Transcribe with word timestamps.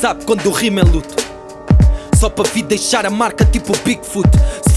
Sabe 0.00 0.24
quando 0.24 0.46
o 0.46 0.52
rimo 0.52 0.78
é 0.78 0.84
luto. 0.84 1.16
Só 2.14 2.28
para 2.28 2.48
vir 2.48 2.62
deixar 2.62 3.04
a 3.04 3.10
marca 3.10 3.44
tipo 3.44 3.76
Bigfoot. 3.84 4.28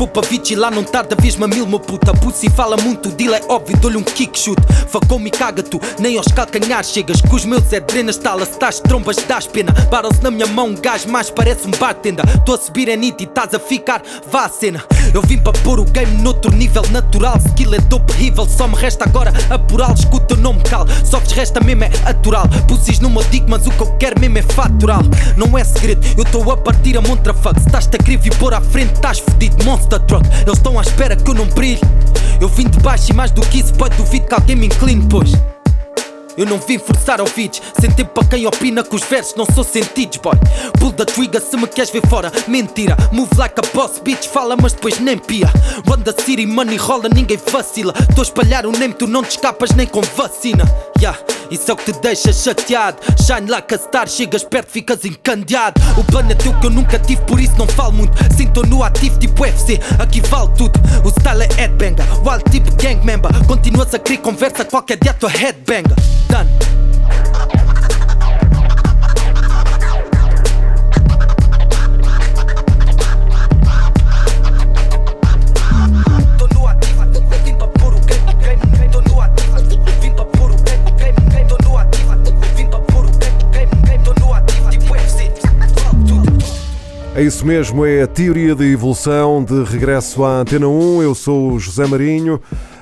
For 0.02 0.08
para 0.08 0.28
vigilar, 0.28 0.74
não 0.74 0.84
tarda, 0.84 1.16
vês-me 1.16 1.44
a 1.44 1.48
mil, 1.48 1.68
meu 1.68 1.80
puta. 1.80 2.12
Pussy 2.12 2.50
fala 2.50 2.76
muito, 2.76 3.10
deal 3.10 3.36
é 3.36 3.42
óbvio, 3.48 3.78
dou-lhe 3.78 3.98
um 3.98 4.02
kick 4.02 4.40
shoot. 4.40 4.60
Facou-me 4.88 5.28
e 5.28 5.30
caga 5.30 5.62
tu, 5.62 5.80
nem 6.00 6.18
aos 6.18 6.26
calcanhares 6.26 6.90
chegas. 6.90 7.22
Com 7.22 7.36
os 7.36 7.46
meus 7.46 7.72
é 7.72 7.80
drenas, 7.80 8.18
tala, 8.18 8.44
se 8.44 8.54
estás 8.54 8.80
trombas, 8.80 9.18
dás 9.28 9.46
pena. 9.46 9.72
Barrels 9.92 10.20
na 10.20 10.32
minha 10.32 10.48
mão, 10.48 10.70
um 10.70 10.74
gajo 10.74 11.08
mais 11.08 11.30
parece 11.30 11.68
um 11.68 11.72
bartender. 11.72 12.26
Tô 12.44 12.56
a 12.56 12.58
subir 12.58 12.90
a 12.90 12.96
nit 12.96 13.22
e 13.22 13.26
estás 13.26 13.54
a 13.54 13.60
ficar, 13.60 14.02
vá 14.32 14.46
à 14.46 14.50
cena. 14.50 14.84
Eu 15.14 15.22
vim 15.22 15.38
para 15.38 15.54
pôr 15.60 15.80
o 15.80 15.86
game 15.86 16.18
noutro 16.24 16.52
nível 16.52 16.82
natural. 16.90 17.38
Skill 17.50 17.76
é 17.76 17.80
dope 17.82 18.12
horrível, 18.12 18.50
só 18.50 18.68
me 18.68 18.76
resta 18.78 19.06
agora 19.06 19.32
apurá-lo. 19.52 19.94
Escuta 19.94 20.34
o 20.34 20.38
nome 20.38 20.64
cal, 20.64 20.88
só 21.06 21.20
vos 21.20 21.32
resta 21.32 21.60
mesmo 21.64 21.84
é 21.84 21.92
atural. 22.06 22.48
Pussies 22.68 23.00
no 23.00 23.10
meu 23.12 23.24
digo, 23.26 23.46
mas 23.48 23.68
o 23.68 23.70
que 23.70 23.82
eu 23.82 23.92
quero 23.98 24.20
mesmo 24.20 24.40
é 24.40 24.42
fatural. 24.42 25.04
Não 25.38 25.56
é 25.56 25.64
segredo, 25.64 26.04
eu 26.18 26.24
estou 26.24 26.52
a 26.52 26.58
partir 26.58 26.98
a 26.98 27.02
montra 27.02 27.36
fuck. 27.36 27.60
Se 27.60 27.68
estás-te 27.68 27.98
a 27.98 28.18
vir 28.18 28.36
pôr 28.38 28.52
à 28.52 28.62
frente, 28.62 28.96
estás 28.96 29.20
fedido, 29.20 29.64
monster 29.92 30.00
truck. 30.00 30.26
Eles 30.42 30.58
estão 30.58 30.80
à 30.80 30.82
espera 30.82 31.16
que 31.16 31.30
eu 31.30 31.36
não 31.36 31.46
brilhe. 31.48 31.82
Eu 32.40 32.48
vim 32.48 32.68
de 32.68 32.80
baixo 32.80 33.12
e 33.12 33.14
mais 33.14 33.32
do 33.32 33.42
que 33.42 33.60
isso, 33.60 33.74
pode 33.74 33.96
duvido 33.98 34.28
que 34.28 34.34
alguém 34.34 34.56
me 34.56 34.68
incline, 34.68 35.06
pois. 35.10 35.32
Eu 36.38 36.46
não 36.46 36.58
vim 36.58 36.80
forçar 36.80 37.20
ouvidos, 37.20 37.62
sem 37.80 37.92
tempo 37.92 38.12
para 38.14 38.28
quem 38.30 38.48
opina 38.48 38.84
que 38.84 38.96
os 38.96 39.04
versos 39.04 39.36
não 39.36 39.46
são 39.46 39.64
sentidos, 39.64 40.18
boy. 40.18 40.34
Pull 40.80 40.94
the 40.94 41.04
trigger 41.04 41.42
se 41.42 41.58
me 41.58 41.68
queres 41.68 41.92
ver 41.92 42.08
fora, 42.08 42.32
mentira. 42.48 42.96
Move 43.12 43.30
like 43.38 43.56
a 43.60 43.76
boss, 43.76 44.00
bitch, 44.00 44.28
fala, 44.28 44.56
mas 44.56 44.72
depois 44.72 44.98
nem 45.00 45.18
pia. 45.18 45.52
Run 45.86 46.02
the 46.02 46.14
city, 46.24 46.46
money 46.46 46.78
rola, 46.78 47.10
ninguém 47.10 47.38
vacila. 47.52 47.94
Tô 48.16 48.22
a 48.22 48.24
espalhar 48.24 48.66
o 48.66 48.72
name, 48.72 48.94
tu 48.94 49.08
não 49.08 49.24
te 49.24 49.32
escapas 49.32 49.72
nem 49.72 49.86
com 49.86 50.02
vacina. 50.02 50.64
Yeah, 51.02 51.18
isso 51.50 51.72
é 51.72 51.74
o 51.74 51.78
que 51.78 51.92
te 51.92 52.00
deixa 52.00 52.32
chateado. 52.32 52.98
Shine 53.26 53.50
like 53.50 53.74
a 53.74 53.78
star, 53.80 54.08
chegas 54.08 54.44
perto, 54.44 54.70
ficas 54.70 55.04
encandeado. 55.04 55.82
O 55.98 56.04
plano 56.04 56.32
é 56.32 56.36
teu 56.36 56.54
que 56.60 56.68
eu 56.68 56.70
nunca 56.70 57.00
tive, 57.00 57.20
por 57.24 57.40
isso 57.40 57.58
não 57.58 57.68
falo 57.68 57.94
muito. 57.94 58.14
Sinto 58.38 58.62
no 58.68 58.84
ativo, 58.84 59.18
tipo 59.18 59.42
UFC, 59.42 59.80
aqui 59.98 60.22
vale 60.22 60.52
tudo. 60.56 60.80
O 61.04 61.10
style 61.10 61.42
é 61.42 61.62
headbanger, 61.62 62.06
wild 62.24 62.44
tipo 62.52 62.72
gang 62.76 63.04
member. 63.04 63.32
Continuas 63.48 63.92
a 63.96 63.98
querer 63.98 64.20
conversa, 64.20 64.64
qualquer 64.64 65.00
dia 65.02 65.12
tua 65.16 65.30
headbanger. 65.32 65.96
Done. 66.30 66.81
É 87.14 87.22
isso 87.22 87.46
mesmo, 87.46 87.86
é 87.86 88.04
a 88.04 88.08
teoria 88.08 88.56
da 88.56 88.66
evolução 88.66 89.44
de 89.44 89.64
regresso 89.66 90.24
à 90.24 90.40
Antena 90.40 90.70
1. 90.70 91.04
Eu 91.04 91.14
sou 91.14 91.52
o 91.52 91.60
José 91.60 91.86
Marinho, 91.86 92.40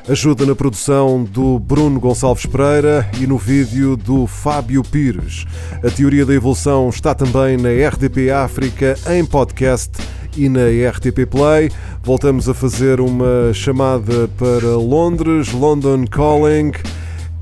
ajuda 0.08 0.46
na 0.46 0.54
produção 0.54 1.24
do 1.24 1.58
Bruno 1.58 2.00
Gonçalves 2.00 2.46
Pereira 2.46 3.10
e 3.20 3.26
no 3.26 3.40
vídeo 3.40 3.98
do 3.98 4.28
Fábio 4.28 4.84
Pires. 4.84 5.48
A 5.84 5.90
teoria 5.90 6.28
da 6.28 6.34
evolução 6.34 6.90
está 6.90 7.16
também 7.16 7.58
na 7.58 7.70
RDP 7.70 8.30
África 8.30 8.96
em 9.10 9.26
podcast 9.26 9.94
e 10.38 10.48
na 10.48 10.66
RTP 10.92 11.26
Play. 11.28 11.72
Voltamos 12.04 12.48
a 12.48 12.54
fazer 12.54 13.02
uma 13.02 13.52
chamada 13.52 14.30
para 14.38 14.78
Londres, 14.78 15.52
London 15.52 16.06
Calling 16.06 16.72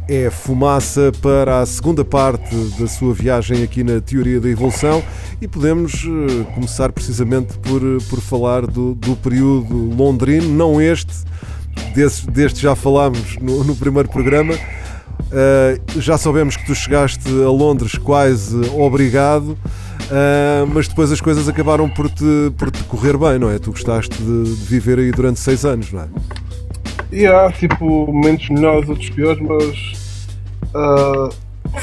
é 0.09 0.29
fumaça 0.29 1.11
para 1.21 1.59
a 1.59 1.65
segunda 1.65 2.05
parte 2.05 2.55
da 2.79 2.87
sua 2.87 3.13
viagem 3.13 3.63
aqui 3.63 3.83
na 3.83 3.99
Teoria 3.99 4.39
da 4.39 4.47
Evolução 4.47 5.03
e 5.41 5.47
podemos 5.47 6.05
eh, 6.05 6.43
começar 6.55 6.91
precisamente 6.91 7.57
por, 7.57 7.81
eh, 7.81 7.97
por 8.09 8.21
falar 8.21 8.65
do, 8.65 8.95
do 8.95 9.17
período 9.17 9.75
londrino, 9.75 10.47
não 10.47 10.81
este, 10.81 11.13
desse, 11.93 12.25
deste 12.31 12.61
já 12.61 12.73
falámos 12.75 13.37
no, 13.37 13.63
no 13.65 13.75
primeiro 13.75 14.07
programa. 14.07 14.53
Eh, 15.31 15.81
já 15.97 16.17
soubemos 16.17 16.55
que 16.55 16.65
tu 16.65 16.73
chegaste 16.73 17.27
a 17.27 17.49
Londres 17.49 17.97
quase 17.97 18.55
obrigado, 18.77 19.57
eh, 20.09 20.65
mas 20.73 20.87
depois 20.87 21.11
as 21.11 21.19
coisas 21.19 21.49
acabaram 21.49 21.89
por 21.89 22.09
te, 22.09 22.51
por 22.57 22.71
te 22.71 22.81
correr 22.85 23.17
bem, 23.17 23.37
não 23.37 23.49
é? 23.49 23.59
Tu 23.59 23.71
gostaste 23.71 24.15
de, 24.15 24.43
de 24.43 24.65
viver 24.65 24.99
aí 24.99 25.11
durante 25.11 25.39
seis 25.39 25.65
anos, 25.65 25.91
não 25.91 26.01
é? 26.01 26.07
E 27.11 27.25
há 27.25 27.51
tipo 27.51 27.85
momentos 28.11 28.49
melhores, 28.49 28.89
outros 28.89 29.09
piores, 29.09 29.41
mas 29.41 30.27
ah, 30.73 31.29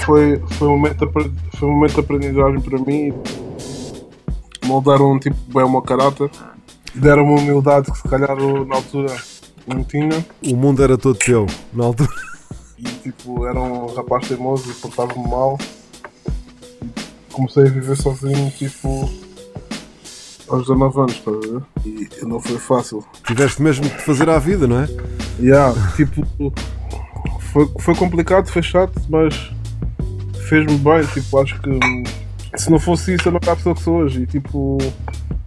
foi, 0.04 0.38
foi, 0.52 0.68
um 0.68 0.72
momento 0.72 1.06
de, 1.06 1.12
foi 1.56 1.68
um 1.68 1.72
momento 1.72 1.94
de 1.94 2.00
aprendizagem 2.00 2.60
para 2.60 2.78
mim. 2.78 3.12
Moldaram 4.64 5.18
tipo, 5.18 5.36
bem 5.52 5.64
o 5.64 5.70
meu 5.70 5.82
caráter, 5.82 6.30
deram 6.94 7.24
uma 7.24 7.40
humildade 7.40 7.90
que 7.90 7.98
se 7.98 8.08
calhar 8.08 8.36
na 8.66 8.76
altura 8.76 9.14
não 9.66 9.82
tinha. 9.82 10.24
O 10.44 10.56
mundo 10.56 10.82
era 10.82 10.96
todo 10.96 11.18
teu, 11.18 11.46
na 11.72 11.84
altura. 11.84 12.10
E 12.78 12.82
tipo, 12.82 13.46
era 13.46 13.60
um 13.60 13.94
rapaz 13.94 14.28
teimoso 14.28 14.70
e 14.70 14.74
portava-me 14.74 15.28
mal. 15.28 15.58
Comecei 17.32 17.64
a 17.64 17.70
viver 17.70 17.96
sozinho, 17.96 18.50
tipo, 18.50 19.10
aos 20.48 20.62
19 20.62 21.00
anos, 21.00 21.12
estás 21.14 21.36
a 21.36 21.40
ver? 21.40 21.62
E 21.84 22.24
não 22.24 22.40
foi 22.40 22.58
fácil. 22.58 23.04
Tiveste 23.26 23.62
mesmo 23.62 23.84
de 23.84 24.02
fazer 24.02 24.28
à 24.28 24.38
vida, 24.38 24.66
não 24.66 24.80
é? 24.80 24.88
Yeah, 25.40 25.74
tipo, 25.96 26.22
foi, 27.52 27.70
foi 27.80 27.94
complicado, 27.94 28.50
foi 28.50 28.62
chato, 28.62 29.00
mas 29.08 29.50
fez-me 30.48 30.76
bem. 30.78 31.04
Tipo, 31.12 31.38
acho 31.40 31.60
que 31.60 31.70
se 32.56 32.70
não 32.70 32.78
fosse 32.78 33.14
isso, 33.14 33.28
eu 33.28 33.32
não 33.32 33.40
era 33.42 33.52
a 33.52 33.56
pessoa 33.56 33.74
que 33.74 33.82
sou 33.82 33.96
hoje. 33.98 34.22
E 34.22 34.26
tipo, 34.26 34.78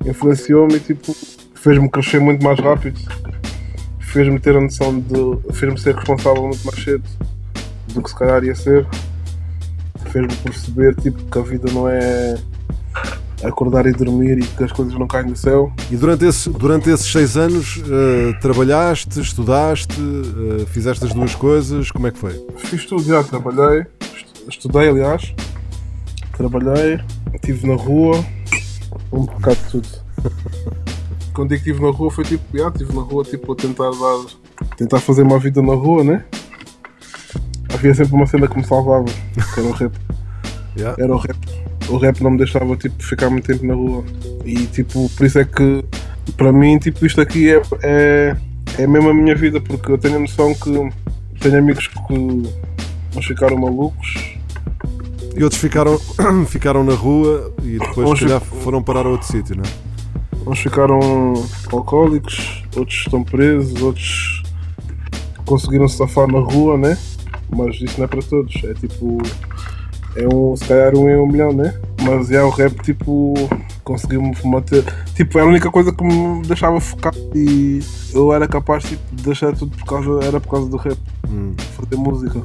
influenciou-me 0.05 0.75
e 0.75 0.79
tipo, 0.79 1.15
fez-me 1.55 1.89
crescer 1.89 2.19
muito 2.19 2.43
mais 2.43 2.59
rápido. 2.59 2.99
Fez-me 3.99 4.39
ter 4.39 4.55
a 4.55 4.61
noção 4.61 4.99
de. 4.99 5.53
fez-me 5.53 5.79
ser 5.79 5.95
responsável 5.95 6.43
muito 6.43 6.63
mais 6.65 6.83
cedo 6.83 7.03
do 7.93 8.01
que 8.01 8.09
se 8.09 8.15
calhar 8.15 8.43
ia 8.43 8.55
ser. 8.55 8.87
Fez-me 10.11 10.35
perceber 10.37 10.95
tipo, 10.95 11.23
que 11.23 11.37
a 11.37 11.41
vida 11.41 11.71
não 11.71 11.87
é 11.89 12.37
acordar 13.43 13.85
e 13.85 13.91
dormir 13.91 14.39
e 14.39 14.43
que 14.47 14.63
as 14.63 14.71
coisas 14.71 14.93
não 14.95 15.07
caem 15.07 15.27
do 15.27 15.35
céu. 15.35 15.71
E 15.91 15.95
durante, 15.95 16.25
esse, 16.25 16.49
durante 16.49 16.89
esses 16.89 17.11
seis 17.11 17.37
anos 17.37 17.81
eh, 17.87 18.33
trabalhaste, 18.41 19.19
estudaste, 19.19 19.95
eh, 19.99 20.65
fizeste 20.65 21.05
as 21.05 21.13
duas 21.13 21.35
coisas, 21.35 21.91
como 21.91 22.07
é 22.07 22.11
que 22.11 22.17
foi? 22.17 22.45
Fiz 22.57 22.85
tudo, 22.85 23.03
já 23.03 23.23
trabalhei, 23.23 23.85
estu- 24.01 24.49
estudei 24.49 24.89
aliás, 24.89 25.33
trabalhei, 26.35 26.99
estive 27.33 27.67
na 27.67 27.75
rua, 27.75 28.23
um 29.11 29.25
bocado 29.25 29.55
de 29.55 29.69
tudo. 29.71 29.87
Quando 31.33 31.49
digo 31.49 31.63
que 31.63 31.69
estive 31.69 31.85
na 31.85 31.91
rua 31.91 32.09
foi 32.09 32.23
tipo, 32.23 32.57
já, 32.57 32.67
estive 32.69 32.93
na 32.95 33.01
rua 33.01 33.23
tipo 33.23 33.51
a 33.53 33.55
tentar 33.55 33.91
dar, 33.91 34.67
tentar 34.75 34.99
fazer 34.99 35.21
uma 35.21 35.37
vida 35.37 35.61
na 35.61 35.73
rua, 35.75 36.03
né? 36.03 36.25
Havia 37.71 37.93
sempre 37.93 38.15
uma 38.15 38.25
cena 38.25 38.47
que 38.47 38.57
me 38.57 38.65
salvava, 38.65 39.05
que 39.05 39.59
era 39.59 39.69
o 39.69 39.71
rap. 39.71 39.93
Yeah. 40.77 40.95
Era 41.03 41.11
o 41.11 41.17
rap. 41.17 41.66
O 41.89 41.97
rap 41.97 42.21
não 42.21 42.31
me 42.31 42.37
deixava 42.37 42.75
tipo 42.75 43.01
ficar 43.01 43.29
muito 43.29 43.45
tempo 43.45 43.65
na 43.65 43.73
rua. 43.73 44.03
E 44.45 44.65
tipo, 44.67 45.09
por 45.09 45.25
isso 45.25 45.39
é 45.39 45.45
que 45.45 45.83
para 46.35 46.51
mim 46.51 46.77
tipo 46.77 47.05
isto 47.05 47.21
aqui 47.21 47.49
é, 47.49 47.61
é, 47.83 48.35
é 48.77 48.87
mesmo 48.87 49.09
a 49.09 49.13
minha 49.13 49.35
vida, 49.35 49.61
porque 49.61 49.91
eu 49.91 49.97
tenho 49.97 50.17
a 50.17 50.19
noção 50.19 50.53
que 50.53 50.71
tenho 51.39 51.59
amigos 51.59 51.87
que 51.87 51.93
vão 53.13 53.21
ficaram 53.21 53.57
malucos 53.57 54.37
E 55.35 55.43
outros 55.43 55.61
ficaram, 55.61 55.97
ficaram 56.47 56.83
na 56.83 56.93
rua 56.93 57.53
e 57.63 57.79
depois, 57.79 58.09
Uns 58.09 58.19
calhar, 58.19 58.41
foram 58.41 58.83
parar 58.83 59.05
a 59.05 59.09
outro 59.09 59.27
sítio, 59.27 59.55
não 59.55 59.63
é? 59.63 60.49
Uns 60.49 60.59
ficaram 60.59 60.99
alcoólicos, 61.71 62.63
outros 62.75 62.99
estão 62.99 63.23
presos, 63.23 63.81
outros 63.81 64.43
conseguiram 65.45 65.87
se 65.87 65.97
safar 65.97 66.27
na 66.27 66.39
rua, 66.39 66.77
né? 66.77 66.97
Mas 67.49 67.75
isso 67.81 67.97
não 67.97 68.05
é 68.05 68.07
para 68.07 68.21
todos. 68.21 68.53
É 68.63 68.73
tipo. 68.73 69.17
É 70.17 70.27
um, 70.33 70.55
se 70.55 70.65
calhar 70.65 70.95
um 70.95 71.07
em 71.07 71.15
um 71.15 71.27
milhão, 71.27 71.53
né? 71.53 71.79
Mas 72.01 72.31
é 72.31 72.41
o 72.43 72.49
rap, 72.49 72.73
tipo. 72.81 73.35
Conseguiu-me 73.83 74.35
manter. 74.43 74.83
Tipo, 75.13 75.37
era 75.37 75.47
a 75.47 75.49
única 75.49 75.69
coisa 75.69 75.93
que 75.93 76.03
me 76.03 76.41
deixava 76.41 76.79
focado 76.79 77.17
e 77.35 77.79
eu 78.13 78.33
era 78.33 78.47
capaz 78.47 78.83
tipo, 78.83 79.15
de 79.15 79.23
deixar 79.23 79.55
tudo 79.55 79.77
por 79.77 79.85
causa. 79.85 80.25
Era 80.25 80.39
por 80.39 80.49
causa 80.49 80.69
do 80.69 80.77
rap. 80.77 80.97
Fazer 81.75 81.95
música. 81.95 82.41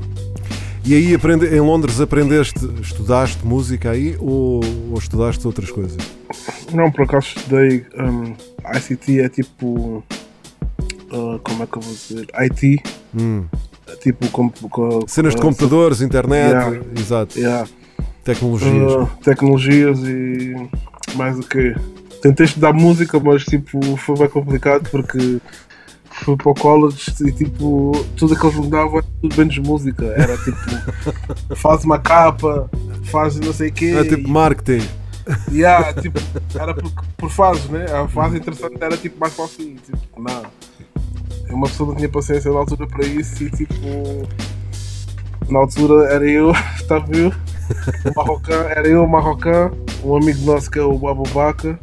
E 0.85 0.95
aí, 0.95 1.15
aprende, 1.15 1.47
em 1.47 1.61
Londres, 1.61 2.01
aprendeste, 2.01 2.59
estudaste 2.81 3.47
música 3.47 3.91
aí 3.91 4.17
ou, 4.21 4.61
ou 4.91 4.99
estudaste 4.99 5.47
outras 5.47 5.71
coisas? 5.71 5.97
Não, 6.75 6.91
por 6.91 7.03
acaso 7.03 7.29
estudei 7.37 7.87
um, 7.97 8.35
ICT, 8.77 9.21
é 9.21 9.29
tipo. 9.29 10.03
uh, 11.13 11.39
como 11.43 11.63
é 11.63 11.67
que 11.67 11.79
eu 11.79 11.83
vou 11.83 11.93
dizer? 11.93 12.27
IT. 12.35 12.83
Hum. 13.15 13.45
Tipo, 14.01 14.29
com, 14.29 14.49
com, 14.51 15.01
Cenas 15.07 15.35
de 15.35 15.41
com- 15.41 15.49
computadores, 15.49 16.01
internet, 16.01 16.51
Yeah. 16.53 16.81
exato, 16.99 17.39
Yeah. 17.39 17.69
tecnologias. 18.25 18.93
Uh, 18.93 19.09
tecnologias 19.23 19.99
e 20.01 20.55
mais 21.15 21.39
o 21.39 21.43
quê? 21.43 21.75
Tentei 22.23 22.47
estudar 22.47 22.73
música, 22.73 23.19
mas 23.21 23.45
tipo, 23.45 23.81
foi 23.97 24.17
bem 24.17 24.29
complicado 24.29 24.89
porque 24.91 25.39
fui 26.25 26.37
para 26.37 26.51
o 26.53 26.55
college 26.55 27.11
e 27.27 27.33
tipo, 27.33 27.93
tudo 28.17 28.37
que 28.39 28.47
eles 28.47 28.59
me 28.59 28.69
davam 28.69 28.99
era 28.99 29.07
tudo 29.21 29.37
menos 29.37 29.59
música. 29.59 30.05
Era 30.17 30.37
tipo, 30.39 30.59
faz 31.57 31.85
uma 31.85 31.99
capa, 31.99 32.71
faz 33.05 33.39
não 33.41 33.53
sei 33.53 33.71
o 33.71 33.73
quê. 33.73 33.95
É 33.99 34.05
tipo 34.05 34.29
e- 34.29 34.31
marketing. 34.31 34.87
Yeah, 35.53 35.93
tipo, 36.01 36.19
era 36.59 36.75
por, 36.75 36.91
por 37.17 37.31
fases, 37.31 37.67
né? 37.69 37.87
A 37.93 38.09
fase 38.09 38.39
interessante 38.39 38.77
era 38.81 38.97
tipo 38.97 39.21
mais 39.21 39.33
para 39.35 39.45
o 39.45 39.49
fim. 39.49 39.77
Tipo, 39.77 39.99
não. 40.21 40.43
Uma 41.53 41.67
pessoa 41.67 41.91
não 41.91 41.97
tinha 41.97 42.09
paciência 42.09 42.51
na 42.51 42.59
altura 42.59 42.87
para 42.87 43.05
isso 43.05 43.45
e 43.45 43.51
tipo. 43.51 43.77
Na 45.49 45.59
altura 45.59 46.09
era 46.09 46.25
eu, 46.25 46.53
estava 46.77 47.07
eu, 47.15 47.29
o 47.29 48.15
Marrocã, 48.17 48.55
era 48.71 48.89
eu, 48.89 49.05
o 49.05 49.09
Marrocã, 49.09 49.71
um 50.05 50.17
amigo 50.17 50.45
nosso 50.45 50.71
que 50.71 50.79
é 50.79 50.83
o 50.83 51.09
Abubaca, 51.09 51.79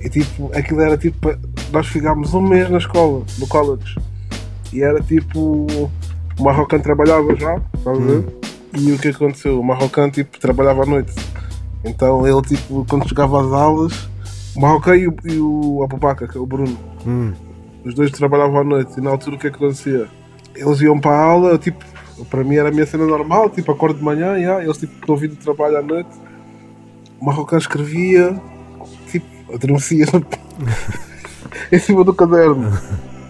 e 0.00 0.08
tipo, 0.08 0.50
aquilo 0.54 0.80
era 0.82 0.96
tipo. 0.96 1.34
Nós 1.72 1.86
ficámos 1.86 2.34
um 2.34 2.40
mês 2.40 2.68
na 2.70 2.78
escola, 2.78 3.24
no 3.38 3.46
college, 3.46 3.96
e 4.72 4.82
era 4.82 5.00
tipo. 5.00 5.66
O 6.38 6.42
Marrocã 6.42 6.78
trabalhava 6.78 7.34
já, 7.36 7.60
estás 7.76 7.98
a 7.98 8.00
ver? 8.00 8.24
E 8.78 8.92
o 8.92 8.98
que 8.98 9.08
aconteceu? 9.08 9.60
O 9.60 9.64
Marrocã 9.64 10.08
tipo, 10.08 10.38
trabalhava 10.38 10.84
à 10.84 10.86
noite. 10.86 11.12
Então 11.84 12.26
ele, 12.26 12.42
tipo, 12.42 12.86
quando 12.88 13.08
chegava 13.08 13.40
às 13.42 13.52
aulas, 13.52 14.08
o 14.54 14.60
Marrocã 14.60 14.96
e 14.96 15.08
o, 15.08 15.14
e 15.24 15.38
o 15.38 15.82
Abubaca, 15.82 16.26
que 16.26 16.36
é 16.36 16.40
o 16.40 16.46
Bruno, 16.46 16.78
Hum. 17.06 17.32
Os 17.84 17.94
dois 17.94 18.10
trabalhavam 18.10 18.60
à 18.60 18.64
noite. 18.64 18.98
E 18.98 19.00
na 19.00 19.10
altura 19.10 19.36
o 19.36 19.38
que 19.38 19.46
é 19.46 19.50
que 19.50 19.56
acontecia? 19.56 20.08
Eles 20.54 20.80
iam 20.80 20.98
para 20.98 21.12
a 21.12 21.22
aula, 21.22 21.58
tipo, 21.58 21.84
para 22.28 22.44
mim 22.44 22.56
era 22.56 22.68
a 22.68 22.72
minha 22.72 22.86
cena 22.86 23.06
normal, 23.06 23.48
tipo, 23.50 23.70
acordo 23.72 23.98
de 23.98 24.04
manhã, 24.04 24.36
yeah, 24.36 24.62
eles 24.62 24.78
tipo, 24.78 25.04
tinham 25.04 25.16
vindo 25.16 25.32
de 25.32 25.38
trabalho 25.38 25.78
à 25.78 25.82
noite. 25.82 26.10
O 27.20 27.24
Marrocã 27.24 27.56
escrevia, 27.56 28.40
tipo, 29.10 29.26
adormecia 29.52 30.06
em 31.70 31.78
cima 31.78 32.04
do 32.04 32.14
caderno. 32.14 32.70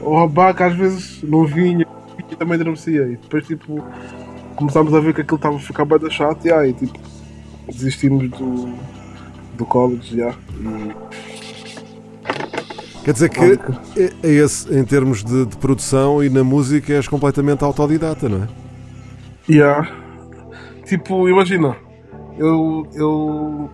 O 0.01 0.17
Abubaca 0.17 0.67
às 0.67 0.75
vezes 0.75 1.23
não 1.23 1.45
vinha 1.45 1.87
e 2.19 2.37
também 2.37 2.55
adormecia. 2.55 3.03
E 3.03 3.17
depois, 3.17 3.47
tipo, 3.47 3.85
começámos 4.57 4.95
a 4.95 5.01
ver 5.01 5.15
que 5.15 5.21
aquilo 5.21 5.37
estava 5.37 5.57
a 5.57 5.61
ficar 5.61 5.85
bem 5.85 6.11
chato, 6.11 6.45
yeah, 6.45 6.67
e 6.67 6.73
tipo, 6.73 6.99
desistimos 7.69 8.31
do, 8.31 8.73
do 9.57 9.67
college, 9.67 10.17
yeah, 10.17 10.37
e 10.59 11.30
Quer 13.05 13.13
dizer 13.13 13.29
que 13.31 13.41
é, 13.41 14.11
é 14.23 14.31
esse, 14.31 14.73
em 14.75 14.85
termos 14.85 15.25
de, 15.25 15.47
de 15.47 15.57
produção 15.57 16.23
e 16.23 16.29
na 16.29 16.45
música 16.45 16.93
és 16.93 17.09
completamente 17.09 17.65
autodidata, 17.65 18.29
não 18.29 18.43
é? 18.45 18.49
Yeah. 19.49 19.91
Tipo, 20.85 21.29
imagina, 21.29 21.77
eu, 22.39 22.87
eu 22.95 23.71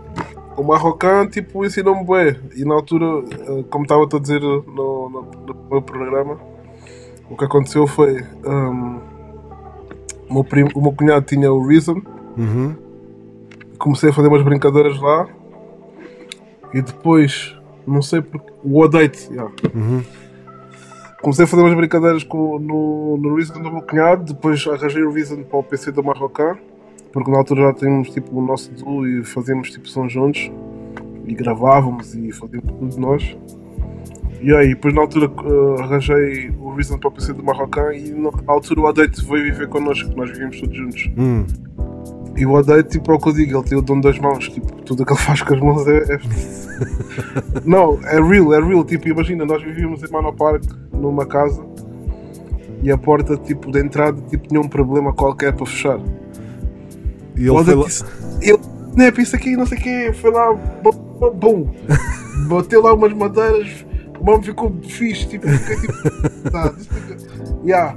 o 0.56 0.62
Marrocã 0.62 1.26
tipo, 1.26 1.64
ensinou-me 1.64 2.04
bem. 2.04 2.36
E 2.56 2.64
na 2.64 2.74
altura, 2.74 3.04
eh, 3.30 3.64
como 3.68 3.84
estava 3.84 4.04
a 4.04 4.18
dizer 4.20 4.40
no, 4.40 4.62
no, 4.62 5.30
no 5.46 5.56
meu 5.70 5.82
programa, 5.82 6.38
o 7.28 7.36
que 7.36 7.44
aconteceu 7.44 7.86
foi 7.86 8.22
hum, 8.44 9.00
o, 10.28 10.34
meu 10.34 10.44
primo, 10.44 10.70
o 10.74 10.80
meu 10.80 10.92
cunhado 10.92 11.26
tinha 11.26 11.52
o 11.52 11.66
Reason, 11.66 12.00
Uhum. 12.36 12.76
comecei 13.78 14.10
a 14.10 14.12
fazer 14.12 14.28
umas 14.28 14.42
brincadeiras 14.42 15.00
lá 15.00 15.26
e 16.74 16.82
depois, 16.82 17.55
não 17.86 18.02
sei 18.02 18.20
porque. 18.20 18.52
O 18.64 18.80
Odate, 18.80 19.28
yeah. 19.30 19.52
Uhum. 19.74 20.02
Comecei 21.22 21.44
a 21.44 21.48
fazer 21.48 21.62
umas 21.62 21.74
brincadeiras 21.74 22.24
com, 22.24 22.58
no, 22.58 23.16
no 23.16 23.34
Reason 23.36 23.54
do 23.54 23.70
meu 23.70 23.82
cunhado, 23.82 24.32
depois 24.34 24.64
arranjei 24.66 25.02
o 25.02 25.10
Reason 25.10 25.42
para 25.42 25.58
o 25.58 25.62
PC 25.62 25.90
do 25.92 26.04
Marrocã, 26.04 26.56
porque 27.12 27.30
na 27.30 27.38
altura 27.38 27.62
já 27.62 27.74
tínhamos 27.74 28.10
tipo, 28.10 28.38
o 28.38 28.44
nosso 28.44 28.70
duo 28.72 29.06
e 29.06 29.24
fazíamos 29.24 29.70
tipo 29.70 29.88
som 29.88 30.08
juntos 30.08 30.50
e 31.24 31.34
gravávamos 31.34 32.14
e 32.14 32.30
fazíamos 32.32 32.70
tudo 32.78 33.00
nós. 33.00 33.36
E 34.40 34.54
aí, 34.54 34.68
depois 34.68 34.94
na 34.94 35.00
altura 35.00 35.26
eh, 35.26 35.82
arranjei 35.82 36.50
o 36.60 36.70
Reason 36.74 36.98
para 36.98 37.08
o 37.08 37.12
PC 37.12 37.32
do 37.32 37.42
Marrocã 37.42 37.92
e 37.94 38.10
na 38.10 38.30
altura 38.46 38.80
o 38.80 38.86
Adate 38.86 39.24
veio 39.24 39.44
viver 39.44 39.68
connosco, 39.68 40.14
nós 40.14 40.30
vivíamos 40.30 40.60
todos 40.60 40.76
juntos. 40.76 41.10
Hum. 41.16 41.46
E 42.36 42.44
o 42.44 42.56
Adate, 42.56 42.90
tipo, 42.90 43.10
é 43.10 43.14
o 43.14 43.18
que 43.18 43.28
eu 43.28 43.32
digo, 43.32 43.58
ele 43.58 43.64
tem 43.68 43.78
o 43.78 43.82
dom 43.82 44.00
das 44.00 44.18
mãos, 44.18 44.48
tipo, 44.48 44.70
tudo 44.82 45.02
o 45.02 45.06
que 45.06 45.12
ele 45.12 45.20
faz 45.20 45.40
com 45.42 45.54
as 45.54 45.60
mãos 45.60 45.86
é. 45.86 45.98
é- 46.14 46.20
Não, 47.64 47.98
é 48.04 48.20
real, 48.20 48.52
é 48.54 48.60
real, 48.62 48.84
tipo, 48.84 49.08
imagina, 49.08 49.46
nós 49.46 49.62
vivíamos 49.62 50.02
em 50.02 50.12
Mano 50.12 50.32
Park, 50.34 50.62
numa 50.92 51.24
casa, 51.24 51.64
e 52.82 52.90
a 52.90 52.98
porta, 52.98 53.36
tipo, 53.38 53.72
de 53.72 53.80
entrada, 53.80 54.20
tipo, 54.28 54.46
tinha 54.48 54.60
um 54.60 54.68
problema 54.68 55.14
qualquer 55.14 55.54
para 55.54 55.64
fechar. 55.64 55.98
E 57.36 57.48
ele 57.48 57.64
foi 57.64 57.74
lá. 57.74 57.84
disse, 57.86 58.04
ele, 58.42 58.58
né, 58.94 59.10
pensa 59.10 59.36
aqui, 59.36 59.56
não 59.56 59.64
sei 59.64 59.78
o 59.78 59.80
quê, 59.80 60.12
foi 60.12 60.30
lá, 60.30 60.52
bum, 61.34 61.74
bateu 62.48 62.82
lá 62.82 62.92
umas 62.92 63.14
madeiras, 63.14 63.86
o 64.20 64.24
mano 64.24 64.42
ficou 64.42 64.74
fixe, 64.82 65.26
tipo, 65.26 65.48
fiquei 65.48 65.76
tipo, 65.76 65.92
tá, 66.50 66.74
yeah. 67.64 67.96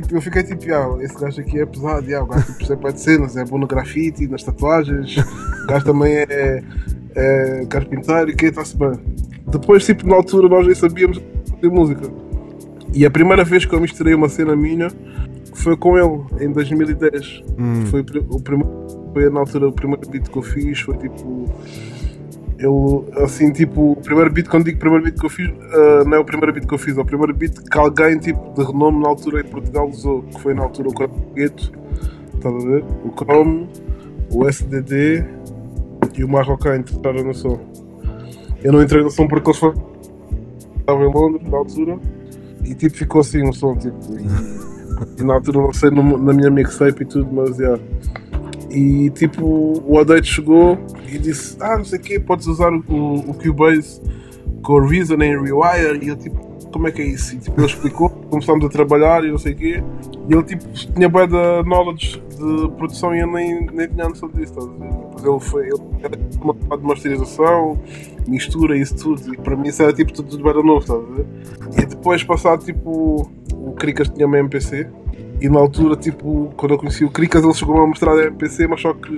Tipo, 0.00 0.16
eu 0.16 0.22
fiquei 0.22 0.44
tipo, 0.44 0.64
yeah, 0.64 1.02
esse 1.02 1.18
gajo 1.18 1.40
aqui 1.40 1.58
é 1.58 1.66
pesado, 1.66 2.06
yeah, 2.06 2.24
o 2.24 2.28
gajo 2.28 2.46
tipo, 2.46 2.58
percebe 2.58 2.92
de 2.92 3.00
cenas, 3.00 3.36
é 3.36 3.44
bom 3.44 3.58
no 3.58 3.66
grafite, 3.66 4.28
nas 4.28 4.44
tatuagens, 4.44 5.16
o 5.64 5.66
gajo 5.66 5.84
também 5.84 6.18
é, 6.18 6.62
é 7.16 7.66
carpinteiro 7.68 8.30
e 8.30 8.36
que 8.36 8.46
está-se 8.46 8.76
bem. 8.76 8.92
Depois, 9.48 9.84
tipo, 9.84 10.06
na 10.06 10.14
altura 10.14 10.48
nós 10.48 10.66
nem 10.66 10.74
sabíamos 10.74 11.20
de 11.60 11.68
música. 11.68 12.08
E 12.94 13.04
a 13.04 13.10
primeira 13.10 13.44
vez 13.44 13.64
que 13.64 13.74
eu 13.74 13.80
misturei 13.80 14.14
uma 14.14 14.28
cena 14.28 14.54
minha 14.54 14.88
foi 15.54 15.76
com 15.76 15.98
ele, 15.98 16.44
em 16.44 16.52
2010. 16.52 17.42
Hum. 17.58 17.86
Foi 17.86 18.00
o 18.00 18.40
primeiro, 18.40 18.86
foi 19.12 19.30
na 19.30 19.40
altura 19.40 19.68
o 19.68 19.72
primeiro 19.72 20.08
beat 20.08 20.28
que 20.28 20.38
eu 20.38 20.42
fiz, 20.42 20.80
foi 20.80 20.96
tipo. 20.96 21.52
Ele, 22.58 23.22
assim, 23.22 23.52
tipo, 23.52 23.92
o 23.92 23.96
primeiro 23.96 24.32
beat, 24.32 24.48
quando 24.48 24.64
digo 24.64 24.78
primeiro 24.80 25.04
beat 25.04 25.16
que 25.18 25.24
eu 25.26 25.30
fiz, 25.30 25.48
ah, 25.72 26.04
não 26.04 26.14
é 26.14 26.18
o 26.18 26.24
primeiro 26.24 26.52
beat 26.52 26.66
que 26.66 26.74
eu 26.74 26.78
fiz, 26.78 26.96
é 26.96 27.00
o 27.00 27.04
primeiro 27.04 27.32
beat 27.32 27.56
que 27.56 27.78
alguém, 27.78 28.18
tipo, 28.18 28.52
de 28.56 28.64
renome 28.66 29.00
na 29.00 29.08
altura 29.08 29.40
em 29.40 29.44
Portugal 29.44 29.88
usou, 29.88 30.22
que 30.22 30.40
foi 30.40 30.54
na 30.54 30.62
altura 30.64 30.88
o 30.88 31.34
Gueto, 31.34 31.72
estás 32.34 32.54
a 32.54 32.58
ver? 32.58 32.84
O 33.04 33.12
Chrome, 33.16 33.68
o 34.32 34.44
SDD 34.48 35.24
e 36.16 36.24
o 36.24 36.28
Marrocã 36.28 36.76
entraram 36.76 37.22
no 37.22 37.32
som. 37.34 37.60
Eu 38.62 38.72
não 38.72 38.82
entrei 38.82 39.04
no 39.04 39.10
som 39.10 39.28
porque 39.28 39.50
eles 39.50 39.58
foram. 39.60 39.80
Estava 40.80 41.04
em 41.04 41.12
Londres 41.12 41.48
na 41.48 41.58
altura 41.58 41.98
e 42.64 42.74
tipo 42.74 42.96
ficou 42.96 43.20
assim 43.20 43.46
um 43.46 43.52
som 43.52 43.76
tipo. 43.76 43.94
E, 44.18 44.26
e 45.22 45.24
na 45.24 45.34
altura 45.34 45.60
lancei 45.60 45.90
no- 45.90 46.18
na 46.18 46.32
minha 46.32 46.50
mixtape 46.50 47.02
e 47.04 47.06
tudo, 47.06 47.28
mas 47.32 47.56
yeah. 47.58 47.80
E 48.70 49.10
tipo, 49.10 49.82
o 49.86 49.98
Adate 49.98 50.26
chegou 50.26 50.78
e 51.10 51.18
disse: 51.18 51.56
Ah, 51.60 51.78
não 51.78 51.84
sei 51.84 51.98
o 51.98 52.02
que, 52.02 52.20
podes 52.20 52.46
usar 52.46 52.72
o, 52.72 53.14
o, 53.30 53.34
Cubase 53.34 54.00
com 54.62 54.80
Reason 54.80 55.14
em 55.14 55.40
Rewire. 55.40 56.04
E 56.04 56.08
eu 56.08 56.16
tipo, 56.16 56.38
como 56.70 56.86
é 56.86 56.92
que 56.92 57.00
é 57.00 57.06
isso? 57.06 57.34
E 57.34 57.38
tipo, 57.38 57.58
ele 57.58 57.66
explicou, 57.66 58.10
começámos 58.10 58.64
a 58.64 58.68
trabalhar 58.68 59.24
e 59.24 59.30
não 59.30 59.38
sei 59.38 59.52
o 59.52 59.56
quê. 59.56 59.82
E 60.28 60.32
ele 60.32 60.42
tipo, 60.42 60.64
tinha 60.94 61.08
bem 61.08 61.28
da 61.28 61.62
knowledge 61.62 62.22
de 62.28 62.68
produção 62.76 63.14
e 63.14 63.20
eu 63.20 63.26
nem, 63.26 63.66
nem 63.72 63.88
tinha 63.88 64.08
noção 64.08 64.28
disso, 64.28 64.52
estás 64.52 64.66
a 64.66 64.70
ver? 64.70 65.28
Ele 65.28 65.40
foi, 65.40 65.66
ele 65.66 65.80
era 66.02 66.18
uma 66.42 66.54
parte 66.54 66.80
de 66.82 66.86
masterização, 66.86 67.80
mistura 68.26 68.76
isso 68.76 68.96
tudo. 68.96 69.34
E 69.34 69.36
para 69.38 69.56
mim 69.56 69.68
isso 69.68 69.82
era 69.82 69.92
tipo 69.92 70.12
tudo, 70.12 70.28
tudo 70.28 70.44
bem 70.44 70.62
novo, 70.62 70.80
estás 70.80 71.00
a 71.00 71.14
ver? 71.14 71.26
E 71.82 71.86
depois 71.86 72.22
passado 72.22 72.64
tipo, 72.64 73.30
o 73.52 73.72
Cricas 73.72 74.08
tinha 74.10 74.26
uma 74.26 74.38
MPC. 74.38 74.86
E 75.40 75.48
na 75.48 75.58
altura, 75.60 75.96
tipo, 75.96 76.52
quando 76.56 76.72
eu 76.72 76.78
conheci 76.78 77.04
o 77.04 77.10
Cricas, 77.10 77.44
ele 77.44 77.54
chegou 77.54 77.80
a 77.80 77.86
mostrar 77.86 78.12
a 78.12 78.26
MPC, 78.26 78.66
mas 78.66 78.80
só 78.80 78.92
que 78.92 79.16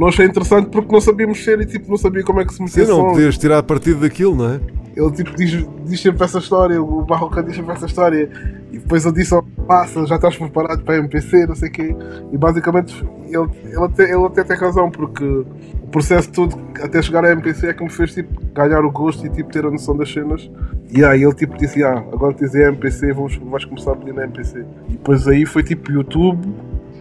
não 0.00 0.08
achei 0.08 0.24
interessante 0.24 0.70
porque 0.70 0.90
não 0.90 1.00
sabia 1.00 1.26
mexer 1.26 1.60
e 1.60 1.66
tipo, 1.66 1.90
não 1.90 1.98
sabia 1.98 2.24
como 2.24 2.40
é 2.40 2.44
que 2.46 2.52
se 2.52 2.56
Sim, 2.56 2.64
metia 2.64 2.86
não 2.86 2.96
som. 3.02 3.10
podias 3.10 3.36
tirar 3.36 3.62
partido 3.62 4.00
daquilo, 4.00 4.34
não 4.34 4.54
é? 4.54 4.60
ele 4.96 5.10
tipo 5.12 5.36
diz, 5.36 5.66
diz 5.84 6.00
sempre 6.00 6.24
essa 6.24 6.38
história, 6.38 6.82
o 6.82 7.02
Barroca 7.02 7.42
diz 7.42 7.56
sempre 7.56 7.72
essa 7.72 7.86
história, 7.86 8.28
e 8.72 8.78
depois 8.78 9.04
ele 9.04 9.14
disse 9.14 9.34
ao 9.34 9.42
passa, 9.42 10.04
já 10.06 10.16
estás 10.16 10.36
preparado 10.36 10.82
para 10.82 10.94
a 10.94 10.98
MPC, 10.98 11.46
não 11.46 11.54
sei 11.54 11.68
o 11.68 11.72
quê, 11.72 11.96
e 12.32 12.38
basicamente 12.38 13.04
ele, 13.26 13.48
ele, 13.64 13.84
até, 13.84 14.04
ele 14.04 14.26
até 14.26 14.42
tem 14.42 14.56
razão, 14.56 14.90
porque 14.90 15.24
o 15.24 15.86
processo 15.90 16.30
todo 16.30 16.58
até 16.82 17.00
chegar 17.00 17.24
à 17.24 17.30
MPC 17.32 17.68
é 17.68 17.74
que 17.74 17.82
me 17.82 17.90
fez 17.90 18.14
tipo, 18.14 18.40
ganhar 18.52 18.84
o 18.84 18.90
gosto 18.90 19.24
e 19.26 19.30
tipo, 19.30 19.50
ter 19.50 19.64
a 19.64 19.70
noção 19.70 19.96
das 19.96 20.12
cenas. 20.12 20.50
E 20.90 21.04
aí 21.04 21.22
ele 21.22 21.34
tipo 21.34 21.56
disse, 21.56 21.84
ah, 21.84 22.04
agora 22.12 22.34
tens 22.34 22.54
a 22.54 22.62
MPC, 22.68 23.12
vamos, 23.12 23.36
vais 23.36 23.64
começar 23.64 23.92
a 23.92 23.96
pedir 23.96 24.12
na 24.14 24.24
MPC. 24.24 24.64
E 24.88 24.92
depois 24.92 25.26
aí 25.28 25.46
foi 25.46 25.62
tipo 25.62 25.92
YouTube, 25.92 26.40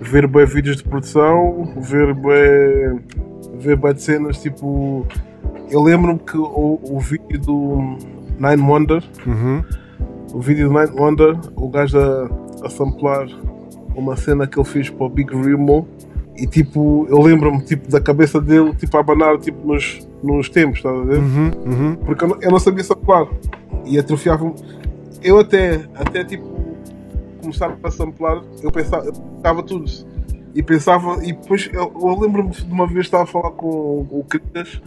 ver 0.01 0.27
bem 0.27 0.45
vídeos 0.45 0.77
de 0.77 0.83
produção, 0.83 1.73
ver 1.77 2.13
bem, 2.13 2.99
ver 3.59 3.75
bem 3.77 3.93
de 3.93 4.01
cenas, 4.01 4.37
tipo... 4.41 5.05
Eu 5.69 5.83
lembro-me 5.83 6.17
que 6.19 6.37
o, 6.37 6.79
o 6.83 6.99
vídeo 6.99 7.39
do 7.39 7.97
Nine 8.39 8.61
Wonder, 8.61 9.03
Uhum. 9.25 9.63
o 10.33 10.39
vídeo 10.41 10.67
do 10.69 10.73
Nine 10.79 10.99
Wonder, 10.99 11.37
o 11.55 11.67
gajo 11.69 11.99
a, 11.99 12.27
a 12.65 12.69
samplar 12.69 13.27
uma 13.95 14.15
cena 14.15 14.47
que 14.47 14.57
ele 14.57 14.67
fez 14.67 14.89
para 14.89 15.05
o 15.05 15.09
Big 15.09 15.31
Remo 15.35 15.87
e 16.35 16.47
tipo, 16.47 17.05
eu 17.09 17.21
lembro-me 17.21 17.61
tipo, 17.61 17.87
da 17.91 17.99
cabeça 17.99 18.39
dele 18.41 18.73
tipo, 18.75 18.95
a 18.97 19.01
abanar 19.01 19.37
tipo, 19.37 19.67
nos, 19.67 20.07
nos 20.23 20.49
tempos, 20.49 20.77
estás 20.77 20.95
a 20.97 21.03
ver? 21.03 21.17
Uhum. 21.19 21.51
Uhum. 21.65 21.95
Porque 21.97 22.23
eu 22.23 22.29
não, 22.29 22.37
eu 22.41 22.51
não 22.51 22.59
sabia 22.59 22.83
samplar 22.83 23.27
e 23.85 23.99
atrofiava-me. 23.99 24.53
Eu 25.21 25.37
até, 25.39 25.81
até 25.95 26.23
tipo, 26.23 26.47
começar 27.49 27.77
a 27.83 27.91
samplar, 27.91 28.43
eu 28.61 28.71
pensava, 28.71 29.05
eu 29.05 29.13
pensava 29.13 29.63
tudo. 29.63 29.91
E 30.53 30.63
pensava, 30.63 31.23
e 31.23 31.33
depois 31.33 31.69
eu, 31.71 31.93
eu 32.01 32.19
lembro-me 32.19 32.51
de 32.51 32.71
uma 32.71 32.87
vez 32.87 33.05
estava 33.05 33.23
a 33.23 33.27
falar 33.27 33.51
com 33.51 34.07
o 34.09 34.25
Critas, 34.27 34.81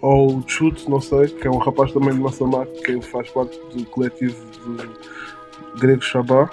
ou 0.00 0.38
o 0.38 0.44
Chute, 0.48 0.88
não 0.90 1.00
sei, 1.00 1.28
que 1.28 1.46
é 1.46 1.50
um 1.50 1.58
rapaz 1.58 1.92
também 1.92 2.14
de 2.14 2.20
Massamá, 2.20 2.66
que 2.66 3.00
faz 3.02 3.28
parte 3.30 3.58
do 3.74 3.84
coletivo 3.86 4.36
do 4.64 5.78
Grego 5.78 6.02
Shabá, 6.02 6.48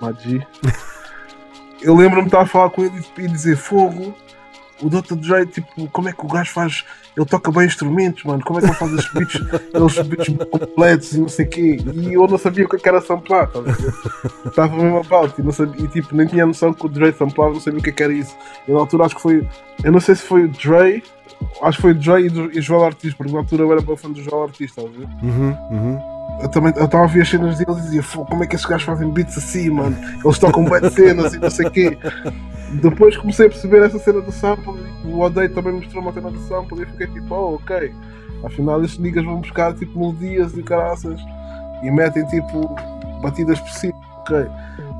Magi. 0.00 0.46
Eu 1.82 1.94
lembro-me 1.94 2.22
de 2.22 2.28
estar 2.28 2.42
a 2.42 2.46
falar 2.46 2.70
com 2.70 2.84
ele 2.84 3.04
e 3.18 3.28
dizer 3.28 3.56
fogo. 3.56 4.14
O 4.82 4.90
Dr. 4.90 5.14
Dre, 5.14 5.46
tipo, 5.46 5.88
como 5.90 6.08
é 6.08 6.12
que 6.12 6.24
o 6.24 6.28
gajo 6.28 6.52
faz? 6.52 6.84
Ele 7.16 7.24
toca 7.24 7.50
bem 7.50 7.66
instrumentos, 7.66 8.24
mano. 8.24 8.42
Como 8.44 8.58
é 8.58 8.62
que 8.62 8.68
ele 8.68 8.74
faz 8.74 8.92
os 8.92 9.12
beats, 9.12 9.40
os 9.74 9.98
beats 10.06 10.36
completos 10.50 11.12
e 11.12 11.20
não 11.20 11.28
sei 11.28 11.46
o 11.46 11.48
quê? 11.48 11.78
E 11.94 12.12
eu 12.12 12.26
não 12.26 12.36
sabia 12.36 12.66
o 12.66 12.68
que 12.68 12.76
é 12.76 12.88
era 12.88 13.00
samplar, 13.00 13.48
tá? 13.48 13.60
Estava 14.44 14.76
mesmo 14.76 14.98
about 14.98 15.40
e, 15.40 15.42
não 15.42 15.52
sabia, 15.52 15.84
e 15.84 15.88
tipo, 15.88 16.14
nem 16.14 16.26
tinha 16.26 16.44
noção 16.44 16.74
que 16.74 16.84
o 16.84 16.88
Dre 16.88 17.12
samplava, 17.12 17.54
não 17.54 17.60
sabia 17.60 17.80
o 17.80 17.82
que 17.82 17.90
é 17.90 17.92
que 17.92 18.02
era 18.02 18.12
isso. 18.12 18.36
E 18.68 18.72
na 18.72 18.78
altura 18.78 19.06
acho 19.06 19.16
que 19.16 19.22
foi, 19.22 19.48
eu 19.82 19.92
não 19.92 20.00
sei 20.00 20.14
se 20.14 20.22
foi 20.22 20.44
o 20.44 20.48
Dre, 20.48 21.02
acho 21.62 21.78
que 21.78 21.82
foi 21.82 21.92
o 21.92 21.94
Dre 21.94 22.26
e, 22.26 22.58
o 22.58 22.62
Joel 22.62 22.82
Ortiz, 22.82 23.14
porque 23.14 23.32
na 23.32 23.38
altura 23.38 23.62
eu 23.62 23.72
era 23.72 23.80
bem 23.80 23.96
fã 23.96 24.10
do 24.10 24.22
Joel 24.22 24.42
Ortiz, 24.42 24.70
estás 24.70 24.86
a 24.86 24.90
ver? 24.90 25.08
Uhum. 25.22 25.56
Uhum. 25.70 26.15
Eu 26.40 26.48
também 26.48 26.72
eu 26.76 26.84
estava 26.84 27.04
a 27.04 27.06
ver 27.06 27.22
as 27.22 27.28
cenas 27.28 27.58
deles 27.58 27.78
e 27.78 27.82
dizia, 27.82 28.02
"Fogo, 28.02 28.26
como 28.30 28.44
é 28.44 28.46
que 28.46 28.54
esses 28.54 28.66
gajos 28.66 28.84
fazem 28.84 29.10
beats 29.10 29.38
assim, 29.38 29.70
mano? 29.70 29.96
Eles 30.24 30.38
tocam 30.38 30.64
bem 30.64 30.90
cenas 30.90 31.34
e 31.34 31.38
não 31.38 31.50
sei 31.50 31.66
o 31.66 31.70
quê. 31.70 31.98
Depois 32.82 33.16
comecei 33.16 33.46
a 33.46 33.48
perceber 33.48 33.82
essa 33.84 33.98
cena 33.98 34.20
do 34.20 34.32
sample, 34.32 34.74
e 35.04 35.08
o 35.08 35.20
Odei 35.20 35.48
também 35.48 35.72
mostrou 35.72 36.02
uma 36.02 36.12
cena 36.12 36.30
do 36.30 36.38
sample 36.40 36.78
e 36.78 36.82
eu 36.82 36.86
fiquei 36.88 37.06
tipo, 37.06 37.34
oh, 37.34 37.54
ok. 37.54 37.92
Afinal 38.44 38.82
estes 38.84 38.98
niggas 38.98 39.24
vão 39.24 39.40
buscar 39.40 39.72
tipo 39.74 39.98
melodias 39.98 40.56
e 40.56 40.62
caraças 40.62 41.18
e 41.82 41.90
metem 41.90 42.26
tipo 42.26 42.74
batidas 43.22 43.58
por 43.60 43.70
si, 43.70 43.94
ok. 44.20 44.46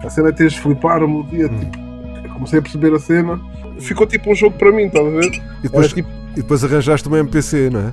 A 0.02 0.08
cena 0.08 0.28
é 0.28 0.32
teres 0.32 0.54
de 0.54 0.60
flipar 0.60 1.02
a 1.02 1.06
melodia, 1.06 1.48
tipo, 1.48 1.78
eu 2.24 2.30
comecei 2.32 2.58
a 2.60 2.62
perceber 2.62 2.94
a 2.94 2.98
cena. 2.98 3.40
Ficou 3.80 4.06
tipo 4.06 4.30
um 4.30 4.34
jogo 4.34 4.56
para 4.56 4.72
mim, 4.72 4.84
estás 4.84 5.06
a 5.06 5.10
ver? 5.10 5.26
E 5.26 5.40
depois, 5.64 5.86
Era 5.86 5.94
tipo, 5.94 6.08
e 6.32 6.36
depois 6.36 6.64
arranjaste 6.64 7.08
uma 7.08 7.18
MPC, 7.18 7.68
não 7.70 7.80
é? 7.80 7.92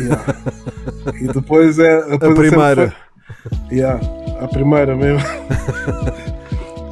Yeah. 0.00 0.34
E 1.20 1.26
depois 1.28 1.78
é. 1.78 2.00
Depois 2.08 2.30
A 2.32 2.34
primeira. 2.34 2.90
foi- 2.90 3.76
Yeah, 3.76 4.00
a 4.40 4.48
primeira 4.48 4.96
mesmo. 4.96 5.20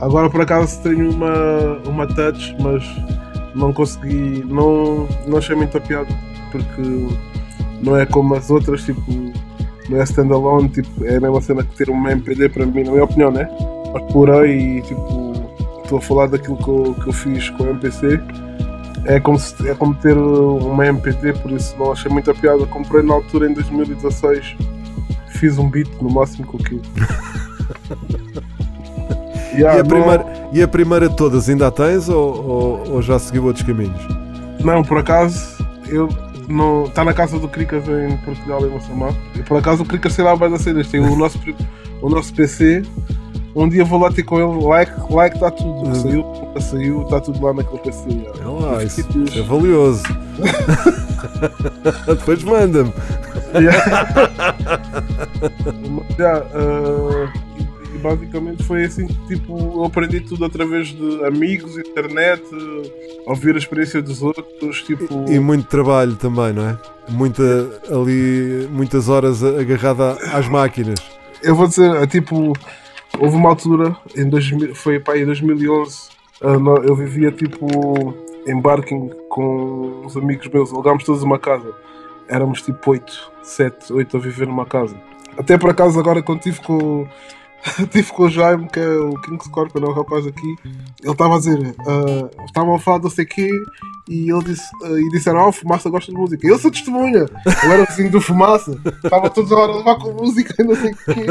Agora 0.01 0.29
por 0.29 0.41
acaso 0.41 0.81
tenho 0.83 1.11
uma, 1.11 1.79
uma 1.87 2.07
touch, 2.07 2.57
mas 2.61 2.83
não 3.55 3.73
consegui. 3.73 4.45
Não, 4.49 5.07
não 5.27 5.39
achei 5.39 5.55
muito 5.55 5.77
a 5.77 5.81
piada 5.81 6.09
porque 6.51 7.09
não 7.83 7.97
é 7.97 8.05
como 8.07 8.35
as 8.35 8.51
outras, 8.51 8.83
tipo. 8.85 9.01
Não 9.89 10.01
é 10.01 10.05
standalone, 10.05 10.69
tipo, 10.69 11.05
é 11.05 11.17
a 11.17 11.21
mesma 11.21 11.41
cena 11.41 11.65
que 11.65 11.77
ter 11.77 11.91
uma 11.91 12.13
MPD 12.13 12.49
para 12.51 12.65
mim, 12.65 12.85
na 12.85 12.93
minha 12.93 13.05
opinião, 13.05 13.31
né? 13.33 13.49
Mas 13.93 14.13
por 14.13 14.31
aí, 14.31 14.81
tipo, 14.83 15.33
estou 15.83 15.99
a 15.99 16.01
falar 16.01 16.27
daquilo 16.29 16.57
que 16.57 16.69
eu, 16.69 16.95
que 16.95 17.09
eu 17.09 17.13
fiz 17.13 17.51
com 17.51 17.65
a 17.65 17.71
MPC. 17.71 18.21
É 19.05 19.19
como, 19.19 19.39
se- 19.39 19.69
é 19.69 19.75
como 19.75 19.95
ter 19.95 20.17
uma 20.17 20.87
MPD, 20.87 21.33
por 21.35 21.51
isso 21.53 21.75
não 21.79 21.93
achei 21.93 22.11
muita 22.11 22.33
piada. 22.35 22.65
Comprei 22.67 23.03
na 23.03 23.15
altura 23.15 23.51
em 23.51 23.55
2016, 23.55 24.57
fiz 25.29 25.59
um 25.59 25.69
beat 25.69 25.89
no 26.01 26.11
máximo 26.11 26.47
com 26.47 26.57
aquilo. 26.59 26.83
Yeah, 29.55 29.77
e, 29.77 29.81
a 29.81 29.83
não- 29.83 29.87
primeira, 29.91 30.27
e 30.51 30.63
a 30.63 30.69
primeira 30.69 31.09
de 31.11 31.17
todas 31.17 31.47
ainda 31.47 31.67
a 31.67 31.71
tens 31.71 32.09
ou, 32.09 32.43
ou- 32.43 32.91
ou 32.95 33.03
já 33.03 33.19
seguiu 33.19 33.45
outros 33.45 33.67
caminhos? 33.67 34.01
Não, 34.65 34.83
por 34.83 34.97
acaso, 34.97 35.63
eu 35.89 36.09
não. 36.49 36.85
Está 36.85 37.05
na 37.05 37.13
casa 37.13 37.39
do 37.39 37.47
Cricas 37.47 37.85
em 37.87 38.17
Portugal, 38.25 38.67
em 38.67 38.71
Massamá. 38.71 39.11
E 39.35 39.41
por 39.41 39.59
acaso 39.59 39.83
o 39.83 39.87
Cricas 39.87 40.15
sei 40.15 40.25
lá 40.25 40.35
vai 40.35 40.49
das 40.51 40.63
cenas. 40.63 40.89
Tem 40.89 41.01
o 41.01 41.15
nosso, 41.17 41.39
o 42.01 42.09
nosso 42.09 42.33
PC. 42.33 42.83
Um 43.55 43.69
dia 43.69 43.85
vou 43.85 44.01
lá 44.01 44.11
ter 44.11 44.23
com 44.23 44.41
ele, 44.41 44.65
like, 44.65 44.93
like 45.11 45.37
está 45.37 45.51
tudo. 45.51 45.87
Uhum. 45.87 45.95
Saiu, 45.95 46.25
saiu, 46.61 47.03
está 47.03 47.21
tudo 47.21 47.45
lá 47.45 47.53
naquele 47.53 47.83
PC. 47.83 48.09
É 48.41 48.45
lá, 48.47 48.83
isso, 48.83 49.03
é 49.37 49.43
valioso. 49.43 50.03
depois 52.07 52.43
manda-me. 52.45 52.93
Ah, 56.19 57.29
e- 57.59 57.95
e 57.95 57.99
basicamente 57.99 58.63
foi 58.63 58.85
assim 58.85 59.07
que 59.07 59.15
tipo, 59.27 59.59
eu 59.59 59.85
aprendi 59.85 60.21
tudo 60.21 60.45
através 60.45 60.89
de 60.89 61.25
amigos, 61.25 61.77
internet, 61.77 62.43
ah, 62.53 63.31
ouvir 63.31 63.55
a 63.55 63.59
experiência 63.59 64.01
dos 64.01 64.23
outros, 64.23 64.83
tipo. 64.83 65.25
E 65.31 65.39
muito 65.39 65.67
trabalho 65.69 66.15
também, 66.17 66.53
não 66.53 66.69
é? 66.71 66.79
Muita, 67.09 67.43
ali, 67.91 68.69
muitas 68.71 69.09
horas 69.09 69.43
agarrada 69.45 70.13
às 70.33 70.49
máquinas. 70.49 70.99
Eu 71.43 71.57
vou 71.57 71.67
dizer, 71.67 71.95
é, 71.97 72.07
tipo, 72.07 72.53
houve 73.19 73.37
uma 73.37 73.51
altura, 73.51 73.97
em 74.17 74.29
2000, 74.29 74.75
foi 74.75 74.99
pá, 74.99 75.17
em 75.17 75.25
2011, 75.25 76.11
ah, 76.43 76.57
eu 76.85 76.95
vivia 76.97 77.31
tipo 77.31 78.15
em 78.47 78.61
Barking 78.61 79.11
com 79.29 80.03
uns 80.05 80.17
amigos 80.17 80.49
meus, 80.49 80.73
alugámos 80.73 81.05
todos 81.05 81.23
uma 81.23 81.39
casa. 81.39 81.73
Éramos 82.29 82.63
tipo 82.63 82.91
8, 82.91 83.33
7, 83.43 83.93
8 83.93 84.17
a 84.17 84.21
viver 84.21 84.47
numa 84.47 84.67
casa. 84.67 84.97
Até 85.37 85.57
por 85.57 85.71
acaso 85.71 85.99
agora 85.99 86.23
quando 86.23 86.39
estive 86.39 86.61
com, 86.61 87.07
tive 87.91 88.11
com 88.13 88.25
o 88.25 88.31
Jaime, 88.31 88.69
que 88.69 88.81
é 88.81 88.89
o 88.89 89.15
King 89.21 89.43
Scorpion, 89.45 89.85
é 89.85 89.89
o 89.89 89.93
rapaz 89.93 90.27
aqui, 90.27 90.57
ele 91.03 91.13
estava 91.13 91.37
a 91.37 91.39
dizer, 91.39 91.75
ah, 91.87 92.45
estavam 92.45 92.75
a 92.75 92.79
falar 92.79 92.99
não 93.01 93.11
sei 93.11 93.25
quê, 93.25 93.49
e 94.09 94.31
ele 94.31 94.43
disse, 94.45 94.69
ah, 94.85 95.01
e 95.01 95.09
disseram, 95.11 95.41
ah, 95.41 95.49
o 95.49 95.53
Fumaça 95.53 95.89
gosta 95.89 96.11
de 96.11 96.19
música. 96.19 96.47
Eu 96.47 96.59
sou 96.59 96.71
testemunha, 96.71 97.27
eu 97.65 97.73
era 97.73 97.85
vizinho 97.85 98.11
do 98.11 98.21
Fumaça, 98.21 98.77
estava 99.05 99.31
todos 99.31 99.53
a 99.53 99.57
hora 99.57 99.73
a 99.73 99.77
levar 99.77 99.97
com 99.97 100.13
música 100.13 100.55
e 100.61 100.65
não 100.65 100.75
sei 100.75 100.91
o 100.93 100.97
quê. 100.97 101.27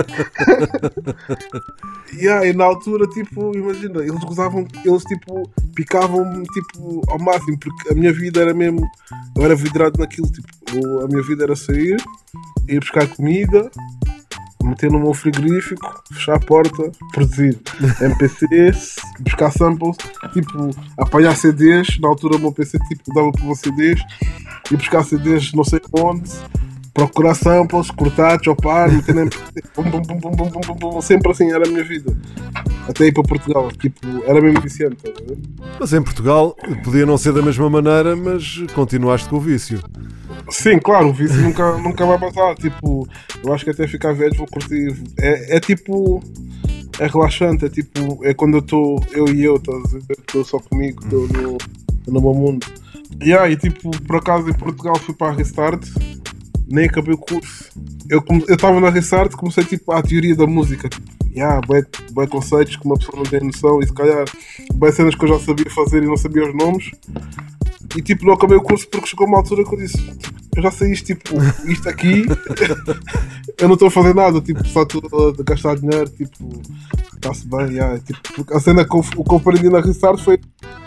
Yeah, 2.14 2.46
e 2.48 2.54
na 2.54 2.64
altura, 2.66 3.08
tipo, 3.08 3.56
imagina, 3.56 4.00
eles 4.00 4.24
gozavam, 4.24 4.66
eles 4.86 5.04
tipo, 5.04 5.50
picavam-me 5.76 6.46
tipo, 6.46 7.02
ao 7.10 7.20
máximo, 7.20 7.58
porque 7.60 7.90
a 7.92 7.96
minha 7.96 8.14
vida 8.14 8.42
era 8.42 8.54
mesmo, 8.54 8.88
eu 9.36 9.44
era 9.44 9.56
vidrado 9.56 10.00
naquilo, 10.00 10.30
tipo, 10.32 10.48
eu- 10.74 11.02
a 11.04 11.08
minha 11.08 11.22
vida 11.24 11.44
era 11.44 11.56
sair, 11.56 11.98
ir 12.70 12.80
buscar 12.80 13.08
comida, 13.08 13.70
meter 14.72 14.92
no 14.92 15.00
meu 15.00 15.14
frigorífico, 15.14 16.04
fechar 16.12 16.36
a 16.36 16.40
porta, 16.40 16.92
produzir 17.14 17.60
MPCs, 18.02 18.96
buscar 19.20 19.52
samples, 19.52 19.98
tipo, 20.34 20.72
apanhar 20.98 21.36
CDs. 21.36 22.00
Na 22.00 22.10
altura 22.10 22.38
o 22.38 22.40
meu 22.40 22.52
PC 22.52 22.78
tipo, 22.88 23.14
dava 23.14 23.32
para 23.32 23.56
CDs 23.56 24.02
e 24.72 24.76
buscar 24.76 25.04
CDs 25.04 25.54
não 25.54 25.64
sei 25.64 25.80
onde 25.94 26.32
procurar 26.94 27.36
samples, 27.36 27.90
cortar, 27.92 28.40
chopar, 28.44 28.92
meter 28.92 29.16
na 29.16 29.24
bum, 29.76 29.84
bum, 29.84 30.76
bum, 30.76 31.02
sempre 31.02 31.32
assim 31.32 31.52
era 31.52 31.66
a 31.66 31.70
minha 31.70 31.84
vida. 31.84 32.16
Até 32.88 33.08
ir 33.08 33.14
para 33.14 33.24
Portugal, 33.24 33.72
tipo, 33.72 34.00
era 34.26 34.42
mesmo 34.42 34.62
viciante. 34.62 34.98
Mas 35.80 35.94
em 35.94 36.02
Portugal 36.02 36.56
podia 36.84 37.06
não 37.06 37.18
ser 37.18 37.34
da 37.34 37.42
mesma 37.42 37.70
maneira, 37.70 38.16
mas 38.16 38.64
continuaste 38.74 39.30
com 39.30 39.38
o 39.38 39.40
vício. 39.40 39.80
Sim, 40.52 40.80
claro, 40.80 41.08
o 41.08 41.14
vício 41.14 41.42
nunca, 41.42 41.78
nunca 41.78 42.06
vai 42.06 42.20
passar. 42.20 42.56
Tipo, 42.56 43.08
eu 43.44 43.54
acho 43.54 43.64
que 43.64 43.72
até 43.72 43.88
ficar 43.88 44.14
velho 44.14 44.36
vou 44.36 44.48
curtir. 44.48 45.02
É, 45.18 45.58
é 45.58 45.60
tipo. 45.60 46.22
É 47.00 47.08
relaxante, 47.08 47.66
é 47.66 47.70
tipo. 47.70 48.24
É 48.24 48.34
quando 48.34 48.58
eu 48.58 48.60
estou, 48.60 49.04
eu 49.14 49.28
e 49.30 49.44
eu? 49.44 49.56
Estou 49.56 50.44
só 50.44 50.60
comigo, 50.60 51.02
estou 51.04 51.28
no, 51.30 51.58
no 52.08 52.22
meu 52.22 52.34
mundo. 52.34 52.68
Yeah, 53.24 53.50
e 53.50 53.56
tipo, 53.56 53.92
por 54.02 54.18
acaso 54.18 54.50
em 54.50 54.54
Portugal 54.54 54.98
fui 54.98 55.14
para 55.14 55.32
a 55.32 55.36
Restart, 55.36 55.86
nem 56.68 56.86
acabei 56.86 57.14
o 57.14 57.18
curso. 57.18 57.70
Eu 58.10 58.24
estava 58.50 58.80
na 58.80 58.90
Restart, 58.90 59.34
comecei 59.34 59.64
tipo 59.64 59.92
a 59.92 60.02
teoria 60.02 60.36
da 60.36 60.46
música. 60.46 60.90
Tipo, 60.90 61.12
yeah, 61.34 61.62
bué, 61.66 61.86
bué 62.12 62.28
conceitos 62.28 62.76
que 62.76 62.86
uma 62.86 62.98
pessoa 62.98 63.18
não 63.18 63.24
tem 63.24 63.42
noção 63.42 63.80
e 63.80 63.88
se 63.88 63.94
calhar 63.94 64.26
bué 64.74 64.92
cenas 64.92 65.16
que 65.16 65.24
eu 65.24 65.30
já 65.30 65.40
sabia 65.40 65.70
fazer 65.70 66.04
e 66.04 66.08
não 66.08 66.18
sabia 66.18 66.48
os 66.48 66.54
nomes. 66.54 66.92
E 67.96 68.02
tipo, 68.02 68.26
não 68.26 68.34
acabei 68.34 68.58
o 68.58 68.62
curso 68.62 68.88
porque 68.90 69.08
chegou 69.08 69.28
uma 69.28 69.38
altura 69.38 69.64
que 69.64 69.74
eu 69.74 69.80
disse: 69.80 69.98
eu 70.56 70.64
já 70.64 70.70
isto, 70.92 71.06
tipo, 71.06 71.36
isto 71.68 71.88
aqui, 71.88 72.26
eu 73.58 73.68
não 73.68 73.76
estou 73.76 73.88
a 73.88 73.92
fazer 73.92 74.14
nada, 74.14 74.42
tipo, 74.42 74.66
só 74.68 74.84
estou 74.84 75.02
a 75.30 75.44
gastar 75.44 75.76
dinheiro, 75.76 76.10
tipo, 76.10 76.62
está-se 77.16 77.48
bem, 77.48 77.76
yeah, 77.76 78.00
tipo, 78.00 78.54
a 78.54 78.60
cena 78.60 78.86
que 78.86 78.96
eu, 78.96 79.00
o 79.16 79.24
que 79.24 79.34
eu 79.34 79.38
aprendi 79.38 79.70
na 79.70 79.80
Restart 79.80 80.20
foi, 80.20 80.40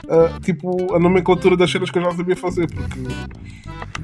ah, 0.09 0.39
tipo, 0.43 0.95
a 0.95 0.99
nomenclatura 0.99 1.57
das 1.57 1.71
cenas 1.71 1.91
que 1.91 1.99
eu 1.99 2.03
já 2.03 2.11
sabia 2.13 2.37
fazer, 2.37 2.67
porque 2.71 3.01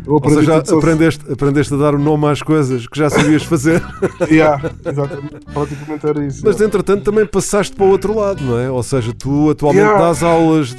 eu 0.07 0.13
Ou 0.13 0.19
aprendi 0.19 0.41
seja, 0.41 0.59
tudo 0.61 0.69
só- 0.71 0.79
aprendeste, 0.79 1.33
aprendeste 1.33 1.75
a 1.75 1.77
dar 1.77 1.95
o 1.95 1.99
nome 1.99 2.27
às 2.27 2.43
coisas 2.43 2.87
que 2.87 2.99
já 2.99 3.09
sabias 3.11 3.43
fazer. 3.43 3.83
Yeah, 4.31 4.71
exatamente, 4.85 5.41
praticamente 5.53 6.07
era 6.07 6.25
isso. 6.27 6.43
Mas 6.45 6.55
yeah. 6.57 6.65
entretanto 6.67 7.03
também 7.05 7.27
passaste 7.27 7.75
para 7.75 7.85
o 7.85 7.89
outro 7.89 8.15
lado, 8.17 8.43
não 8.45 8.59
é? 8.59 8.71
Ou 8.71 8.83
seja, 8.83 9.13
tu 9.13 9.51
atualmente 9.51 9.83
Yeah. 9.85 9.99
dás 10.05 10.23
aulas 10.23 10.69
de, 10.75 10.77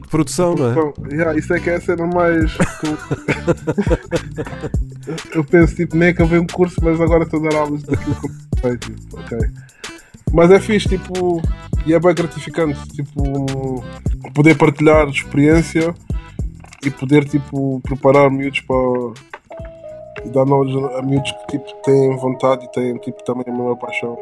de 0.00 0.08
produção, 0.10 0.54
não 0.54 0.70
é? 0.70 0.92
Yeah, 1.14 1.38
isso 1.38 1.52
é 1.54 1.60
que 1.60 1.70
é 1.70 1.76
a 1.76 1.80
cena 1.80 2.06
mais. 2.06 2.52
que 2.56 2.86
eu- 2.86 2.98
eu 5.36 5.44
penso, 5.44 5.74
tipo, 5.74 5.96
nem 5.96 6.08
acabei 6.10 6.38
um 6.38 6.46
curso, 6.46 6.76
mas 6.82 7.00
agora 7.00 7.24
estou 7.24 7.44
a 7.46 7.48
dar 7.50 7.58
aulas 7.58 7.82
daquilo 7.82 8.14
que 8.16 8.26
eu 8.26 8.30
sei, 8.60 8.76
tipo, 8.78 9.18
ok. 9.18 9.38
Mas 10.34 10.50
é 10.50 10.58
fixe, 10.60 10.88
tipo, 10.88 11.40
e 11.86 11.94
é 11.94 11.98
bem 12.00 12.12
gratificante, 12.14 12.78
tipo, 12.88 13.82
poder 14.34 14.56
partilhar 14.58 15.06
experiência 15.08 15.94
e 16.84 16.90
poder, 16.90 17.24
tipo, 17.24 17.80
preparar 17.80 18.30
miúdos 18.30 18.60
para. 18.60 18.76
e 20.24 20.28
dar 20.30 20.44
knowledge 20.44 20.76
a 20.96 21.02
miúdos 21.02 21.30
que, 21.48 21.58
tipo, 21.58 21.72
têm 21.84 22.16
vontade 22.16 22.64
e 22.64 22.68
têm, 22.72 22.96
tipo, 22.98 23.22
também 23.24 23.44
a 23.46 23.52
mesma 23.52 23.76
paixão. 23.76 24.18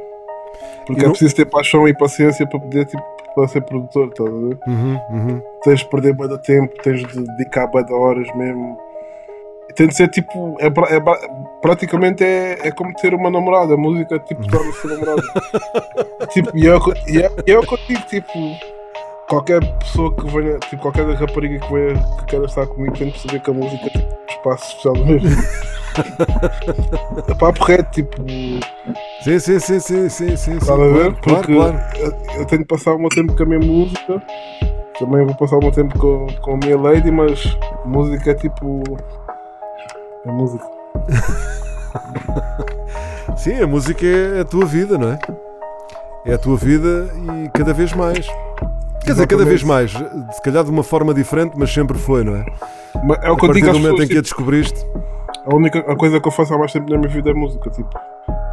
Porque 0.87 1.01
E 1.01 1.05
é 1.05 1.07
não- 1.07 1.11
preciso 1.13 1.35
ter 1.35 1.47
paixão 1.47 1.89
e 1.89 1.95
paciência 1.97 2.47
para 2.47 2.61
poder, 2.61 2.85
tipo, 2.87 3.03
para 3.35 3.49
ser 3.49 3.63
produtor, 3.63 4.09
estás 4.09 4.29
a 4.29 4.33
ver? 4.33 4.59
Uhum, 4.67 5.01
uhum. 5.11 5.43
tens 5.63 5.79
de 5.81 5.89
perder 5.89 6.15
de 6.15 6.43
tempo, 6.43 6.75
tens 6.83 7.01
de 7.07 7.23
dedicar 7.25 7.67
bué 7.69 7.83
de 7.83 7.93
horas 7.93 8.29
mesmo. 8.35 8.79
E 9.73 9.75
tem 9.75 9.89
de 9.89 9.95
ser 9.97 10.09
tipo, 10.09 10.57
é, 10.61 10.67
é 10.67 11.01
pra- 11.01 11.19
praticamente 11.63 12.23
é, 12.23 12.59
é 12.69 12.71
como 12.73 12.93
ter 12.95 13.15
uma 13.15 13.31
namorada, 13.31 13.73
a 13.73 13.77
música 13.77 14.19
tipo 14.19 14.47
torna-se 14.47 14.87
namorada. 14.87 15.23
tipo, 16.31 16.51
e 16.55 16.69
é, 16.69 16.73
e 17.09 17.23
é, 17.23 17.31
e 17.47 17.53
é 17.53 17.59
o 17.59 17.63
que 17.63 17.75
eu 17.75 17.79
digo, 17.89 18.03
tipo, 18.03 18.29
qualquer 19.29 19.61
pessoa 19.79 20.15
que 20.15 20.27
venha, 20.31 20.59
tipo, 20.59 20.83
qualquer 20.83 21.07
rapariga 21.15 21.59
que 21.59 21.73
venha 21.73 21.95
que 22.19 22.25
queira 22.27 22.45
estar 22.45 22.67
comigo 22.67 22.93
tem 22.99 23.07
de 23.07 23.13
perceber 23.15 23.41
que 23.41 23.51
a 23.51 23.55
música 23.55 23.91
tem 23.91 24.03
um 24.03 24.31
espaço 24.31 24.65
especial 24.69 24.95
mesmo. 25.07 25.29
é 27.29 27.35
papo 27.35 27.65
reto, 27.65 27.91
tipo, 27.93 28.17
Sim, 29.23 29.39
sim, 29.39 29.59
sim, 29.59 29.81
sim, 29.81 30.09
sim, 30.09 30.37
sim. 30.37 30.57
Estás 30.57 30.71
a 30.71 30.77
ver? 30.77 31.15
Claro, 31.15 31.17
Porque 31.23 31.55
claro. 31.55 31.79
eu- 31.99 32.41
eu 32.41 32.45
tenho 32.47 32.61
de 32.63 32.67
passar 32.69 32.95
o 32.95 32.99
meu 32.99 33.09
tempo 33.09 33.35
com 33.35 33.43
a 33.43 33.47
minha 33.47 33.61
música, 33.61 34.23
também 34.99 35.25
vou 35.25 35.35
passar 35.35 35.57
o 35.57 35.61
meu 35.61 35.71
tempo 35.73 35.99
com, 35.99 36.27
com 36.43 36.55
a 36.55 36.57
minha 36.59 36.79
lady, 36.79 37.11
mas 37.11 37.57
música 37.85 38.33
é 38.33 38.35
tipo. 38.35 38.83
É 40.25 40.31
música. 40.31 40.65
Sim, 43.37 43.63
a 43.63 43.67
música 43.67 44.07
é 44.07 44.41
a 44.41 44.45
tua 44.45 44.65
vida, 44.67 44.97
não 44.99 45.13
é? 45.13 45.19
É 46.25 46.35
a 46.35 46.39
tua 46.39 46.57
vida 46.57 47.09
e 47.45 47.49
cada 47.51 47.73
vez 47.73 47.93
mais. 47.93 48.27
Quer 49.05 49.13
dizer, 49.13 49.27
cada 49.27 49.45
vez 49.45 49.63
mais. 49.65 49.91
Se 49.91 50.43
calhar 50.43 50.63
de 50.63 50.71
uma 50.71 50.85
forma 50.85 51.13
diferente, 51.13 51.55
mas 51.57 51.73
sempre 51.73 51.99
foi, 51.99 52.23
não 52.23 52.37
é? 52.37 52.45
Mas 53.05 53.19
é 53.23 53.31
o 53.31 53.35
A 53.35 53.37
que 53.37 53.45
eu 53.45 53.49
partir 53.49 53.63
digo 53.63 53.73
do 53.73 53.79
momento 53.81 53.97
pessoas. 53.97 54.05
em 54.05 54.13
que 54.13 54.19
a 54.19 54.23
tipo, 54.23 54.25
descobriste. 54.37 54.87
a 55.45 55.55
única 55.55 55.79
a 55.81 55.97
coisa 55.97 56.21
que 56.21 56.29
eu 56.29 56.33
faço 56.33 56.55
há 56.55 56.59
mais 56.59 56.73
tempo 56.73 56.89
na 56.91 56.99
minha 56.99 57.11
vida 57.11 57.31
é 57.31 57.35
música. 57.35 57.69
Tipo, 57.71 57.91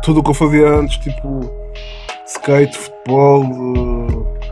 tudo 0.01 0.21
o 0.21 0.23
que 0.23 0.29
eu 0.31 0.33
fazia 0.33 0.67
antes, 0.69 0.97
tipo, 0.97 1.39
skate, 2.25 2.75
futebol, 2.77 3.43
eh, 3.43 4.47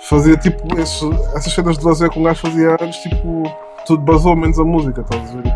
fazia 0.00 0.36
tipo 0.38 0.80
essas 0.80 1.52
cenas 1.52 1.76
de 1.76 1.84
lazer 1.84 2.08
que 2.08 2.18
um 2.18 2.22
gajo 2.22 2.40
fazia 2.40 2.76
antes, 2.80 2.96
tipo, 3.02 3.42
tudo 3.84 4.02
basou 4.02 4.34
menos 4.34 4.58
a 4.58 4.64
música, 4.64 5.02
estás 5.02 5.34
a 5.34 5.40
ver? 5.42 5.52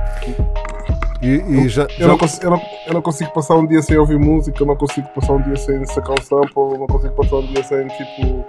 E, 1.27 1.65
e 1.65 1.69
já, 1.69 1.83
Eu 1.83 1.89
já- 1.99 2.07
não, 2.09 2.19
consigo, 2.19 2.45
eu, 2.47 2.51
não, 2.51 2.63
eu 2.87 2.95
não 2.95 3.03
consigo 3.03 3.31
passar 3.33 3.55
um 3.57 3.67
dia 3.67 3.83
sem 3.83 3.97
ouvir 3.99 4.19
música, 4.19 4.63
eu 4.63 4.67
não 4.67 4.77
consigo 4.77 5.09
passar 5.15 5.33
um 5.33 5.43
dia 5.43 5.57
sem 5.57 5.85
sacar 5.87 6.13
um 6.19 6.23
sample, 6.23 6.53
eu 6.57 6.79
não 6.79 6.87
consigo 6.87 7.15
passar 7.15 7.37
um 7.37 7.47
dia 7.47 7.65
sem 7.65 7.87
tipo 7.89 8.45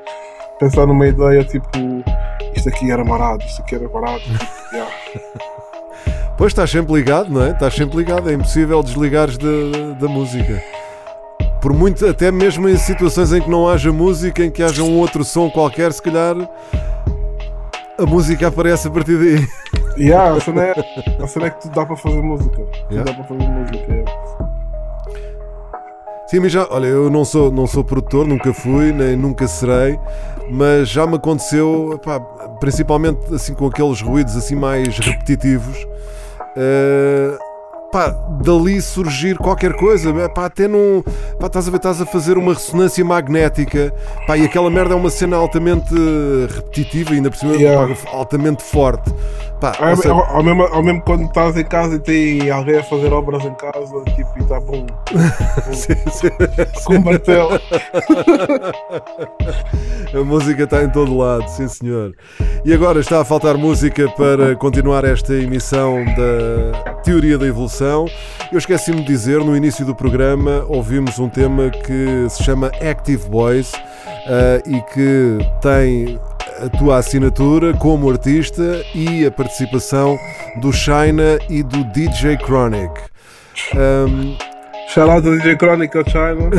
pensar 0.60 0.86
numa 0.86 1.08
ideia 1.08 1.44
tipo 1.44 1.68
isto 2.56 2.70
aqui 2.70 2.92
era 2.92 3.04
marado, 3.04 3.44
isto 3.44 3.62
aqui 3.62 3.76
era 3.76 3.88
barato. 3.88 4.20
tipo, 4.22 4.46
yeah. 4.74 4.92
Pois 6.38 6.52
estás 6.52 6.70
sempre 6.70 6.94
ligado, 6.94 7.30
não 7.32 7.44
é? 7.44 7.52
Estás 7.52 7.74
sempre 7.74 7.98
ligado, 7.98 8.30
é 8.30 8.34
impossível 8.34 8.84
desligares 8.84 9.38
da, 9.40 9.48
da 10.00 10.08
música. 10.08 10.62
Por 11.62 11.74
muito, 11.74 12.06
até 12.06 12.32
mesmo 12.32 12.70
em 12.70 12.78
situações 12.78 13.34
em 13.34 13.42
que 13.42 13.50
não 13.50 13.68
haja 13.68 13.92
música, 13.92 14.46
em 14.46 14.52
que 14.52 14.62
haja 14.62 14.84
um 14.84 15.00
outro 15.00 15.24
som 15.24 15.50
qualquer, 15.50 15.92
se 15.92 16.02
calhar 16.02 16.36
a 17.98 18.06
música 18.06 18.48
aparece 18.48 18.88
a 18.88 18.92
partir 18.92 19.18
daí. 19.18 19.48
Yeah, 20.00 20.36
a, 20.36 20.40
cena 20.40 20.64
é, 20.64 20.74
a 21.24 21.28
cena 21.28 21.48
é 21.48 21.50
que 21.50 21.62
tudo 21.62 21.74
dá 21.74 21.86
para 21.86 21.96
fazer 21.96 22.22
música. 22.22 22.62
Yeah. 22.92 23.04
dá 23.04 23.14
para 23.14 23.24
fazer 23.24 23.50
música. 23.50 23.92
yeah. 23.92 24.12
Sim, 26.28 26.42
mas 26.42 26.52
já, 26.52 26.68
olha, 26.70 26.88
eu 26.88 27.10
não 27.10 27.24
sou, 27.24 27.50
não 27.50 27.66
sou 27.66 27.86
produtor, 27.86 28.28
nunca 28.28 28.54
fui, 28.54 28.92
nem 28.92 29.16
nunca 29.16 29.48
serei, 29.48 29.98
mas 30.52 30.90
já 30.90 31.08
me 31.08 31.16
aconteceu, 31.16 31.92
epá, 31.94 32.20
principalmente 32.60 33.34
assim 33.34 33.54
com 33.54 33.68
aqueles 33.68 34.02
ruídos 34.02 34.36
assim 34.36 34.54
mais 34.54 35.00
repetitivos, 35.00 35.88
eh, 36.58 37.38
pá, 37.92 38.10
dali 38.44 38.82
surgir 38.82 39.38
qualquer 39.38 39.74
coisa, 39.74 40.12
pá, 40.30 40.46
até 40.46 40.68
num, 40.68 41.02
pá, 41.40 41.48
estás 41.48 41.68
a 41.68 41.72
ver, 41.72 41.78
estás 41.78 42.02
a 42.02 42.06
fazer 42.06 42.38
uma 42.38 42.54
ressonância 42.54 43.04
magnética, 43.04 43.94
pá, 44.26 44.38
e 44.38 44.46
aquela 44.46 44.70
merda 44.70 44.94
é 44.94 44.98
uma 44.98 45.10
cena 45.10 45.38
altamente 45.38 45.94
repetitiva, 46.56 47.12
ainda 47.14 47.30
por 47.30 47.38
cima 47.38 47.54
Yeah. 47.56 47.96
pá, 47.96 48.10
altamente 48.12 48.62
forte, 48.64 49.12
pá, 49.62 49.74
Ao, 49.80 49.90
ou 49.92 49.96
seja, 49.96 50.12
ao- 50.14 50.36
ao 50.38 50.44
mesmo, 50.44 50.64
ao 50.64 50.84
mesmo 50.84 51.02
quando 51.02 51.26
estás 51.26 51.56
em 51.58 51.64
casa 51.64 51.96
e 51.96 52.00
tem 52.00 52.50
alguém 52.52 52.78
a 52.80 52.84
fazer 52.84 53.12
obras 53.14 53.44
em 53.46 53.54
casa, 53.56 54.04
tipo, 54.16 54.30
e 54.38 54.42
está 54.44 54.60
bom. 54.60 54.86
sim, 55.74 55.96
sim. 56.12 56.30
Com 56.86 56.96
um 56.96 57.02
martelo. 57.04 57.60
A 60.14 60.24
música 60.24 60.64
está 60.64 60.84
em 60.84 60.90
todo 60.90 61.18
lado, 61.18 61.48
sim 61.50 61.68
senhor. 61.68 62.14
E 62.66 62.74
agora 62.74 63.00
está 63.00 63.22
a 63.22 63.26
faltar 63.26 63.56
música 63.58 64.10
para 64.12 64.56
continuar 64.56 65.04
esta 65.06 65.34
emissão 65.34 66.04
da 66.06 66.94
Teoria 67.04 67.38
da 67.38 67.46
Evolução. 67.46 67.77
Eu 68.52 68.58
esqueci-me 68.58 69.02
de 69.02 69.08
dizer, 69.08 69.40
no 69.40 69.56
início 69.56 69.86
do 69.86 69.96
programa 69.96 70.64
ouvimos 70.68 71.20
um 71.20 71.30
tema 71.30 71.70
que 71.70 72.28
se 72.30 72.44
chama 72.44 72.68
Active 72.82 73.28
Boys 73.30 73.72
eh, 74.28 74.64
e 74.66 74.82
que 74.94 75.38
tem 75.62 76.20
a 76.66 76.70
tua 76.78 76.98
assinatura 76.98 77.74
como 77.74 78.10
artista 78.10 78.82
e 78.96 79.26
a 79.26 79.32
participação 79.32 80.18
do 80.60 80.72
China 80.74 81.38
e 81.50 81.62
do 81.64 81.84
DJ 81.86 82.38
Chronic. 82.38 82.92
Ahm, 83.76 84.36
Shout 84.90 85.10
out 85.12 85.28
ao 85.28 85.36
DJ 85.38 85.56
Chronicle 85.58 86.04
China. 86.10 86.50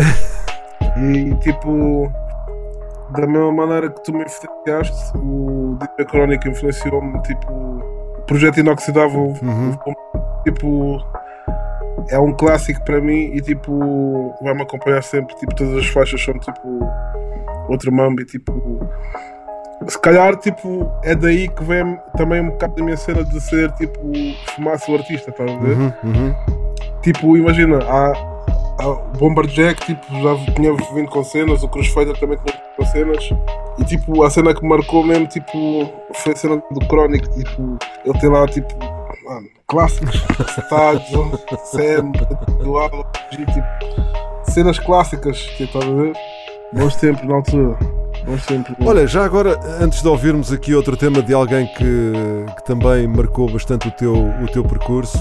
E 0.97 1.35
tipo, 1.37 2.13
da 3.11 3.27
mesma 3.27 3.53
maneira 3.53 3.89
que 3.91 4.03
tu 4.05 4.13
me 4.13 4.25
influenciaste, 4.25 5.17
o 5.17 5.79
DJ 5.81 6.07
Chronicle 6.11 6.51
influenciou-me, 6.51 7.23
tipo, 7.23 7.51
o 7.53 8.23
projeto 8.27 8.61
inoxidável, 8.61 9.35
Uhum. 9.43 9.77
Tipo, 10.45 11.01
é 12.11 12.19
um 12.19 12.33
clássico 12.33 12.83
para 12.85 13.01
mim 13.01 13.31
e 13.35 13.41
tipo, 13.41 14.35
vai-me 14.43 14.63
acompanhar 14.63 15.03
sempre, 15.03 15.35
tipo, 15.37 15.55
todas 15.55 15.77
as 15.79 15.87
faixas 15.87 16.23
são 16.23 16.39
tipo 16.39 16.81
outro 17.69 17.93
mambo 17.93 18.23
e 18.23 18.25
tipo. 18.25 18.81
Se 19.87 19.99
calhar, 20.01 20.35
tipo, 20.37 20.91
é 21.05 21.15
daí 21.15 21.49
que 21.49 21.63
vem 21.63 21.97
também 22.17 22.41
um 22.41 22.51
bocado 22.51 22.75
da 22.75 22.83
minha 22.83 22.97
cena 22.97 23.23
de 23.23 23.41
ser, 23.41 23.71
tipo, 23.73 24.01
fumaça 24.57 24.91
o 24.91 24.97
artista, 24.97 25.31
estás 25.31 25.49
a 25.49 25.57
ver? 25.57 25.77
uhum, 25.77 25.93
uhum. 26.03 26.35
Tipo, 27.01 27.37
imagina, 27.37 27.79
há, 27.85 28.13
há 28.81 28.89
o 28.89 28.97
Bomberjack 29.19 29.87
tipo, 29.87 30.03
já 30.21 30.55
tinha 30.55 30.75
vindo 30.95 31.09
com 31.09 31.23
cenas, 31.23 31.63
o 31.63 31.69
Crossfader 31.69 32.19
também 32.19 32.39
tinha 32.39 32.57
vindo 32.57 32.77
com 32.77 32.87
cenas. 32.87 33.31
E 33.79 33.85
tipo, 33.85 34.25
a 34.25 34.31
cena 34.31 34.53
que 34.53 34.63
me 34.63 34.69
marcou 34.69 35.05
mesmo 35.05 35.29
tipo, 35.29 35.93
foi 36.13 36.33
a 36.33 36.37
cena 36.37 36.57
do 36.57 36.85
Chronic, 36.87 37.29
tipo, 37.31 37.79
ele 38.05 38.19
tem 38.19 38.31
lá 38.31 38.47
tipo, 38.49 38.69
mano, 39.29 39.49
clássicos, 39.67 40.25
Estados, 40.59 41.09
Sam, 41.71 42.13
Dual, 42.63 42.91
tipo, 43.31 43.53
cenas 44.51 44.79
clássicas, 44.79 45.37
estás 45.61 45.85
a 45.85 45.95
ver? 45.95 46.13
Bons 46.73 46.97
tempos 46.97 47.25
na 47.25 47.35
altura. 47.37 47.79
Olha, 48.85 49.07
já 49.07 49.25
agora, 49.25 49.59
antes 49.81 50.03
de 50.03 50.09
ouvirmos 50.09 50.53
aqui 50.53 50.75
outro 50.75 50.97
tema 50.97 51.23
de 51.23 51.33
alguém 51.33 51.67
que, 51.67 52.13
que 52.57 52.65
também 52.65 53.07
marcou 53.07 53.51
bastante 53.51 53.89
o 53.89 53.91
teu, 53.91 54.15
o 54.15 54.47
teu 54.53 54.65
percurso, 54.65 55.19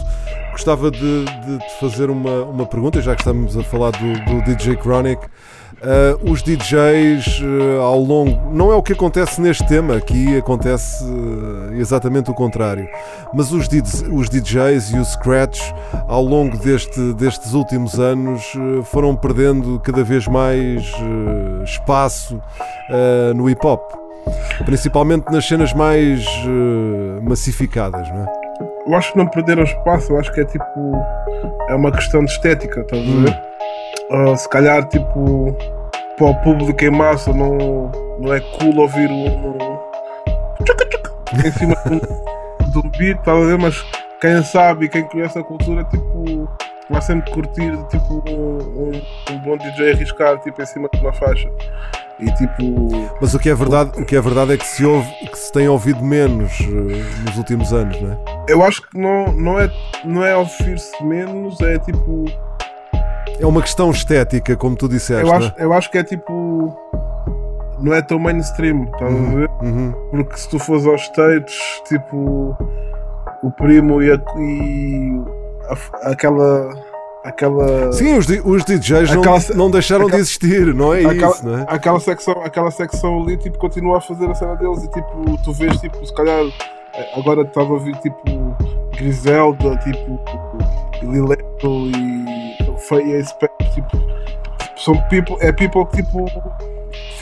gostava 0.52 0.90
de, 0.90 1.26
de 1.26 1.60
te 1.60 1.80
fazer 1.80 2.10
uma, 2.10 2.44
uma 2.44 2.66
pergunta, 2.66 3.02
já 3.02 3.16
que 3.16 3.22
estamos 3.22 3.56
a 3.56 3.64
falar 3.64 3.92
do, 3.92 4.14
do 4.26 4.42
DJ 4.44 4.76
Chronic. 4.78 5.26
Ah, 5.82 6.18
os 6.24 6.42
DJs 6.42 7.42
ah, 7.44 7.82
ao 7.82 8.00
longo. 8.00 8.52
Não 8.54 8.72
é 8.72 8.76
o 8.76 8.82
que 8.82 8.94
acontece 8.94 9.40
neste 9.40 9.66
tema, 9.68 9.96
aqui 9.96 10.38
acontece 10.38 11.04
ah, 11.04 11.76
exatamente 11.76 12.32
o 12.32 12.34
contrário. 12.34 12.88
Mas 13.34 13.52
os, 13.52 13.68
DJs, 13.68 14.06
os 14.12 14.30
DJs 14.30 14.92
e 14.92 14.98
os 14.98 15.10
Scratch, 15.10 15.60
ao 16.08 16.24
longo 16.24 16.58
deste, 16.58 17.14
destes 17.14 17.54
últimos 17.54 18.00
anos, 18.00 18.44
ah, 18.56 18.84
foram 18.84 19.16
perdendo 19.16 19.80
cada 19.80 20.04
vez 20.04 20.28
mais 20.28 20.92
ah, 20.96 21.64
espaço 21.64 22.42
ah, 22.90 23.34
no 23.36 23.50
hip 23.50 23.66
hop. 23.66 23.82
Principalmente 24.66 25.32
nas 25.32 25.48
cenas 25.48 25.74
mais 25.74 26.26
massificadas, 27.22 28.10
não 28.10 28.24
é? 28.24 28.48
eu 28.88 28.96
acho 28.96 29.12
que 29.12 29.18
não 29.18 29.28
perderam 29.28 29.64
espaço, 29.64 30.12
eu 30.12 30.20
acho 30.20 30.34
que 30.34 30.42
é 30.42 30.46
tipo. 30.46 31.06
É 31.70 31.76
uma 31.76 31.92
questão 31.92 32.24
de 32.26 32.32
estética, 32.32 32.82
estás 32.82 33.02
a 33.02 33.22
ver? 33.22 33.47
Ah, 34.10 34.36
se 34.38 34.48
calhar, 34.48 34.88
tipo, 34.88 35.56
para 36.18 36.28
o 36.28 36.36
público 36.36 36.84
em 36.84 36.90
massa 36.90 37.34
não, 37.34 37.92
não 38.20 38.34
é 38.34 38.40
cool 38.40 38.78
ouvir 38.80 39.10
um. 39.10 39.26
um 39.26 40.64
tchuca, 40.64 40.86
tchuca 40.86 41.12
em 41.46 41.52
cima 41.52 41.76
de 41.86 41.94
um, 41.94 42.00
de 42.72 42.78
um 42.80 42.90
beat, 42.92 43.20
estás 43.20 43.38
a 43.38 43.46
ver? 43.46 43.58
Mas 43.58 43.86
quem 44.22 44.42
sabe 44.44 44.86
e 44.86 44.90
quem 44.90 45.04
conhece 45.04 45.38
a 45.38 45.44
cultura, 45.44 45.84
tipo, 45.86 46.50
vai 46.90 47.02
sempre 47.02 47.32
curtir, 47.32 47.78
tipo, 47.90 48.24
um, 48.30 48.58
um, 48.58 49.02
um 49.34 49.40
bom 49.40 49.58
DJ 49.58 49.92
arriscar, 49.92 50.40
tipo, 50.40 50.62
em 50.62 50.66
cima 50.66 50.90
de 50.94 51.00
uma 51.02 51.12
faixa. 51.12 51.50
E 52.20 52.32
tipo. 52.32 52.90
Mas 53.22 53.34
o 53.34 53.40
que 53.40 53.50
é 53.50 53.54
verdade, 53.54 53.92
o 54.02 54.06
que 54.06 54.16
é, 54.16 54.22
verdade 54.22 54.54
é 54.54 54.58
que 54.58 54.66
se, 54.66 54.84
ouve, 54.86 55.12
que 55.30 55.38
se 55.38 55.52
tem 55.52 55.68
ouvido 55.68 56.04
menos 56.04 56.52
eh, 56.62 57.26
nos 57.26 57.38
últimos 57.38 57.72
anos, 57.74 58.00
não 58.02 58.14
é? 58.14 58.18
Eu 58.48 58.64
acho 58.64 58.82
que 58.82 58.98
não, 58.98 59.32
não 59.34 59.60
é, 59.60 59.70
não 60.04 60.26
é 60.26 60.36
ouvir-se 60.36 61.04
menos, 61.04 61.62
é 61.62 61.78
tipo. 61.78 62.26
É 63.40 63.46
uma 63.46 63.62
questão 63.62 63.92
estética, 63.92 64.56
como 64.56 64.76
tu 64.76 64.88
disseste. 64.90 65.22
Eu 65.24 65.28
não 65.28 65.36
acho, 65.36 65.54
é? 65.58 65.64
eu 65.64 65.74
acho 65.74 65.92
que 65.92 65.98
é 65.98 66.04
tipo. 66.04 66.76
Não 67.80 67.94
é 67.94 68.02
tão 68.02 68.18
mainstream, 68.18 68.86
estás 68.86 69.14
a 69.14 69.36
ver? 69.36 69.50
Uhum. 69.62 69.94
Porque 70.12 70.38
se 70.38 70.50
tu 70.50 70.58
fores 70.58 70.86
aos 70.88 71.02
States, 71.04 71.56
tipo. 71.88 72.58
O 73.44 73.52
primo 73.52 74.02
e, 74.02 74.12
a, 74.12 74.16
e 74.40 75.22
a- 75.70 76.12
aquela. 76.12 76.70
Aquela. 77.24 77.92
Sim, 77.92 78.18
os, 78.18 78.26
os 78.28 78.64
DJs 78.64 79.12
não, 79.12 79.20
Aquela 79.22 79.40
se- 79.40 79.54
não 79.56 79.70
deixaram 79.70 80.06
de 80.06 80.12
aquela- 80.12 80.22
existir, 80.22 80.74
não 80.74 80.94
é 80.94 81.06
aquela, 81.06 81.32
isso, 81.32 81.46
não 81.48 81.58
é? 81.60 81.66
aquela 81.68 82.00
secção, 82.00 82.42
aquela 82.42 82.72
secção 82.72 83.22
ali 83.22 83.36
tipo, 83.38 83.58
continua 83.60 83.98
a 83.98 84.02
fazer 84.02 84.30
a 84.30 84.34
cena 84.34 84.56
deles 84.56 84.84
e 84.86 84.88
tipo, 84.90 85.38
tu 85.44 85.52
vês 85.52 85.76
tipo, 85.78 86.04
se 86.06 86.14
calhar 86.16 86.42
agora 87.18 87.42
estava 87.42 87.68
a 87.68 87.74
ouvir 87.74 87.96
tipo 87.98 88.22
Griselda, 88.98 89.76
tipo 89.78 90.20
Lileto 91.04 91.68
e 91.98 92.47
Feia 92.88 93.24
Spec, 93.24 93.52
tipo, 93.74 93.98
são 94.78 94.96
people, 95.10 95.36
é 95.40 95.52
people 95.52 95.86
que 95.88 95.98
tipo 95.98 96.26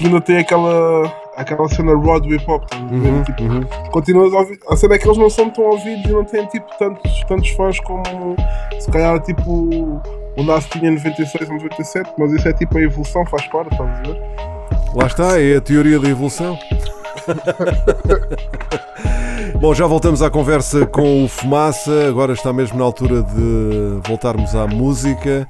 ainda 0.02 0.22
tem 0.22 0.38
aquela 0.38 1.12
aquela 1.36 1.68
cena 1.68 1.94
Rod 1.94 2.26
Hip 2.26 2.50
Hop, 2.50 2.64
ver? 2.74 3.10
Uhum, 3.10 3.24
Tipo, 3.24 3.44
uhum. 3.44 3.64
continuas 3.92 4.34
a 4.34 4.38
ouvir. 4.38 4.60
A 4.70 4.76
cena 4.76 4.96
é 4.96 4.98
que 4.98 5.08
eles 5.08 5.18
não 5.18 5.30
são 5.30 5.50
tão 5.50 5.66
ouvidos 5.66 6.06
e 6.06 6.14
não 6.14 6.24
têm 6.24 6.46
tipo 6.48 6.66
tantos, 6.78 7.24
tantos 7.28 7.50
fãs 7.52 7.80
como 7.82 8.36
se 8.80 8.90
calhar 8.92 9.20
tipo 9.22 10.02
o 10.38 10.44
Nas 10.44 10.66
tinha 10.66 10.90
em 10.90 10.96
96 10.96 11.50
ou 11.50 11.56
97, 11.56 12.12
mas 12.18 12.32
isso 12.34 12.48
é 12.48 12.54
tipo 12.54 12.78
a 12.78 12.82
evolução, 12.82 13.26
faz 13.26 13.46
parte, 13.48 13.72
estás 13.72 13.90
a 13.90 14.02
ver? 14.02 14.22
Lá 14.94 15.08
está, 15.08 15.42
é 15.42 15.58
a 15.58 15.62
teoria 15.62 16.00
da 16.00 16.10
evolução. 16.10 16.58
Bom, 19.60 19.74
já 19.74 19.88
voltamos 19.88 20.22
à 20.22 20.30
conversa 20.30 20.86
com 20.86 21.24
o 21.24 21.28
Fumaça. 21.28 22.08
Agora 22.08 22.34
está 22.34 22.52
mesmo 22.52 22.78
na 22.78 22.84
altura 22.84 23.24
de 23.24 24.08
voltarmos 24.08 24.54
à 24.56 24.68
música 24.68 25.48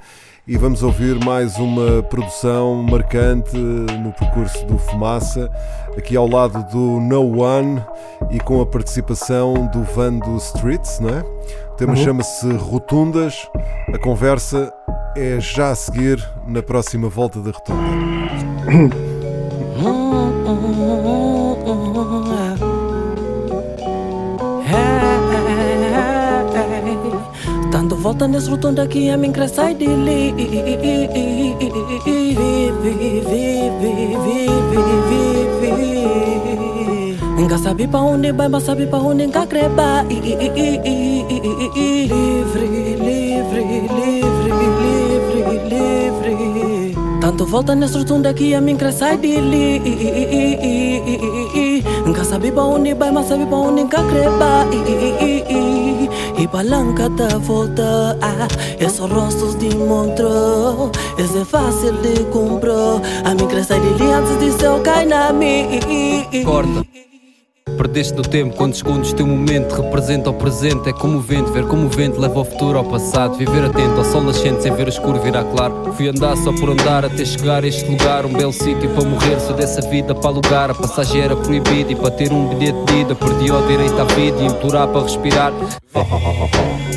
e 0.48 0.58
vamos 0.58 0.84
ouvir 0.84 1.16
mais 1.26 1.58
uma 1.58 2.04
produção 2.04 2.84
marcante 2.84 3.58
no 3.58 4.14
percurso 4.14 4.64
do 4.68 4.78
Fumaça, 4.78 5.50
aqui 5.98 6.16
ao 6.16 6.28
lado 6.28 6.64
do 6.72 7.00
No 7.00 7.42
One 7.42 7.84
e 8.30 8.40
com 8.40 8.62
a 8.62 8.66
participação 8.66 9.68
do 9.74 9.82
Vando 9.84 10.38
Streets, 10.38 11.00
não 11.00 11.10
é? 11.10 11.22
O 11.72 11.76
tema 11.76 11.96
chama-se 11.96 12.48
Rotundas. 12.54 13.50
A 13.92 13.98
conversa 13.98 14.72
é 15.18 15.40
já 15.40 15.72
a 15.72 15.76
seguir 15.76 16.24
na 16.48 16.62
próxima 16.62 17.10
volta 17.10 17.40
da 17.42 17.52
Rotunda. 17.52 17.82
volta 28.06 28.28
nesse 28.28 28.48
rotunda 28.52 28.86
que 28.86 29.10
a 29.10 29.18
mim 29.18 29.32
cresce 29.32 29.74
de 29.74 29.88
li. 29.88 30.32
Vive, 37.36 37.58
sabe 37.64 37.88
pra 37.88 38.02
onde 38.02 38.32
vai, 38.32 38.48
mas 38.48 38.62
sabe 38.62 38.86
pra 38.86 39.00
onde 39.00 39.26
nunca 39.26 39.48
creba 39.48 40.04
Livre, 40.04 40.28
livre, 43.02 43.08
livre, 43.08 43.64
livre, 45.66 46.30
livre. 46.30 46.96
Tanto 47.20 47.46
volta 47.48 47.74
nesse 47.74 47.98
rotunda 47.98 48.32
que 48.36 48.54
a 48.54 48.62
mim 48.62 48.76
cresce 48.76 49.18
de 49.18 49.42
li. 49.42 49.82
Nunca 52.06 52.24
sabe 52.24 52.52
pra 52.52 52.66
onde 52.66 52.94
vai, 52.94 53.10
mas 53.10 53.26
sabe 53.26 53.48
pra 53.48 53.58
onde 53.58 53.82
nunca 53.82 54.04
creba 54.04 54.68
balanca 56.48 57.10
da 57.10 57.38
volta, 57.38 58.18
ah, 58.22 58.48
esses 58.80 59.00
rostos 59.00 59.56
de 59.56 59.76
montrou, 59.76 60.92
esse 61.18 61.40
é 61.40 61.46
fácil 61.46 61.94
de 62.02 62.24
comprar. 62.26 63.02
A 63.24 63.34
mim 63.34 63.48
cresce 63.48 63.80
de 63.80 64.04
antes 64.04 64.38
de 64.40 64.52
seu 64.60 64.80
cai 64.82 65.06
na 65.06 65.32
mim. 65.32 65.82
Corta. 66.46 66.85
Perdeste 67.86 68.16
no 68.16 68.24
tempo, 68.24 68.56
quantos 68.56 68.80
segundos 68.80 69.14
teu 69.14 69.28
momento 69.28 69.80
representa 69.80 70.32
o 70.32 70.34
presente. 70.34 70.90
É 70.90 70.92
como 70.92 71.20
o 71.20 71.22
vento, 71.22 71.52
ver 71.52 71.68
como 71.68 71.86
o 71.86 71.90
vento 71.90 72.20
leva 72.20 72.40
o 72.40 72.44
futuro 72.44 72.80
ao 72.80 72.84
passado. 72.84 73.38
Viver 73.38 73.64
atento 73.64 74.00
ao 74.00 74.04
sol 74.04 74.24
nascente 74.24 74.64
sem 74.64 74.74
ver 74.74 74.88
o 74.88 74.90
escuro 74.90 75.22
virar 75.22 75.44
claro. 75.44 75.94
Fui 75.94 76.10
andar 76.10 76.36
só 76.38 76.52
por 76.52 76.72
andar 76.72 77.06
até 77.06 77.24
chegar 77.24 77.64
a 77.64 77.68
este 77.68 77.88
lugar. 77.88 78.26
Um 78.26 78.34
belo 78.34 78.52
sítio 78.52 78.90
para 78.90 79.06
morrer, 79.08 79.40
sou 79.40 79.56
dessa 79.56 79.88
vida 79.88 80.16
para 80.16 80.32
alugar. 80.32 80.72
A 80.72 80.74
passagem 80.74 81.22
era 81.22 81.36
proibida 81.36 81.92
e 81.92 81.96
para 81.96 82.10
ter 82.10 82.34
um 82.34 82.56
bilhete 82.56 82.86
de 82.86 83.02
ida 83.02 83.14
perdi 83.14 83.52
o 83.52 83.68
direito 83.68 84.02
à 84.02 84.06
vida 84.06 84.42
e 84.42 84.46
implorar 84.48 84.88
para 84.88 85.04
respirar. 85.04 85.54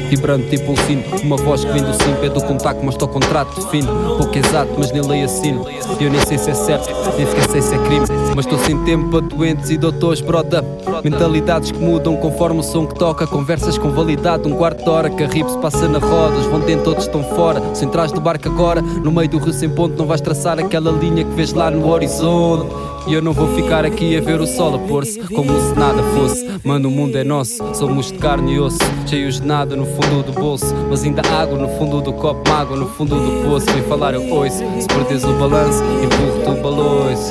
Vibrando 0.09 0.49
tipo 0.49 0.73
um 0.73 0.77
sino, 0.87 1.03
uma 1.23 1.37
voz 1.37 1.67
que 1.67 1.71
vem 1.71 1.83
do 1.83 1.93
sim, 1.93 2.15
pede 2.19 2.39
o 2.39 2.41
contacto, 2.41 2.81
mas 2.83 2.95
estou 2.95 3.09
contrato 3.09 3.61
defino. 3.61 4.17
Pouco 4.17 4.39
exato, 4.39 4.71
mas 4.79 4.91
nem 4.91 5.03
leio 5.03 5.27
assino. 5.27 5.67
Eu 6.01 6.11
nem 6.11 6.21
sei 6.25 6.39
se 6.39 6.51
é 6.51 6.55
certo, 6.55 6.89
nem 7.19 7.27
sequer 7.27 7.51
sei 7.51 7.61
se 7.61 7.75
é 7.75 7.79
crime. 7.79 8.07
Mas 8.35 8.47
estou 8.47 8.59
sem 8.59 8.83
tempo 8.85 9.11
para 9.11 9.21
doentes 9.21 9.69
e 9.69 9.77
doutores, 9.77 10.23
broda. 10.23 10.65
Mentalidades 11.03 11.71
que 11.71 11.79
mudam 11.79 12.17
conforme 12.17 12.61
o 12.61 12.63
som 12.63 12.87
que 12.87 12.95
toca. 12.95 13.27
Conversas 13.27 13.79
com 13.79 13.91
validade, 13.91 14.49
um 14.49 14.57
quarto 14.57 14.85
de 14.85 14.91
hora. 14.91 15.11
Carribe 15.11 15.51
se 15.51 15.59
passa 15.59 15.89
na 15.89 15.99
roda, 15.99 16.37
os 16.37 16.47
vão 16.47 16.61
dentro, 16.61 16.85
todos 16.85 17.05
estão 17.05 17.23
fora. 17.23 17.63
Se 17.75 17.85
entras 17.85 18.13
do 18.13 18.21
barco 18.21 18.49
agora, 18.49 18.81
no 18.81 19.13
meio 19.13 19.29
do 19.29 19.39
rio 19.39 19.53
sem 19.53 19.69
ponto, 19.69 19.97
não 19.97 20.07
vais 20.07 20.21
traçar 20.21 20.59
aquela 20.59 20.91
linha 20.91 21.25
que 21.25 21.35
vês 21.35 21.53
lá 21.53 21.71
no 21.71 21.89
horizonte. 21.89 22.73
E 23.07 23.15
eu 23.15 23.23
não 23.23 23.33
vou 23.33 23.49
ficar 23.55 23.87
aqui 23.87 24.19
a 24.19 24.21
ver 24.21 24.39
o 24.39 24.47
sol 24.47 24.75
a 24.75 24.79
pôr-se 24.79 25.19
como 25.35 25.59
se 25.59 25.75
nada 25.79 26.03
fosse. 26.15 26.47
Mano, 26.63 26.89
o 26.89 26.93
mundo 26.93 27.17
é 27.17 27.25
nosso, 27.25 27.65
somos 27.75 28.13
de 28.13 28.19
carne 28.19 28.55
e 28.55 28.61
osso, 28.61 28.79
cheios 29.07 29.41
de 29.41 29.47
nada 29.47 29.75
no 29.75 29.87
fundo 29.87 30.23
do 30.23 30.33
bolso. 30.33 30.75
Mas 30.91 31.05
ainda 31.05 31.23
água 31.23 31.57
no 31.59 31.69
fundo 31.79 32.03
do 32.03 32.13
copo, 32.13 32.51
água 32.51 32.77
no 32.77 32.87
fundo 32.87 33.15
do 33.15 33.49
poço. 33.49 33.67
Vem 33.73 33.83
falar, 33.85 34.13
eu 34.13 34.29
ouço. 34.31 34.59
Se 34.79 34.87
perdes 34.87 35.25
o 35.25 35.33
balanço, 35.39 35.83
empurro-te 36.03 36.51
o 36.51 36.63
balões. 36.63 37.31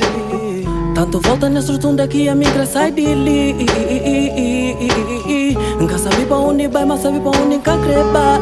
Tanto 0.98 1.20
volta 1.20 1.48
nesse 1.48 1.72
rotunda 1.72 2.08
que 2.08 2.28
a 2.28 2.36
cresce 2.36 2.74
sai 2.74 2.92
de 2.92 3.14
li 3.14 3.54
Nunca 5.80 5.96
sabe 5.96 6.26
pra 6.26 6.38
onde 6.38 6.68
vai, 6.68 6.86
mas 6.86 7.02
sabe 7.04 7.20
pra 7.20 7.30
onde 7.30 7.58
nunca 7.58 7.78
creba 7.78 8.42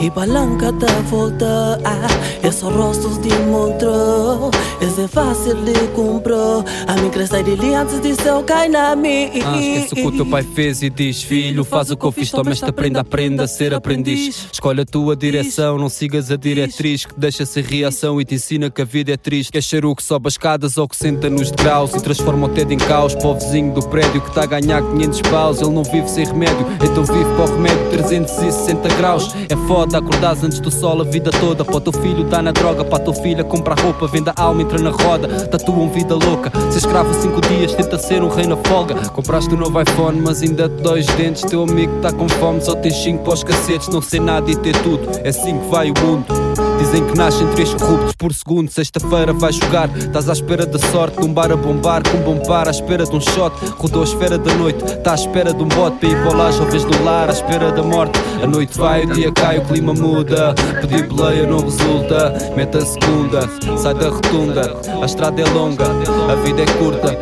E 0.00 0.08
balanca 0.10 0.70
da 0.70 0.86
volta, 1.10 1.80
ah, 1.84 2.06
esses 2.40 2.62
rostos 2.62 3.18
de 3.18 3.30
montrou 3.50 4.52
Esse 4.80 5.02
é 5.02 5.08
fácil 5.08 5.54
de 5.64 5.72
comprar. 5.94 6.64
A 6.86 7.00
mim 7.00 7.10
cresce 7.10 7.30
sai 7.30 7.42
de 7.42 7.56
li 7.56 7.74
antes 7.74 8.00
de 8.00 8.14
seu 8.14 8.42
cai 8.42 8.68
na 8.68 8.94
mim 8.94 9.30
Ah, 9.44 9.60
esquece 9.60 9.94
o 9.94 9.96
que 9.96 10.06
o 10.06 10.12
teu 10.12 10.26
pai 10.26 10.42
fez 10.42 10.82
e 10.82 10.90
diz 10.90 11.22
Filho, 11.22 11.64
faz 11.64 11.90
o 11.90 11.96
que 11.96 12.04
eu 12.04 12.12
fiz, 12.12 12.30
toma 12.30 12.52
esta 12.52 12.72
prenda, 12.72 13.00
aprenda 13.00 13.44
a 13.44 13.48
ser 13.48 13.74
aprendiz. 13.74 14.48
Escolhe 14.52 14.82
a 14.82 14.84
tua 14.84 15.16
direção, 15.16 15.78
não 15.78 15.88
sigas 15.88 16.30
a 16.30 16.36
diretriz 16.36 17.04
Que 17.04 17.18
deixa 17.18 17.46
sem 17.46 17.62
reação 17.62 18.20
e 18.20 18.24
te 18.24 18.34
ensina 18.34 18.70
que 18.70 18.82
a 18.82 18.84
vida 18.84 19.12
é 19.12 19.16
triste. 19.16 19.50
Quer 19.52 19.62
ser 19.62 19.84
o 19.84 19.94
que 19.94 20.02
sobe 20.02 20.28
as 20.28 20.34
escadas 20.34 20.76
ou 20.76 20.88
que 20.88 20.96
senta 20.96 21.30
nos 21.30 21.50
degraus 21.50 21.94
E 21.94 22.00
transforma 22.00 22.46
o 22.46 22.48
TED 22.50 22.74
em 22.74 22.78
caos. 22.78 23.14
Para 23.14 23.28
o 23.28 23.34
vizinho 23.34 23.72
do 23.72 23.86
prédio 23.88 24.20
Que 24.20 24.28
está 24.28 24.42
a 24.42 24.46
ganhar 24.46 24.82
500 24.82 25.20
paus, 25.22 25.60
ele 25.60 25.70
não 25.70 25.84
vive 25.84 26.08
sem 26.08 26.26
remédio. 26.26 26.66
Então 26.82 27.04
vive 27.04 27.24
para 27.34 27.44
o 27.44 27.54
remédio 27.54 27.90
360 27.90 28.88
graus. 28.96 29.34
É 29.48 29.56
foda, 29.66 29.98
acordares 29.98 30.42
antes 30.42 30.60
do 30.60 30.70
sol 30.70 31.00
a 31.00 31.04
vida 31.04 31.30
toda. 31.30 31.64
Para 31.64 31.76
o 31.76 31.80
teu 31.80 31.92
filho 31.92 32.24
dá 32.24 32.42
na 32.42 32.52
droga, 32.52 32.84
para 32.84 32.98
a 32.98 33.00
tua 33.00 33.14
filha 33.14 33.42
compra 33.44 33.74
roupa 33.74 34.06
Vende 34.06 34.30
a 34.30 34.42
alma, 34.42 34.62
entra 34.66 34.82
na 34.82 34.90
roda, 34.90 35.28
tatuam 35.46 35.88
vida 35.88 36.14
louca. 36.14 36.50
Ser 36.70 36.78
escravo 36.78 37.14
5 37.14 37.40
dias, 37.42 37.74
tenta 37.74 37.96
ser 37.98 38.22
um 38.22 38.28
rei 38.28 38.46
na 38.46 38.56
folga. 38.56 38.94
Compraste 39.10 39.54
um 39.54 39.58
novo 39.58 39.80
iPhone, 39.80 40.20
mas 40.20 40.42
ainda 40.42 40.68
te 40.68 40.82
dói 40.82 41.00
os 41.00 41.06
dentes. 41.06 41.42
Teu 41.42 41.62
amigo 41.62 42.00
tá 42.02 42.12
com 42.12 42.28
fome, 42.28 42.60
só 42.60 42.74
tens 42.74 42.96
5 42.96 43.22
para 43.22 43.34
os 43.34 43.44
cacetes. 43.44 43.88
Não 43.88 44.02
sei 44.02 44.20
nada 44.20 44.50
e 44.50 44.56
ter 44.56 44.76
tudo, 44.82 45.08
é 45.22 45.28
assim 45.28 45.58
que 45.58 45.68
vai 45.68 45.90
o 45.90 45.94
mundo 46.04 46.65
Dizem 46.78 47.04
que 47.06 47.16
nascem 47.16 47.46
três 47.48 47.72
corruptos 47.74 48.14
por 48.14 48.32
segundo. 48.32 48.70
Sexta-feira 48.70 49.32
vais 49.32 49.56
jogar, 49.56 49.88
estás 49.96 50.28
à 50.28 50.32
espera 50.32 50.66
da 50.66 50.78
sorte. 50.78 51.18
Num 51.20 51.32
bar 51.32 51.50
a 51.50 51.56
bombar, 51.56 52.02
com 52.08 52.18
um 52.18 52.22
bom 52.22 52.38
par, 52.46 52.68
à 52.68 52.70
espera 52.70 53.04
de 53.04 53.16
um 53.16 53.20
shot. 53.20 53.54
Rodou 53.78 54.02
a 54.02 54.04
esfera 54.04 54.38
da 54.38 54.54
noite, 54.54 54.84
tá 54.98 55.12
à 55.12 55.14
espera 55.14 55.52
de 55.52 55.62
um 55.62 55.68
bote. 55.68 55.96
Para 55.98 56.08
ir 56.08 56.22
para 56.22 56.36
lá, 56.36 56.50
jovens 56.50 56.84
do 56.84 57.04
lar, 57.04 57.28
à 57.28 57.32
espera 57.32 57.72
da 57.72 57.82
morte. 57.82 58.18
A 58.42 58.46
noite 58.46 58.78
vai, 58.78 59.04
o 59.04 59.12
dia 59.12 59.32
cai, 59.32 59.58
o 59.58 59.64
clima 59.64 59.94
muda. 59.94 60.54
Pedir 60.80 61.06
boleia 61.08 61.46
não 61.46 61.60
resulta, 61.60 62.34
mete 62.54 62.76
a 62.76 62.86
segunda, 62.86 63.48
sai 63.78 63.94
da 63.94 64.08
rotunda. 64.08 64.76
A 65.02 65.06
estrada 65.06 65.40
é 65.40 65.44
longa, 65.50 65.86
a 66.30 66.34
vida 66.36 66.62
é 66.62 66.66
curta. 66.66 67.16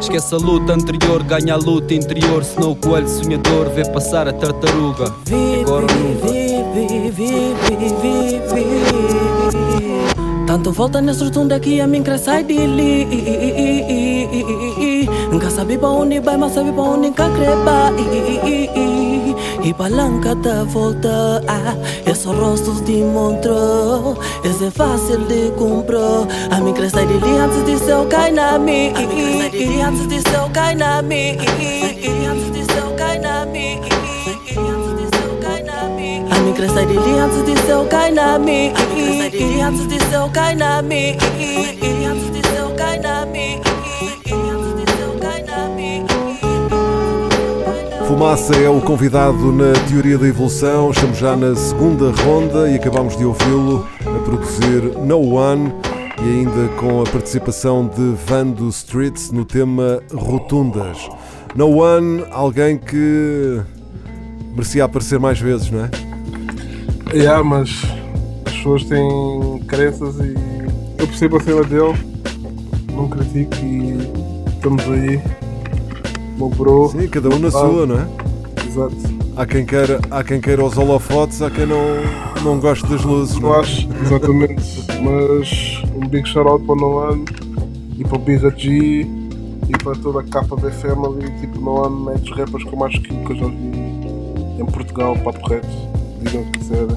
Esquece 0.00 0.34
a 0.34 0.38
luta 0.38 0.74
anterior, 0.74 1.22
ganha 1.22 1.54
a 1.54 1.56
luta 1.56 1.94
interior. 1.94 2.44
Senão 2.44 2.72
o 2.72 2.76
coelho 2.76 3.08
sonhador 3.08 3.70
vê 3.70 3.84
passar 3.90 4.28
a 4.28 4.32
tartaruga. 4.32 5.12
Agora 5.62 5.86
ou 5.86 5.98
nunca. 5.98 6.55
Vive, 6.84 7.10
vive, 7.10 7.54
vive. 8.02 8.76
Tanto 10.46 10.70
volta 10.72 11.00
nesse 11.00 11.24
rotundo 11.24 11.54
aqui 11.54 11.80
a 11.80 11.86
mim 11.86 12.02
cresce 12.02 12.24
sai 12.24 12.44
de 12.44 12.66
li. 12.66 13.06
Nunca 15.30 15.50
sabe 15.50 15.76
pra 15.78 15.88
onde 15.88 16.20
vai, 16.20 16.36
mas 16.36 16.52
sabe 16.52 16.72
pra 16.72 16.82
onde 16.82 17.08
nunca 17.08 17.28
creba. 17.30 17.92
E 19.64 19.74
palanca 19.74 20.34
da 20.36 20.62
volta, 20.64 21.42
ah, 21.48 21.74
esses 22.08 22.24
rostos 22.24 22.80
de 22.82 23.02
montrou. 23.02 24.16
Esse 24.44 24.66
é 24.66 24.70
fácil 24.70 25.18
de 25.26 25.50
comprar. 25.58 26.28
A 26.50 26.60
mim 26.60 26.72
cresce 26.72 26.94
sai 26.94 27.06
de 27.06 27.14
li 27.14 27.38
antes 27.38 27.64
de 27.64 27.78
seu 27.84 28.06
cai 28.06 28.30
na 28.30 28.58
mim. 28.58 28.92
Antes 29.84 30.06
de 30.06 30.20
seu 30.30 30.48
cai 30.50 30.74
na 30.74 31.02
mim. 31.02 31.36
Antes 32.30 32.52
de 32.52 32.72
seu 32.72 32.95
antes 37.20 37.44
de 37.44 37.56
seu 37.64 37.84
de. 37.86 38.72
Antes 39.62 39.88
de 39.88 40.00
seu 40.10 40.28
cai 40.30 40.54
na. 40.54 40.82
Fumaça 48.08 48.54
é 48.56 48.68
o 48.68 48.80
convidado 48.80 49.52
na 49.52 49.72
Teoria 49.88 50.16
da 50.16 50.26
Evolução. 50.26 50.90
Estamos 50.90 51.18
já 51.18 51.36
na 51.36 51.54
segunda 51.54 52.10
ronda 52.22 52.68
e 52.68 52.76
acabamos 52.76 53.16
de 53.16 53.24
ouvi-lo 53.24 53.86
a 54.00 54.18
produzir 54.24 54.96
No 55.04 55.34
One 55.34 55.72
e 56.20 56.22
ainda 56.22 56.68
com 56.76 57.02
a 57.02 57.04
participação 57.04 57.86
de 57.86 58.14
Vando 58.26 58.68
Streets 58.68 59.30
no 59.30 59.44
tema 59.44 60.00
Rotundas. 60.12 61.08
No 61.54 61.78
One, 61.78 62.24
alguém 62.30 62.78
que 62.78 63.60
merecia 64.52 64.84
aparecer 64.84 65.18
mais 65.18 65.38
vezes, 65.38 65.70
não 65.70 65.84
é? 65.84 66.05
Yeah, 67.14 67.42
mas 67.42 67.70
as 68.44 68.52
pessoas 68.52 68.84
têm 68.84 69.60
crenças 69.66 70.16
e 70.18 70.34
eu 70.98 71.06
percebo 71.06 71.36
a 71.36 71.40
cena 71.40 71.62
dele, 71.62 71.94
não 72.92 73.08
critico 73.08 73.54
e 73.62 73.96
estamos 74.54 74.82
aí. 74.90 75.20
Meu 76.36 76.48
bro. 76.50 76.88
Sim, 76.90 77.08
cada 77.08 77.28
um 77.28 77.38
na 77.38 77.50
sua, 77.50 77.86
não 77.86 78.00
é? 78.00 78.06
Exato. 78.66 78.96
Há 79.36 79.46
quem 79.46 79.64
queira, 79.64 80.00
há 80.10 80.24
quem 80.24 80.40
queira 80.40 80.64
os 80.64 80.76
holofotes, 80.76 81.40
há 81.42 81.50
quem 81.50 81.66
não, 81.66 81.78
não 82.42 82.58
goste 82.58 82.86
das 82.86 83.02
luzes, 83.02 83.38
não 83.38 83.50
Eu 83.50 83.54
é? 83.56 83.60
acho, 83.60 83.88
exatamente. 84.02 84.86
Mas 85.02 85.82
um 85.94 86.08
big 86.08 86.28
shout 86.28 86.48
out 86.48 86.64
para 86.64 86.74
o 86.74 86.76
Noan 86.76 87.24
e 87.96 88.04
para 88.04 88.16
o 88.16 88.18
Birra 88.18 88.50
G 88.56 89.06
e 89.68 89.72
para 89.82 89.94
toda 89.96 90.20
a 90.20 90.24
capa 90.24 90.56
da 90.56 90.70
Family. 90.70 91.30
Tipo, 91.40 91.60
Noan 91.60 92.12
é 92.12 92.18
dos 92.18 92.30
rappers 92.30 92.64
que 92.64 92.72
eu 92.72 92.76
mais 92.78 92.98
que 92.98 93.12
eu 93.12 93.36
já 93.36 93.46
vi 93.46 94.60
em 94.60 94.66
Portugal, 94.66 95.16
papo 95.22 95.48
reto, 95.48 95.68
digam 96.22 96.42
o 96.42 96.44
que 96.46 96.58
quiserem. 96.58 96.96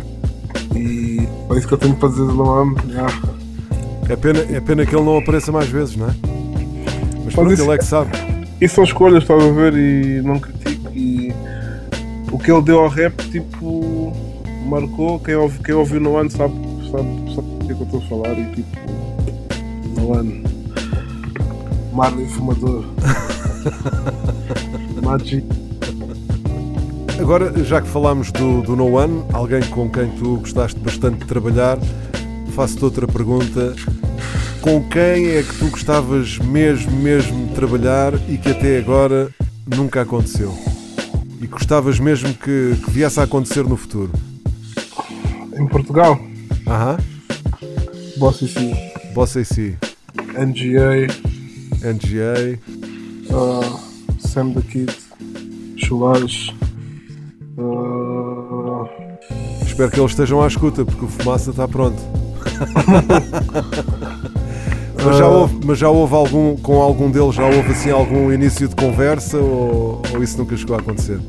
E 0.75 1.27
é 1.53 1.58
isso 1.58 1.67
que 1.67 1.73
eu 1.73 1.77
tenho 1.77 1.95
para 1.95 2.10
dizer 2.10 2.25
do. 2.27 2.75
Yeah. 2.89 3.13
É 4.10 4.15
pena, 4.15 4.39
é 4.39 4.60
pena 4.60 4.86
que 4.86 4.95
ele 4.95 5.05
não 5.05 5.17
apareça 5.19 5.51
mais 5.51 5.67
vezes, 5.69 5.95
não 5.95 6.08
é? 6.08 6.12
Mas 6.23 7.25
Mas 7.25 7.34
pronto, 7.36 7.53
isso- 7.53 7.63
ele 7.63 7.71
é 7.71 7.77
que 7.77 7.86
sabe. 7.86 8.12
Isso 8.62 8.75
são 8.75 8.84
escolhas, 8.84 9.23
estás 9.23 9.41
a 9.43 9.51
ver? 9.51 9.73
E 9.75 10.21
não 10.21 10.39
critico. 10.39 10.91
E 10.93 11.34
o 12.32 12.38
que 12.38 12.51
ele 12.51 12.62
deu 12.62 12.79
ao 12.79 12.89
rap, 12.89 13.15
tipo, 13.29 14.12
marcou. 14.67 15.19
Quem, 15.19 15.36
ouve, 15.36 15.60
quem 15.60 15.73
ouviu 15.75 15.99
no 16.01 16.17
ano 16.17 16.29
sabe, 16.29 16.53
sabe, 16.91 17.36
sabe 17.36 17.47
o 17.47 17.60
que 17.65 17.71
é 17.71 17.75
que 17.75 17.82
eu 17.82 17.86
estou 17.86 17.99
a 17.99 18.03
falar. 18.03 18.38
E 18.39 18.45
tipo, 18.53 18.77
no 20.01 20.13
ano, 20.13 20.43
Marley 21.93 22.25
Fumador, 22.27 22.84
Magi. 25.03 25.43
Agora, 27.19 27.51
já 27.63 27.82
que 27.82 27.88
falámos 27.88 28.32
do, 28.32 28.62
do 28.62 28.75
No 28.75 28.95
One, 28.95 29.25
alguém 29.34 29.62
com 29.62 29.89
quem 29.89 30.10
tu 30.12 30.38
gostaste 30.38 30.79
bastante 30.79 31.19
de 31.19 31.25
trabalhar, 31.25 31.77
faço-te 32.55 32.84
outra 32.84 33.05
pergunta. 33.08 33.75
Com 34.62 34.82
quem 34.88 35.27
é 35.27 35.43
que 35.43 35.58
tu 35.58 35.69
gostavas 35.69 36.38
mesmo, 36.38 36.91
mesmo 36.91 37.47
de 37.47 37.53
trabalhar 37.53 38.13
e 38.29 38.38
que 38.38 38.49
até 38.49 38.77
agora 38.79 39.29
nunca 39.67 40.01
aconteceu? 40.01 40.58
E 41.41 41.47
gostavas 41.47 41.99
mesmo 41.99 42.34
que, 42.34 42.75
que 42.84 42.89
viesse 42.89 43.19
a 43.19 43.23
acontecer 43.23 43.63
no 43.63 43.75
futuro? 43.75 44.12
Em 45.58 45.67
Portugal, 45.67 46.19
Aham. 46.65 46.97
Bossy 48.17 48.47
C, 48.47 48.93
Bossa 49.13 49.39
AC, 49.39 49.77
NGA, 50.38 51.08
NGA, 51.84 52.60
uh, 53.29 53.79
Sam 54.19 54.53
the 54.53 54.62
Kid, 54.62 54.95
Chulage. 55.77 56.53
Espero 59.79 59.91
que 59.91 59.99
eles 60.01 60.11
estejam 60.11 60.43
à 60.43 60.47
escuta 60.47 60.83
porque 60.83 61.05
o 61.05 61.07
Fumaça 61.07 61.51
está 61.51 61.65
pronto. 61.65 61.95
mas, 65.05 65.17
já 65.17 65.25
houve, 65.25 65.59
mas 65.65 65.79
já 65.79 65.89
houve 65.89 66.13
algum, 66.13 66.57
com 66.57 66.81
algum 66.81 67.09
deles, 67.09 67.33
já 67.33 67.45
houve 67.45 67.71
assim 67.71 67.89
algum 67.89 68.29
início 68.29 68.67
de 68.67 68.75
conversa 68.75 69.37
ou, 69.37 70.01
ou 70.13 70.21
isso 70.21 70.37
nunca 70.37 70.57
chegou 70.57 70.75
a 70.75 70.79
acontecer? 70.79 71.21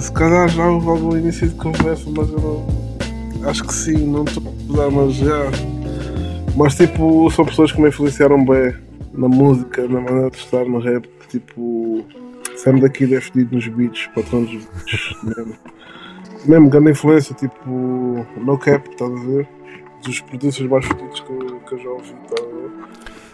Se 0.00 0.10
calhar 0.10 0.48
já 0.48 0.66
houve 0.66 0.88
algum 0.88 1.16
início 1.16 1.48
de 1.48 1.54
conversa, 1.54 2.10
mas 2.10 2.28
eu 2.30 2.40
não. 2.40 2.66
Acho 3.48 3.62
que 3.62 3.72
sim, 3.72 4.04
não 4.04 4.24
estou 4.24 4.42
a 4.48 4.50
usar, 4.72 4.90
mas 4.90 5.14
já. 5.14 5.44
Mas 6.56 6.74
tipo, 6.74 7.30
são 7.30 7.44
pessoas 7.44 7.70
que 7.70 7.80
me 7.80 7.88
influenciaram 7.88 8.44
bem 8.44 8.74
na 9.14 9.28
música, 9.28 9.86
na 9.86 10.00
maneira 10.00 10.30
de 10.30 10.38
estar 10.38 10.64
no 10.64 10.80
rap. 10.80 11.08
Tipo, 11.28 12.04
Sam 12.56 12.80
daqui 12.80 13.14
é 13.14 13.20
fedido 13.20 13.54
nos 13.54 13.68
beats, 13.68 14.08
patrão 14.12 14.42
dos 14.42 14.64
beats 14.64 15.22
mesmo. 15.22 15.54
Mesmo 16.46 16.70
grande 16.70 16.90
influência, 16.92 17.34
tipo, 17.34 18.26
no 18.36 18.58
cap, 18.58 18.88
estás 18.90 19.10
a 19.10 19.14
ver? 19.24 19.48
Dos 20.04 20.20
producers 20.20 20.68
mais 20.70 20.84
fedidos 20.86 21.20
que, 21.20 21.30
eu- 21.32 21.60
que 21.60 21.74
eu 21.74 21.78
já 21.78 21.90
ouvi, 21.90 22.14
estás 22.24 22.40
a 22.46 22.50
ver? 22.50 22.70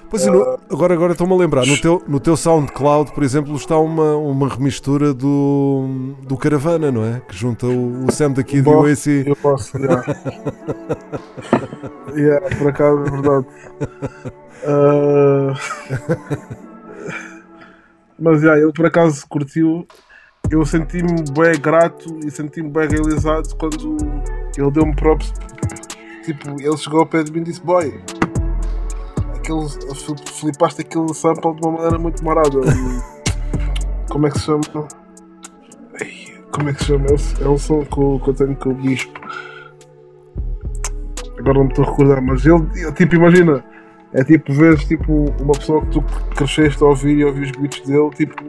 Pois 0.09 0.25
no- 0.27 0.59
agora, 0.71 0.95
agora 0.95 1.13
estou-me 1.13 1.33
a 1.33 1.37
lembrar, 1.37 1.67
no 1.67 1.77
teu, 1.81 2.03
no 2.07 2.21
teu 2.21 2.37
SoundCloud, 2.37 3.13
por 3.13 3.23
exemplo, 3.25 3.55
está 3.57 3.77
uma, 3.79 4.17
uma 4.17 4.49
remistura 4.49 5.13
do, 5.13 6.15
do 6.23 6.37
Caravana, 6.37 6.93
não 6.93 7.05
é? 7.05 7.21
Que 7.29 7.37
junta 7.37 7.67
o, 7.67 8.05
o 8.07 8.13
Sam 8.13 8.31
daqui 8.33 8.59
e 8.59 8.63
o 8.63 8.85
AC. 8.87 9.25
Eu 9.27 9.37
posso, 9.37 9.77
yeah. 9.79 10.03
yeah, 12.17 12.57
por 12.57 12.69
acaso 12.69 13.05
é 13.05 13.11
verdade. 13.11 13.47
Ah, 14.65 15.55
Mas 18.19 18.43
yeah, 18.43 18.61
ele 18.61 18.73
por 18.73 18.87
acaso 18.87 19.27
curtiu. 19.29 19.87
Eu 20.51 20.65
senti-me 20.65 21.23
bem 21.33 21.61
grato 21.61 22.19
e 22.25 22.31
senti-me 22.31 22.71
bem 22.71 22.89
realizado 22.89 23.55
quando 23.57 23.97
ele 24.57 24.71
deu-me 24.71 24.95
props. 24.95 25.33
Tipo, 26.25 26.51
ele 26.61 26.77
chegou 26.77 27.01
ao 27.01 27.07
pé 27.07 27.23
de 27.25 27.33
mim 27.33 27.41
e 27.41 27.45
disse: 27.45 27.61
Boy, 27.63 28.01
aquele, 29.35 29.67
flipaste 30.33 30.83
aquele 30.83 31.13
sample 31.15 31.55
de 31.55 31.67
uma 31.67 31.73
maneira 31.77 31.99
muito 31.99 32.25
marada. 32.25 32.61
Como 34.09 34.27
é 34.27 34.31
que 34.31 34.39
se 34.39 34.45
chama? 34.47 34.61
Como 36.53 36.69
é 36.69 36.73
que 36.73 36.79
se 36.79 36.85
chama? 36.87 37.07
É 37.41 37.49
o- 37.49 37.59
som 37.59 37.85
que 37.85 37.99
eu, 38.01 38.21
que 38.23 38.31
eu 38.31 38.35
tenho 38.35 38.57
com 38.57 38.71
o 38.71 38.75
Bispo. 38.75 39.21
Agora 41.39 41.55
não 41.59 41.65
me 41.65 41.69
estou 41.71 41.85
a 41.85 41.91
recordar, 41.91 42.23
mas 42.23 42.47
ele, 42.47 42.67
ele, 42.77 42.93
tipo, 42.93 43.15
imagina, 43.17 43.63
é 44.15 44.25
tipo, 44.25 44.53
vês 44.55 44.85
tipo, 44.87 45.27
uma 45.41 45.53
pessoa 45.53 45.83
que 45.83 45.91
tu 45.91 46.05
cresceste 46.35 46.83
a 46.83 46.87
ouvir 46.87 47.19
e 47.19 47.25
ouvir 47.25 47.45
os 47.45 47.51
beats 47.53 47.87
dele, 47.87 48.09
tipo, 48.11 48.43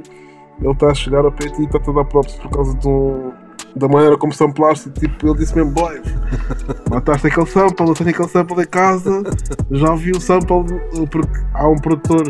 ele 0.61 0.71
está 0.71 0.87
a 0.87 0.93
chegar 0.93 1.23
ao 1.25 1.31
ti 1.31 1.51
e 1.59 1.65
está-te 1.65 1.89
a 1.89 1.93
dar 1.93 2.05
props 2.05 2.33
por 2.35 2.49
causa 2.51 2.73
do, 2.77 3.31
da 3.75 3.87
maneira 3.87 4.17
como 4.17 4.33
samplaste, 4.33 4.89
tipo, 4.91 5.27
ele 5.27 5.37
disse 5.39 5.55
mesmo, 5.55 5.71
boy, 5.71 6.01
mataste 6.89 7.27
aquele 7.27 7.45
sample, 7.45 7.87
eu 7.87 7.93
tenho 7.93 8.09
aquele 8.09 8.27
sample 8.29 8.61
em 8.61 8.67
casa, 8.67 9.23
já 9.71 9.91
ouvi 9.91 10.11
o 10.11 10.19
sample, 10.21 10.63
porque 11.11 11.39
há 11.53 11.67
um 11.67 11.75
produtor 11.75 12.23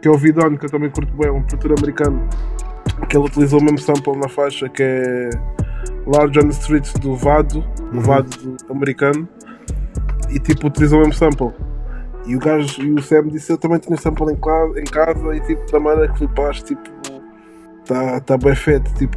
que 0.00 0.08
é 0.08 0.10
o 0.10 0.16
Vidon, 0.18 0.56
que 0.56 0.66
eu 0.66 0.70
também 0.70 0.90
curto 0.90 1.12
bem, 1.16 1.30
um 1.30 1.42
produtor 1.42 1.74
americano, 1.78 2.28
que 3.08 3.16
ele 3.16 3.26
utilizou 3.26 3.60
o 3.60 3.62
mesmo 3.62 3.78
sample 3.78 4.16
na 4.18 4.28
faixa 4.28 4.68
que 4.68 4.82
é 4.82 5.30
Large 6.06 6.38
on 6.38 6.42
the 6.42 6.48
Street 6.50 6.92
do 7.00 7.14
Vado, 7.16 7.58
o 7.92 7.96
Uhum. 7.96 8.00
Vado 8.00 8.28
do- 8.38 8.72
americano, 8.72 9.28
e 10.30 10.38
tipo 10.38 10.66
utilizou 10.66 10.98
o 10.98 11.02
mesmo 11.02 11.14
sample. 11.14 11.52
E 12.26 12.34
o 12.36 12.38
gajo 12.38 12.82
e 12.82 12.92
o 12.94 13.02
Sam 13.02 13.28
disse 13.28 13.52
eu 13.52 13.58
também 13.58 13.78
tinha 13.78 13.96
sample 13.98 14.32
em, 14.32 14.36
cla- 14.36 14.70
em 14.78 14.84
casa 14.84 15.36
e 15.36 15.40
tipo 15.40 15.70
da 15.70 15.78
maneira 15.78 16.10
que 16.12 16.18
flipaste, 16.18 16.64
tipo, 16.64 16.82
tá, 17.86 18.20
tá 18.20 18.36
bem 18.38 18.54
feito, 18.54 18.92
tipo. 18.94 19.16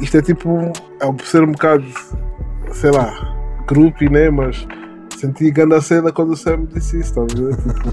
Isto 0.00 0.18
é 0.18 0.22
tipo, 0.22 0.72
é 1.00 1.12
por 1.12 1.26
ser 1.26 1.42
um 1.42 1.52
bocado, 1.52 1.84
sei 2.72 2.90
lá, 2.92 3.12
grupo, 3.66 4.04
né? 4.10 4.30
Mas 4.30 4.66
senti 5.16 5.50
grande 5.50 5.74
a 5.74 5.80
cena 5.80 6.12
quando 6.12 6.30
o 6.32 6.36
Sam 6.36 6.66
disse 6.72 7.00
isso, 7.00 7.20
estás 7.20 7.32
a 7.32 7.44
ver? 7.44 7.56
Tipo, 7.56 7.92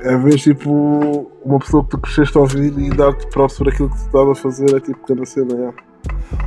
é 0.02 0.16
ver 0.16 0.38
tipo 0.38 1.30
uma 1.44 1.58
pessoa 1.60 1.84
que 1.84 1.90
tu 1.90 1.98
cresceste 1.98 2.36
a 2.36 2.40
ouvir 2.40 2.76
e 2.76 2.90
dar-te 2.90 3.26
props 3.28 3.58
por 3.58 3.68
aquilo 3.68 3.88
que 3.90 3.96
tu 3.96 4.06
estás 4.06 4.28
a 4.28 4.34
fazer, 4.34 4.74
é 4.76 4.80
tipo 4.80 5.06
grande 5.06 5.22
a 5.22 5.26
cena, 5.26 5.54
é. 5.54 5.72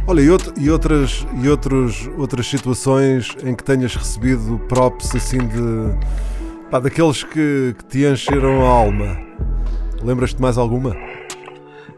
Olha, 0.06 0.20
e, 0.22 0.30
out- 0.30 0.54
e 0.58 0.70
outras, 0.70 1.26
e 1.41 1.48
outros, 1.48 2.10
outras 2.18 2.46
situações 2.50 3.38
em 3.41 3.56
que 3.56 3.63
tenhas 3.63 3.96
recebido 3.96 4.60
props 4.68 5.15
assim 5.15 5.38
de. 5.38 5.98
pá, 6.70 6.80
daqueles 6.80 7.24
que, 7.24 7.74
que 7.78 7.86
te 7.86 8.06
encheram 8.06 8.65
a 8.65 8.70
alma. 8.70 9.18
Lembras-te 10.04 10.41
mais 10.41 10.58
alguma? 10.58 10.94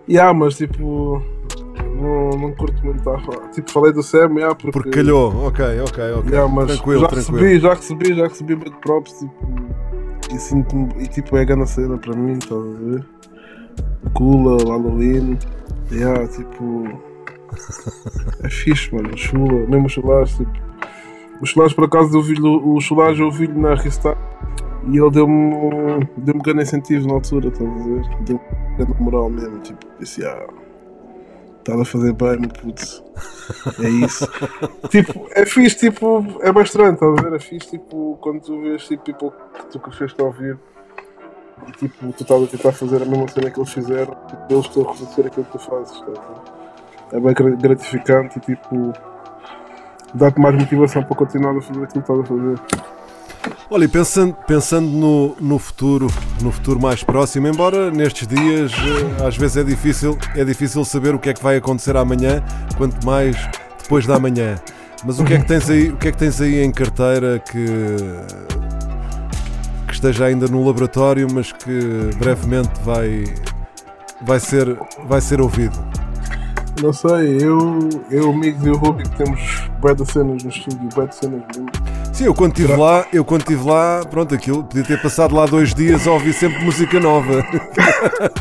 Yeah, 0.09 0.33
mas 0.33 0.55
tipo. 0.57 1.21
Não, 1.99 2.29
não 2.29 2.53
curto 2.53 2.85
muito 2.85 3.09
a 3.09 3.19
falar. 3.19 3.49
Tipo, 3.49 3.71
falei 3.71 3.91
do 3.91 4.03
Sam, 4.03 4.35
yeah, 4.35 4.55
porque. 4.55 4.71
Porque 4.71 4.89
calhou, 4.91 5.47
ok, 5.47 5.81
ok, 5.81 6.11
ok. 6.13 6.31
Yeah, 6.31 6.47
mas 6.51 6.67
tranquilo, 6.67 7.01
já 7.01 7.07
tranquilo. 7.07 7.37
recebi, 7.37 7.59
já 7.59 7.73
recebi, 7.73 8.15
já 8.15 8.23
recebi 8.23 8.55
muito 8.55 8.77
props, 8.77 9.13
tipo. 9.13 9.67
E 10.33 10.39
sinto 10.39 10.75
e 10.99 11.07
tipo 11.07 11.37
é 11.37 11.45
grande 11.45 11.69
cena 11.69 11.97
para 11.97 12.15
mim, 12.15 12.33
estás 12.33 12.59
a 12.59 12.63
ver? 12.63 13.05
Kula, 14.13 14.57
Halloween, 14.63 15.37
yeah, 15.91 16.27
tipo. 16.27 16.87
É 18.43 18.49
fixe, 18.49 18.93
mano, 18.93 19.17
chula, 19.17 19.65
mesmo 19.67 19.89
chulares, 19.89 20.35
tipo. 20.37 20.51
Os 21.41 21.49
chulares 21.49 21.73
por 21.73 21.85
acaso 21.85 22.15
eu 22.17 22.21
vi 22.21 22.39
o 22.41 22.79
chulares 22.79 23.19
eu 23.19 23.31
vi 23.31 23.47
na 23.47 23.75
Restart 23.75 24.17
e 24.87 24.97
ele 24.97 25.11
deu-me 25.11 26.05
deu-me 26.17 26.41
grande 26.41 26.63
incentivo 26.63 27.07
na 27.07 27.13
altura, 27.15 27.49
estás 27.49 27.69
a 27.69 27.73
ver? 27.83 28.01
Deu-me 28.21 28.41
grande 28.77 29.01
moral 29.01 29.29
mesmo, 29.29 29.59
tipo, 29.59 29.79
disse, 29.99 30.25
ah, 30.25 30.47
estás 31.59 31.79
a 31.81 31.85
fazer 31.85 32.13
bem, 32.13 32.39
meu 32.39 32.49
puto. 32.49 33.03
É 33.81 33.87
isso. 33.89 34.27
tipo, 34.89 35.25
é 35.31 35.45
fixe, 35.45 35.77
tipo, 35.77 36.25
é 36.41 36.51
bem 36.51 36.63
estranho, 36.63 36.93
estás 36.95 37.17
a 37.17 37.21
ver? 37.21 37.33
É 37.33 37.39
fixe, 37.39 37.69
tipo, 37.71 38.17
quando 38.21 38.41
tu 38.41 38.61
vês 38.61 38.85
tipo, 38.85 39.03
people 39.03 39.31
que 39.57 39.65
tu 39.67 39.79
cresceste 39.79 40.21
a 40.21 40.25
ouvir 40.25 40.57
e 41.67 41.71
tipo, 41.71 42.11
tu 42.11 42.23
estás 42.23 42.43
a 42.43 42.47
tentar 42.47 42.71
fazer 42.73 43.01
a 43.01 43.05
mesma 43.05 43.27
cena 43.29 43.49
que 43.49 43.57
eles 43.57 43.71
fizeram, 43.71 44.15
tipo, 44.27 44.41
eles 44.49 44.65
estão 44.65 44.83
a 44.83 44.91
reconhecer 44.91 45.27
aquilo 45.27 45.45
que 45.45 45.51
tu 45.53 45.59
fazes, 45.59 45.91
estás 45.93 46.17
a 46.17 46.21
ver? 46.21 47.17
É 47.17 47.19
bem 47.21 47.33
gra- 47.33 47.55
gratificante 47.55 48.37
e 48.37 48.41
tipo, 48.41 48.93
dá-te 50.13 50.41
mais 50.41 50.55
motivação 50.55 51.03
para 51.03 51.15
continuar 51.15 51.57
a 51.57 51.61
fazer 51.61 51.83
aquilo 51.83 52.03
que 52.03 52.11
estás 52.11 52.19
a 52.19 52.23
fazer. 52.25 52.59
Olha, 53.69 53.89
pensando, 53.89 54.33
pensando 54.47 54.87
no, 54.87 55.35
no 55.41 55.59
futuro, 55.59 56.07
no 56.41 56.53
futuro 56.53 56.81
mais 56.81 57.03
próximo, 57.03 57.49
embora 57.49 57.91
nestes 57.91 58.25
dias 58.25 58.71
eh, 58.71 59.27
às 59.27 59.35
vezes 59.35 59.57
é 59.57 59.63
difícil, 59.63 60.17
é 60.37 60.45
difícil 60.45 60.85
saber 60.85 61.13
o 61.13 61.19
que 61.19 61.29
é 61.29 61.33
que 61.33 61.43
vai 61.43 61.57
acontecer 61.57 61.97
amanhã, 61.97 62.41
quanto 62.77 63.05
mais 63.05 63.35
depois 63.77 64.05
da 64.05 64.17
manhã. 64.17 64.55
Mas 65.03 65.19
o 65.19 65.25
que 65.25 65.33
é 65.33 65.39
que 65.39 65.45
tens 65.45 65.69
aí, 65.69 65.89
o 65.89 65.97
que 65.97 66.07
é 66.07 66.11
que 66.13 66.17
tens 66.17 66.39
aí 66.39 66.63
em 66.63 66.71
carteira 66.71 67.39
que 67.39 67.65
que 69.85 69.93
esteja 69.93 70.25
ainda 70.25 70.47
no 70.47 70.65
laboratório, 70.65 71.27
mas 71.29 71.51
que 71.51 72.09
brevemente 72.17 72.71
vai 72.85 73.25
vai 74.21 74.39
ser 74.39 74.79
vai 75.05 75.19
ser 75.19 75.41
ouvido? 75.41 75.77
Não 76.81 76.93
sei, 76.93 77.37
eu, 77.41 77.89
eu, 78.09 78.29
o 78.29 78.37
Miggs 78.37 78.65
e 78.65 78.69
o 78.69 78.77
Ruby 78.77 79.03
que 79.03 79.17
temos 79.17 79.41
bué 79.81 79.93
de 79.93 80.09
cenas 80.09 80.41
no 80.41 80.49
estúdio, 80.49 80.87
bué 80.95 81.05
de 81.05 81.15
cenas 81.15 81.41
mesmo. 81.53 81.96
Sim, 82.17 82.25
eu 82.25 82.33
quando 82.33 82.57
estive 82.57 82.75
lá, 82.75 83.05
eu 83.13 83.23
quando 83.23 83.41
estive 83.41 83.63
lá, 83.63 84.03
pronto, 84.09 84.33
aquilo 84.33 84.63
podia 84.63 84.83
ter 84.83 84.99
passado 84.99 85.35
lá 85.35 85.45
dois 85.45 85.71
dias 85.71 86.07
a 86.07 86.11
ouvir 86.13 86.33
sempre 86.33 86.65
música 86.65 86.99
nova. 86.99 87.45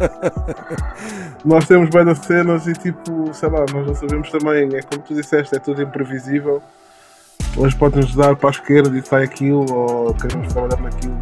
Nós 1.44 1.66
temos 1.66 1.90
bué 1.90 2.02
de 2.02 2.14
cenas 2.24 2.66
e 2.66 2.72
tipo, 2.72 3.28
sei 3.34 3.50
lá, 3.50 3.66
nós 3.70 3.86
não 3.86 3.94
sabemos 3.94 4.30
também, 4.30 4.74
é 4.74 4.80
como 4.80 5.02
tu 5.02 5.14
disseste, 5.14 5.54
é 5.54 5.58
tudo 5.58 5.82
imprevisível. 5.82 6.62
Hoje 7.54 7.76
pode-nos 7.76 8.14
dar 8.14 8.34
para 8.34 8.48
a 8.48 8.52
esquerda 8.52 8.96
e 8.98 9.02
sai 9.02 9.24
aquilo, 9.24 9.70
ou 9.70 10.14
queremos 10.14 10.50
trabalhar 10.54 10.80
naquilo 10.80 11.14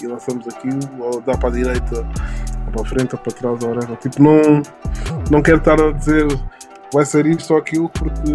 e, 0.00 0.04
e 0.04 0.06
lançamos 0.06 0.46
aquilo, 0.46 0.78
ou 1.00 1.20
dá 1.20 1.36
para 1.36 1.48
a 1.48 1.52
direita, 1.52 2.06
ou 2.66 2.72
para 2.72 2.82
a 2.82 2.84
frente, 2.84 3.16
ou 3.16 3.18
para 3.20 3.32
trás, 3.32 3.62
ou 3.64 3.68
whatever. 3.68 3.96
Tipo, 3.96 4.22
não, 4.22 4.62
não 5.28 5.42
quero 5.42 5.58
estar 5.58 5.80
a 5.80 5.90
dizer 5.90 6.28
vai 6.94 7.04
ser 7.04 7.26
isto 7.26 7.52
ou 7.52 7.58
aquilo 7.58 7.88
porque 7.88 8.32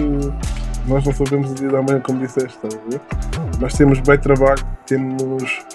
nós 0.88 1.04
não 1.04 1.14
sabemos 1.14 1.52
o 1.52 1.56
dia 1.56 1.70
da 1.70 1.82
manhã, 1.82 2.00
como 2.00 2.20
disseste, 2.20 2.56
estás 2.56 2.76
a 2.76 2.90
ver? 2.90 3.02
Mas 3.60 3.74
temos 3.74 4.00
bem 4.00 4.18
trabalho, 4.18 4.64
temos, 4.86 5.66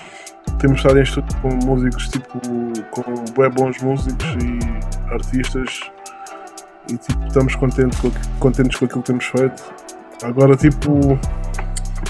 temos 0.59 0.79
estado 0.79 0.99
em 0.99 1.03
estudo 1.03 1.35
com 1.42 1.49
músicos, 1.64 2.09
tipo, 2.09 2.40
com 2.90 3.03
bem 3.37 3.51
bons 3.51 3.81
músicos 3.83 4.27
e 4.42 5.12
artistas 5.12 5.81
e 6.88 6.96
tipo, 6.96 7.27
estamos 7.27 7.55
contentes 7.57 7.99
com, 8.01 8.11
contentes 8.38 8.79
com 8.79 8.85
aquilo 8.85 9.03
que 9.03 9.07
temos 9.07 9.25
feito. 9.27 9.62
Agora, 10.23 10.57
tipo, 10.57 11.18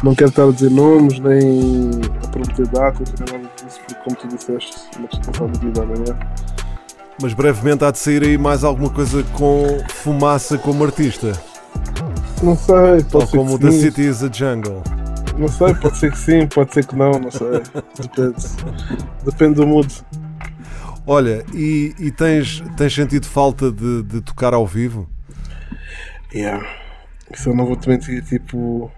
não 0.03 0.15
quero 0.15 0.31
estar 0.31 0.45
a 0.45 0.51
dizer 0.51 0.71
nomes 0.71 1.19
nem 1.21 2.01
a 2.25 2.29
prometer 2.29 2.67
datas, 2.69 3.13
nem 3.19 3.41
nada 3.41 3.51
disso, 3.57 3.81
porque, 3.87 4.03
como 4.03 4.17
tu 4.17 4.29
disseste, 4.29 4.77
uma 4.99 5.47
o 5.47 5.51
dia 5.59 5.71
da 5.71 5.87
manhã. 5.87 6.19
Mas 7.23 7.35
brevemente 7.35 7.85
há 7.85 7.91
de 7.91 7.99
sair 7.99 8.23
aí 8.23 8.39
mais 8.39 8.65
alguma 8.65 8.91
coisa 8.91 9.23
com 9.35 9.79
fumaça 9.91 10.57
como 10.57 10.85
artista. 10.85 11.50
Não 12.43 12.57
sei, 12.57 13.05
pode 13.11 13.31
ser 13.31 13.37
como 13.37 13.59
The 13.59 13.71
sim. 13.71 13.81
City 13.81 14.03
is 14.03 14.23
a 14.23 14.31
Jungle. 14.33 14.83
Não 15.39 15.49
sei, 15.49 15.75
pode 15.75 15.99
ser 15.99 16.11
que 16.11 16.19
sim, 16.19 16.47
pode 16.47 16.73
ser 16.73 16.87
que 16.87 16.97
não, 16.97 17.13
não 17.13 17.31
sei. 17.31 17.61
Depende. 18.01 18.47
Depende 19.25 19.55
do 19.55 19.67
mood. 19.67 20.03
Olha, 21.07 21.45
e, 21.55 21.95
e 21.99 22.11
tens, 22.11 22.63
tens 22.77 22.95
sentido 22.95 23.27
falta 23.27 23.71
de, 23.71 24.03
de 24.05 24.21
tocar 24.23 24.55
ao 24.55 24.67
vivo? 24.67 25.09
Yeah. 26.35 26.67
Isso 27.33 27.51
eu 27.51 27.57
não 27.57 27.67
vou 27.67 27.77
te 27.77 27.89
mentir, 27.89 28.23
tipo. 28.25 28.91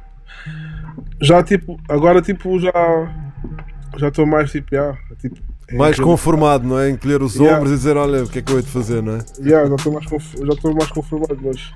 Já 1.20 1.42
tipo, 1.42 1.80
agora 1.88 2.22
tipo 2.22 2.58
já. 2.60 2.72
Já 3.96 4.08
estou 4.08 4.26
mais 4.26 4.50
tipo, 4.50 4.74
yeah, 4.74 4.96
tipo. 5.20 5.36
é 5.68 5.74
Mais 5.74 5.98
conformado, 5.98 6.66
não 6.66 6.78
é? 6.78 6.90
Encolher 6.90 7.22
os 7.22 7.34
Yeah. 7.34 7.56
ombros 7.56 7.72
e 7.72 7.76
dizer, 7.76 7.96
olha, 7.96 8.22
o 8.24 8.28
que 8.28 8.38
é 8.38 8.42
que 8.42 8.52
eu 8.52 8.56
hei 8.56 8.62
de 8.62 8.70
fazer, 8.70 9.02
não 9.02 9.16
é? 9.16 9.18
Yeah, 9.40 9.68
já 9.68 9.74
estou 9.74 9.92
mais, 9.92 10.06
conf... 10.06 10.34
já 10.34 10.52
estou 10.52 10.74
mais 10.74 10.90
conformado, 10.90 11.38
mas 11.42 11.72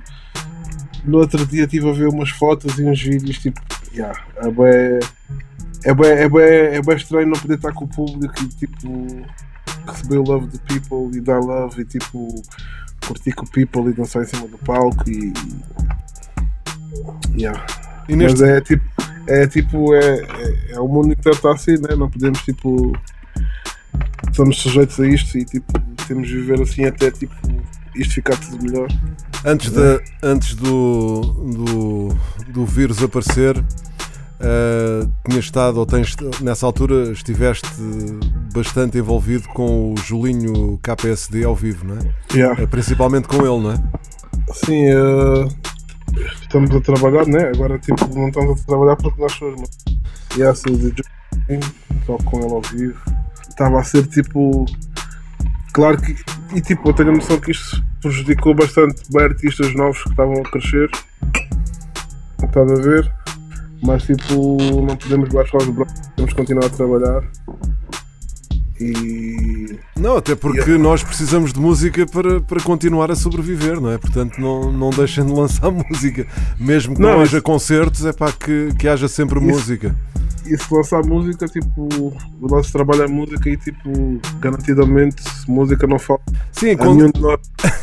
no 1.07 1.19
outro 1.19 1.47
dia 1.47 1.64
estive 1.64 1.88
a 1.88 1.92
ver 1.92 2.09
umas 2.09 2.31
fotos 2.31 2.79
e 2.79 2.85
uns 2.85 3.01
vídeos, 3.01 3.38
tipo, 3.38 3.61
yeah, 3.95 4.19
é 4.37 4.51
bem, 4.51 5.01
é 5.85 5.95
bem, 5.95 6.11
é 6.11 6.29
bem, 6.29 6.77
é 6.77 6.83
bem 6.83 6.97
estranho 6.97 7.29
não 7.29 7.38
poder 7.38 7.55
estar 7.55 7.73
com 7.73 7.85
o 7.85 7.88
público 7.88 8.35
e 8.42 8.49
tipo 8.49 9.07
receber 9.87 10.19
o 10.19 10.23
love 10.23 10.47
do 10.49 10.59
people 10.61 11.16
e 11.16 11.21
dar 11.21 11.38
love 11.38 11.81
e 11.81 11.85
tipo 11.85 12.42
curtir 13.07 13.33
com 13.33 13.45
o 13.45 13.51
people 13.51 13.90
e 13.90 13.92
dançar 13.92 14.23
em 14.23 14.27
cima 14.27 14.49
do 14.49 14.59
palco 14.59 15.09
e 15.09 15.33
yeah. 17.37 17.64
E 18.09 18.16
Mas 18.16 18.35
neste, 18.35 18.45
é 18.45 18.61
tipo, 18.61 18.85
é 19.27 19.47
tipo, 19.47 19.95
é, 19.95 20.21
é, 20.21 20.73
é 20.73 20.81
o 20.81 20.88
mundo 20.88 21.12
inteiro 21.12 21.37
está 21.37 21.53
assim, 21.53 21.73
né? 21.73 21.95
Não 21.97 22.09
podemos 22.09 22.40
tipo. 22.42 22.92
Estamos 24.31 24.59
sujeitos 24.59 25.01
a 25.01 25.07
isto 25.07 25.38
e 25.38 25.45
tipo, 25.45 25.73
temos 26.07 26.29
de 26.29 26.35
viver 26.35 26.61
assim 26.61 26.85
até 26.85 27.11
tipo 27.11 27.35
isto 27.96 28.14
ficar 28.14 28.37
tudo 28.37 28.62
melhor. 28.62 28.88
antes, 29.44 29.70
de, 29.70 30.00
antes 30.22 30.54
do, 30.54 31.20
do, 31.20 32.09
do 32.52 32.66
vírus 32.66 33.02
aparecer, 33.02 33.62
eh, 34.38 35.06
tinhas 35.26 35.46
estado, 35.46 35.78
ou 35.78 35.87
tens, 35.87 36.14
nessa 36.42 36.66
altura, 36.66 37.11
estiveste 37.12 37.66
bastante 38.52 38.98
envolvido 38.98 39.48
com 39.48 39.94
o 39.94 39.96
Julinho 39.96 40.78
KPSD 40.82 41.44
ao 41.44 41.54
vivo, 41.54 41.87
não 41.87 41.96
é? 41.96 42.14
Yeah. 42.35 42.62
Eh, 42.62 42.66
Principalmente 42.66 43.28
com 43.28 43.37
ele, 43.37 43.62
não 43.62 43.70
é? 43.72 43.82
Sim, 44.52 44.85
eh, 44.87 45.48
estamos 46.42 46.70
a 46.70 46.80
trabalhar, 46.80 47.26
né? 47.26 47.50
Agora 47.54 47.78
tipo, 47.78 48.06
não 48.14 48.28
estamos 48.28 48.61
a 48.61 48.64
trabalhar 48.64 48.96
porque 48.96 49.20
nós 49.20 49.32
somos. 49.32 49.61
Mas... 49.61 50.37
Yeah, 50.37 50.54
sou 50.54 50.74
o 50.74 50.76
DJ, 50.76 51.02
toco 52.06 52.24
com 52.24 52.40
ele 52.40 52.52
ao 52.52 52.62
vivo. 52.62 53.00
Estava 53.48 53.80
a 53.80 53.82
ser 53.85 54.06
tipo. 54.06 54.66
Claro 55.72 55.98
que. 56.00 56.14
E 56.54 56.61
tipo, 56.61 56.88
eu 56.90 56.92
tenho 56.92 57.11
a 57.11 57.12
noção 57.12 57.40
que 57.40 57.52
isto 57.52 57.82
prejudicou 58.07 58.55
bastante 58.55 59.03
bem 59.11 59.25
artistas 59.25 59.75
novos 59.75 60.03
que 60.03 60.11
estavam 60.11 60.35
a 60.35 60.51
crescer. 60.51 60.88
Estás 62.42 62.71
a 62.71 62.75
ver? 62.77 63.12
Mas 63.83 64.05
tipo, 64.05 64.57
não 64.83 64.97
podemos 64.97 65.29
baixar 65.31 65.59
os 65.59 65.69
braços, 65.69 66.09
temos 66.14 66.33
que 66.33 66.37
continuar 66.37 66.66
a 66.66 66.71
trabalhar. 66.71 67.25
E. 68.81 69.79
Não, 69.97 70.17
até 70.19 70.35
porque 70.35 70.77
nós 70.77 71.03
precisamos 71.03 71.53
de 71.53 71.59
música 71.61 72.07
para, 72.07 72.41
para 72.41 72.61
continuar 72.62 73.11
a 73.11 73.17
sobreviver, 73.17 73.81
não 73.81 73.91
é? 73.91 73.99
Portanto, 73.99 74.39
não, 74.41 74.71
não 74.73 74.91
deixem 74.91 75.25
de 75.25 75.33
lançar 75.33 75.71
música. 75.91 76.27
Mesmo 76.61 76.95
que 76.95 77.01
não, 77.01 77.11
Não, 77.15 77.21
haja 77.21 77.37
isso- 77.39 77.43
concertos, 77.43 78.05
é 78.05 78.12
para 78.12 78.33
que, 78.33 78.69
que 78.79 78.87
haja 78.89 79.09
sempre 79.09 79.39
Isso- 79.39 79.49
música. 79.49 79.97
E 80.49 80.57
se 80.57 80.73
lançar 80.73 81.05
música, 81.05 81.45
tipo, 81.49 81.89
o 82.41 82.47
nosso 82.47 82.71
trabalho 82.71 83.03
é 83.03 83.09
música 83.09 83.51
e 83.51 83.57
tipo, 83.57 84.21
garantidamente 84.39 85.17
música 85.49 85.89
não 85.89 85.99
falta. 85.99 86.23
Sim, 86.53 86.71
A 86.71 86.77
quando- 86.77 87.11
nós, 87.19 87.41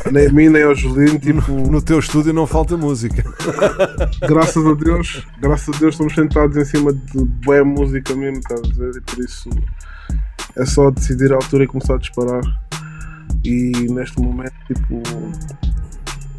nem 0.09 0.27
a 0.27 0.31
mim, 0.31 0.47
nem 0.47 0.63
ao 0.63 0.73
Julino, 0.73 1.19
tipo, 1.19 1.51
no 1.51 1.81
teu 1.81 1.99
estúdio 1.99 2.31
não 2.31 2.47
falta 2.47 2.77
música. 2.77 3.21
graças 4.25 4.65
a 4.65 4.73
Deus, 4.75 5.25
graças 5.41 5.75
a 5.75 5.77
Deus 5.79 5.95
estamos 5.95 6.15
sentados 6.15 6.55
em 6.55 6.63
cima 6.63 6.93
de 6.93 7.25
boa 7.45 7.65
música 7.65 8.15
mesmo, 8.15 8.37
estás 8.39 8.61
a 8.61 8.63
dizer? 8.63 8.91
E 8.95 9.01
por 9.01 9.19
isso 9.25 9.49
é 10.55 10.65
só 10.65 10.91
decidir 10.91 11.31
a 11.31 11.35
altura 11.35 11.63
e 11.63 11.67
começar 11.67 11.95
a 11.95 11.97
disparar. 11.97 12.41
E 13.43 13.71
neste 13.91 14.19
momento, 14.21 14.53
tipo, 14.67 15.01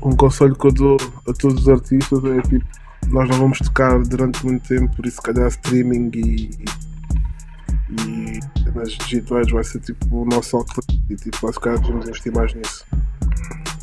um 0.03 0.17
conselho 0.17 0.55
que 0.55 0.67
eu 0.67 0.73
dou 0.73 0.97
a 1.29 1.33
todos 1.33 1.63
os 1.63 1.69
artistas 1.69 2.25
é 2.25 2.41
tipo, 2.43 2.67
nós 3.09 3.29
não 3.29 3.39
vamos 3.39 3.59
tocar 3.59 3.99
durante 4.03 4.45
muito 4.45 4.67
tempo, 4.67 4.95
por 4.97 5.07
isso 5.07 5.17
se 5.17 5.23
calhar 5.23 5.49
streaming 5.49 6.11
e, 6.15 6.51
e 7.91 8.71
nas 8.75 8.93
digitais 8.93 9.51
vai 9.51 9.65
ser 9.65 9.81
tipo 9.81 10.23
o 10.23 10.25
nosso 10.25 10.57
alcance 10.57 11.03
e 11.09 11.17
tipo, 11.17 11.53
se 11.53 11.61
calhar 11.61 11.81
devemos 11.81 12.07
investir 12.07 12.33
mais 12.35 12.55
nisso. 12.55 12.85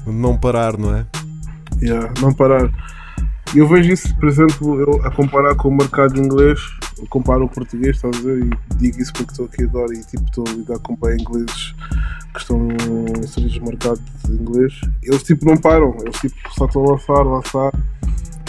Não 0.05 0.38
parar, 0.38 0.78
não 0.78 0.95
é? 0.95 1.05
Yeah, 1.82 2.11
não 2.22 2.34
parar. 2.34 2.69
Eu 3.53 3.67
vejo 3.67 3.91
isso, 3.91 4.15
por 4.15 4.29
exemplo, 4.29 4.79
eu 4.79 5.05
a 5.05 5.11
comparar 5.11 5.55
com 5.55 5.67
o 5.67 5.75
mercado 5.75 6.17
inglês, 6.17 6.57
eu 6.97 7.05
comparo 7.07 7.43
o 7.43 7.49
português, 7.49 7.97
estás 7.97 8.15
a 8.15 8.19
ver? 8.21 8.45
E 8.45 8.75
digo 8.77 9.01
isso 9.01 9.11
porque 9.11 9.31
estou 9.31 9.45
aqui 9.45 9.63
agora 9.63 9.93
e 9.93 10.01
tipo 10.05 10.23
estou 10.23 10.45
a 10.47 10.51
lidar 10.51 10.79
com 10.79 10.95
bem 10.95 11.19
ingleses 11.19 11.75
que 12.33 12.39
estão 12.39 12.67
inseridos 13.21 13.59
no 13.59 13.65
mercado 13.65 14.01
inglês, 14.29 14.79
eles 15.03 15.23
tipo 15.23 15.45
não 15.45 15.57
param, 15.57 15.97
eles 16.01 16.17
tipo 16.21 16.35
só 16.51 16.65
estão 16.65 16.85
a 16.85 16.91
lançar, 16.91 17.23
lançar, 17.23 17.71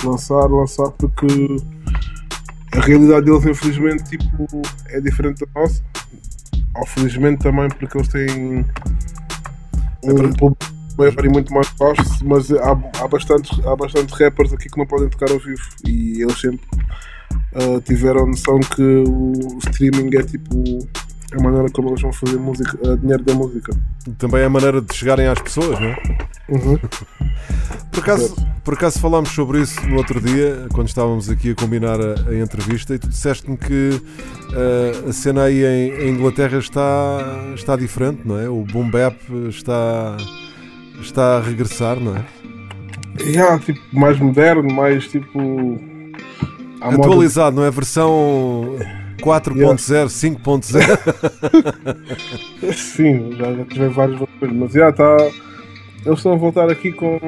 lançar, 0.04 0.46
lançar, 0.46 0.90
porque 0.92 1.26
a 2.76 2.80
realidade 2.80 3.26
deles 3.26 3.44
infelizmente 3.44 4.04
tipo, 4.04 4.62
é 4.86 5.00
diferente 5.00 5.44
da 5.44 5.60
nossa. 5.60 5.82
Ou 6.74 6.86
felizmente 6.86 7.42
também 7.42 7.68
porque 7.68 7.98
eles 7.98 8.08
têm 8.08 8.64
um 10.04 10.32
público 10.32 10.71
maior 10.96 11.24
e 11.24 11.28
muito 11.28 11.52
mais 11.52 11.68
vasto, 11.78 12.24
mas 12.24 12.50
há, 12.52 12.72
há, 13.00 13.08
bastantes, 13.08 13.58
há 13.66 13.76
bastantes 13.76 14.18
rappers 14.18 14.52
aqui 14.52 14.68
que 14.68 14.78
não 14.78 14.86
podem 14.86 15.08
tocar 15.08 15.30
ao 15.30 15.38
vivo 15.38 15.62
e 15.86 16.22
eles 16.22 16.40
sempre 16.40 16.66
uh, 17.54 17.80
tiveram 17.80 18.24
a 18.24 18.26
noção 18.26 18.60
que 18.60 18.82
o 18.82 19.58
streaming 19.66 20.16
é 20.16 20.22
tipo 20.22 20.62
a 21.38 21.42
maneira 21.42 21.68
como 21.70 21.88
eles 21.88 22.02
vão 22.02 22.12
fazer 22.12 22.38
música, 22.38 22.78
uh, 22.86 22.96
dinheiro 22.96 23.22
da 23.24 23.34
música. 23.34 23.72
Também 24.18 24.42
é 24.42 24.44
a 24.44 24.50
maneira 24.50 24.80
de 24.80 24.94
chegarem 24.94 25.26
às 25.26 25.40
pessoas, 25.40 25.80
não 25.80 25.88
é? 25.88 25.96
Uhum. 26.48 26.78
Por 27.90 28.00
acaso, 28.00 28.34
por 28.64 28.74
acaso 28.74 28.98
falámos 28.98 29.30
sobre 29.30 29.60
isso 29.60 29.86
no 29.86 29.96
outro 29.96 30.20
dia, 30.20 30.66
quando 30.72 30.88
estávamos 30.88 31.28
aqui 31.28 31.50
a 31.50 31.54
combinar 31.54 32.00
a, 32.00 32.30
a 32.30 32.34
entrevista, 32.38 32.94
e 32.94 32.98
tu 32.98 33.08
disseste-me 33.08 33.56
que 33.56 34.00
uh, 34.50 35.08
a 35.08 35.12
cena 35.12 35.44
aí 35.44 35.64
em, 35.64 36.06
em, 36.06 36.10
Inglaterra 36.10 36.58
está, 36.58 37.18
está 37.54 37.76
diferente, 37.76 38.22
não 38.24 38.38
é? 38.38 38.48
O 38.48 38.64
boom 38.64 38.90
bap 38.90 39.16
está, 39.48 40.16
está 41.02 41.36
a 41.36 41.40
regressar, 41.40 42.00
não 42.00 42.16
é? 42.16 42.24
Yeah, 43.20 43.58
tipo, 43.58 43.78
mais 43.92 44.18
moderno, 44.18 44.72
mais 44.72 45.06
tipo. 45.08 45.78
Atualizado, 46.80 47.56
moda... 47.56 47.62
não 47.62 47.68
é? 47.68 47.70
Versão 47.70 48.78
4.0, 49.20 49.56
yeah. 49.56 49.76
5.0. 49.76 52.72
Sim, 52.74 53.32
já, 53.36 53.52
já 53.52 53.64
tive 53.66 53.88
vários 53.88 54.18
versões, 54.18 54.52
mas 54.52 54.72
já 54.72 54.88
está. 54.88 55.16
Eles 56.04 56.18
estão 56.18 56.32
a 56.32 56.36
voltar 56.36 56.68
aqui 56.70 56.90
com 56.92 57.20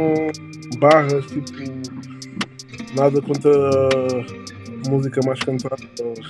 barras, 0.78 1.26
tipo. 1.26 1.52
Nada 2.96 3.20
contra 3.20 3.50
música 4.88 5.20
mais 5.26 5.40
cantada, 5.40 5.76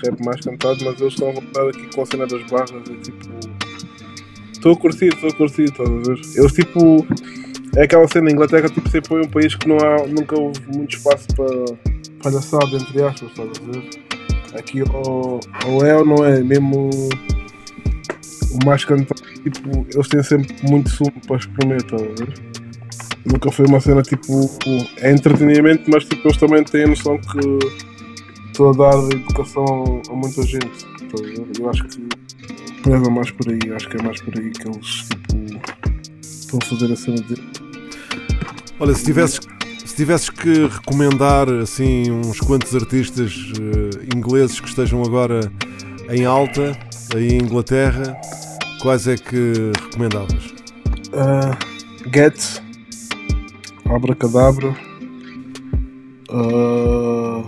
rap 0.03 0.25
mais 0.25 0.41
cantado, 0.41 0.85
mas 0.85 1.01
eles 1.01 1.13
estão 1.13 1.29
a 1.29 1.33
voltar 1.33 1.69
aqui 1.69 1.89
com 1.95 2.03
a 2.03 2.07
cena 2.07 2.27
das 2.27 2.43
barras, 2.51 2.83
é 2.91 2.95
tipo. 3.03 3.54
Estou 4.65 4.73
a 4.73 4.77
curtir, 4.79 5.09
estou 5.09 5.29
a 5.29 5.33
curtir, 5.35 5.65
estás 5.65 5.91
a 5.91 5.93
ver? 5.93 6.51
Tipo. 6.51 7.07
É 7.77 7.83
aquela 7.83 8.09
cena, 8.09 8.31
a 8.31 8.33
Inglaterra 8.33 8.67
tipo, 8.67 8.89
sempre 8.89 9.09
foi 9.09 9.21
um 9.21 9.29
país 9.29 9.55
que 9.55 9.69
não 9.69 9.77
há, 9.77 10.07
nunca 10.07 10.41
houve 10.41 10.59
muito 10.75 10.97
espaço 10.97 11.27
para 11.37 11.77
palhaçada, 12.23 12.75
entre 12.75 13.03
aspas, 13.03 13.29
estás 13.29 13.51
a 13.51 13.71
ver? 13.71 14.59
Aqui 14.59 14.83
ou, 14.83 15.41
ou 15.67 15.85
é 15.85 15.95
ou 15.95 16.07
não 16.07 16.25
é, 16.25 16.43
mesmo 16.43 16.89
o 16.89 18.65
mais 18.65 18.87
cantado, 18.87 19.21
tipo, 19.43 19.87
eles 19.93 20.09
têm 20.09 20.23
sempre 20.23 20.57
muito 20.63 20.89
sumo 20.89 21.13
para 21.27 21.37
espremer, 21.37 21.77
estás 21.77 22.01
a 22.01 22.07
ver? 22.07 22.35
Nunca 23.27 23.53
foi 23.53 23.67
uma 23.67 23.81
cena 23.81 24.01
tipo. 24.01 24.49
É 24.97 25.11
entretenimento, 25.11 25.91
mas 25.91 26.07
tipo, 26.07 26.27
eles 26.27 26.39
também 26.39 26.65
têm 26.65 26.85
a 26.85 26.87
noção 26.87 27.19
que 27.19 27.59
estou 28.47 28.71
a 28.71 28.73
dar 28.73 29.15
educação 29.15 30.01
a 30.09 30.15
muita 30.15 30.41
gente. 30.43 30.87
Estás 31.03 31.21
a 31.21 31.43
ver? 31.43 31.61
Eu 31.61 31.69
acho 31.69 31.85
que 31.85 32.09
preza 32.85 33.11
mais 33.11 33.31
por 33.31 33.51
aí, 33.51 33.73
acho 33.73 33.89
que 33.89 33.97
é 33.97 34.03
mais 34.03 34.21
por 34.21 34.39
aí 34.39 34.51
que 34.51 34.69
eles 34.69 35.09
tipo, 35.09 35.61
estão 36.21 36.59
a 36.63 36.65
fazer 36.67 36.93
a 36.93 36.97
cena 36.97 37.21
dele. 37.23 37.43
Olha, 38.79 38.95
se 38.95 39.05
tivesses, 39.05 39.41
se 39.87 39.97
tivesses 39.97 40.29
que 40.29 40.67
recomendar 40.67 41.49
assim 41.49 42.11
uns 42.11 42.41
quantos 42.41 42.75
artistas 42.75 43.33
uh, 43.35 44.15
ingleses 44.15 44.61
que 44.61 44.69
estejam 44.69 45.03
agora 45.03 45.41
em 46.11 46.27
alta 46.27 46.77
aí 47.15 47.33
em 47.33 47.43
Inglaterra, 47.43 48.15
quais 48.83 49.09
é 49.09 49.17
que 49.17 49.73
recomendavas? 49.83 50.53
Uh, 51.09 51.57
Get, 52.13 52.61
Abracadabra, 53.87 54.77
uh, 56.29 57.47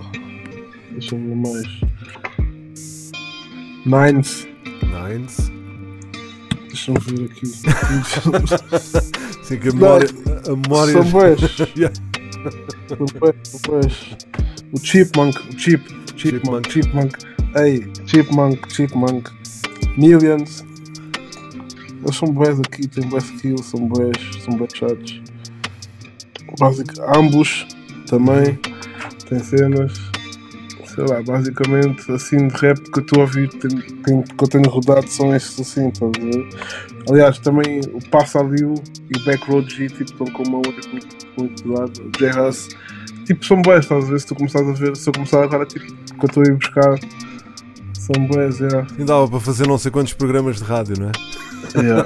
deixa 0.93 1.15
eu 1.15 1.19
ver 1.19 1.35
mais. 1.35 1.81
Nines. 3.85 4.56
Nines. 4.85 5.51
Deixa-me 6.67 6.99
ver 6.99 7.25
aqui. 7.25 7.45
Sim, 9.43 9.57
que 9.57 9.69
a 9.69 9.73
memória. 9.73 10.09
a 10.45 10.55
memória... 10.55 10.93
São 10.93 11.03
boas, 11.11 11.39
O 14.71 14.79
Chipmunk, 14.79 15.37
o 15.37 15.59
Chip, 15.59 15.83
Chipmunk, 16.15 16.71
Chipmunk. 16.71 17.17
Ei, 17.55 17.91
Chipmunk, 18.05 18.73
Chipmunk. 18.73 19.31
Millions. 19.97 20.63
Eles 22.03 22.15
são 22.15 22.27
boés 22.29 22.59
aqui, 22.59 22.87
têm 22.87 23.07
boés 23.09 23.25
skills, 23.25 23.65
são 23.65 23.87
boés, 23.87 24.17
são 24.43 24.55
boés 24.55 24.71
chatos. 24.75 25.21
Basic, 26.59 26.93
ambos 27.15 27.67
também 28.07 28.57
tem 29.27 29.39
cenas. 29.39 29.93
Sei 30.97 31.05
lá, 31.05 31.21
basicamente 31.21 32.11
assim 32.11 32.47
de 32.47 32.55
rap 32.55 32.79
que 32.79 32.97
eu 32.97 33.03
estou 33.03 33.19
a 33.19 33.21
ouvir, 33.21 33.49
tem, 33.49 33.69
tem, 33.69 34.23
que 34.23 34.43
eu 34.43 34.47
tenho 34.47 34.67
rodado 34.67 35.07
são 35.07 35.35
estes 35.35 35.59
assim, 35.59 35.89
estás 35.89 36.11
a 36.17 36.19
ver? 36.19 36.49
Aliás, 37.07 37.37
também 37.37 37.81
o 37.93 38.09
Passa 38.09 38.41
Liu 38.41 38.73
e 39.07 39.21
o 39.21 39.23
Backroad 39.23 39.69
G 39.69 39.89
tipo, 39.89 40.03
estão 40.05 40.25
com 40.25 40.41
uma 40.47 40.57
outra 40.57 40.81
muito 41.37 41.71
lado, 41.71 42.01
o 42.01 42.11
J-Hus. 42.17 42.69
Tipo, 43.25 43.45
são 43.45 43.61
boés, 43.61 43.85
estás 43.85 44.05
a 44.05 44.07
ver? 44.07 44.19
Se 44.19 44.25
tu 44.25 44.33
começares 44.33 44.67
a 44.67 44.73
ver, 44.73 44.97
se 44.97 45.07
eu 45.07 45.13
começar 45.13 45.43
agora, 45.43 45.67
tipo, 45.67 45.85
que 45.85 46.25
eu 46.25 46.25
estou 46.25 46.41
a 46.41 46.47
ir 46.47 46.55
buscar 46.55 46.99
são 47.93 48.25
boas, 48.25 48.59
yeah. 48.59 48.87
E 48.97 49.03
dava 49.03 49.27
para 49.27 49.39
fazer 49.39 49.67
não 49.67 49.77
sei 49.77 49.91
quantos 49.91 50.13
programas 50.13 50.57
de 50.57 50.63
rádio, 50.63 50.95
não 50.99 51.09
é? 51.09 51.83
Yeah. 51.83 52.05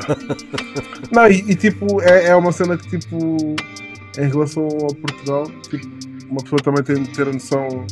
não, 1.13 1.27
e, 1.27 1.51
e, 1.51 1.55
tipo, 1.55 2.01
é, 2.01 2.27
é 2.27 2.35
uma 2.35 2.51
cena 2.51 2.75
que 2.75 2.99
tipo, 2.99 3.55
em 4.17 4.27
relação 4.27 4.63
ao 4.63 4.93
Portugal, 4.95 5.45
tipo, 5.69 5.87
uma 6.29 6.41
pessoa 6.41 6.61
também 6.61 6.83
tem 6.83 7.03
de 7.03 7.09
ter 7.09 7.27
a 7.27 7.31
noção. 7.31 7.85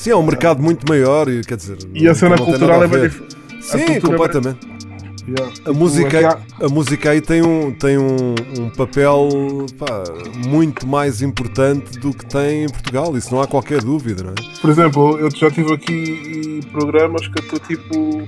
Sim, 0.00 0.12
é 0.12 0.16
um 0.16 0.22
mercado 0.22 0.62
muito 0.62 0.88
maior, 0.88 1.28
e 1.28 1.42
quer 1.42 1.58
dizer. 1.58 1.76
E 1.92 2.08
a 2.08 2.14
cena 2.14 2.34
cultural 2.34 2.82
é 2.82 2.88
bem 2.88 3.02
diferente. 3.02 3.36
Sim, 3.60 4.00
completamente. 4.00 4.66
Yeah. 5.28 5.54
A, 5.66 5.72
música, 5.74 6.38
a 6.58 6.68
música 6.70 7.10
aí 7.10 7.20
tem 7.20 7.42
um, 7.42 7.70
tem 7.70 7.98
um, 7.98 8.34
um 8.58 8.70
papel 8.70 9.28
pá, 9.78 10.02
muito 10.48 10.86
mais 10.86 11.20
importante 11.20 11.98
do 11.98 12.14
que 12.14 12.24
tem 12.24 12.64
em 12.64 12.68
Portugal, 12.70 13.14
isso 13.14 13.34
não 13.34 13.42
há 13.42 13.46
qualquer 13.46 13.82
dúvida, 13.82 14.22
não 14.22 14.30
é? 14.30 14.58
Por 14.58 14.70
exemplo, 14.70 15.18
eu 15.18 15.30
já 15.30 15.50
tive 15.50 15.74
aqui 15.74 16.60
programas 16.72 17.28
que 17.28 17.38
estou 17.38 17.58
tipo. 17.58 18.26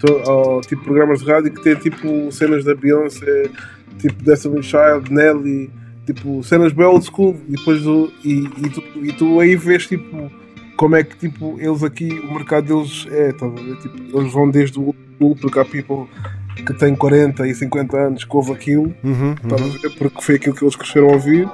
Tô, 0.00 0.62
tipo 0.62 0.82
programas 0.84 1.20
de 1.20 1.30
rádio 1.30 1.52
que 1.52 1.62
têm 1.62 1.74
tipo 1.74 2.32
cenas 2.32 2.64
da 2.64 2.74
Beyoncé, 2.74 3.50
tipo 3.98 4.24
Destiny 4.24 4.62
Child, 4.62 5.12
Nelly, 5.12 5.70
tipo 6.06 6.42
cenas 6.42 6.72
bem 6.72 6.86
old 6.86 7.04
school, 7.04 7.36
e 7.46 7.56
depois 7.56 7.82
do, 7.82 8.10
e, 8.24 8.48
e, 8.56 8.70
tu, 8.70 8.82
e 9.02 9.12
tu 9.12 9.38
aí 9.38 9.54
vês 9.54 9.86
tipo 9.86 10.40
como 10.80 10.96
é 10.96 11.04
que 11.04 11.14
tipo 11.14 11.60
eles 11.60 11.84
aqui, 11.84 12.08
o 12.08 12.32
mercado 12.32 12.68
deles 12.68 13.06
é, 13.10 13.32
tá? 13.32 13.46
Tipo, 13.82 14.18
eles 14.18 14.32
vão 14.32 14.48
desde 14.48 14.80
o 14.80 14.94
porque 15.38 15.60
há 15.60 15.64
people 15.66 16.08
que 16.56 16.72
tem 16.72 16.96
40 16.96 17.46
e 17.46 17.54
50 17.54 17.98
anos 17.98 18.24
que 18.24 18.34
ouve 18.34 18.52
aquilo, 18.52 18.94
uhum, 19.04 19.34
uhum. 19.44 19.70
Ver, 19.82 19.90
porque 19.98 20.22
foi 20.22 20.36
aquilo 20.36 20.54
que 20.54 20.64
eles 20.64 20.74
cresceram 20.74 21.10
a 21.10 21.12
ouvir. 21.12 21.46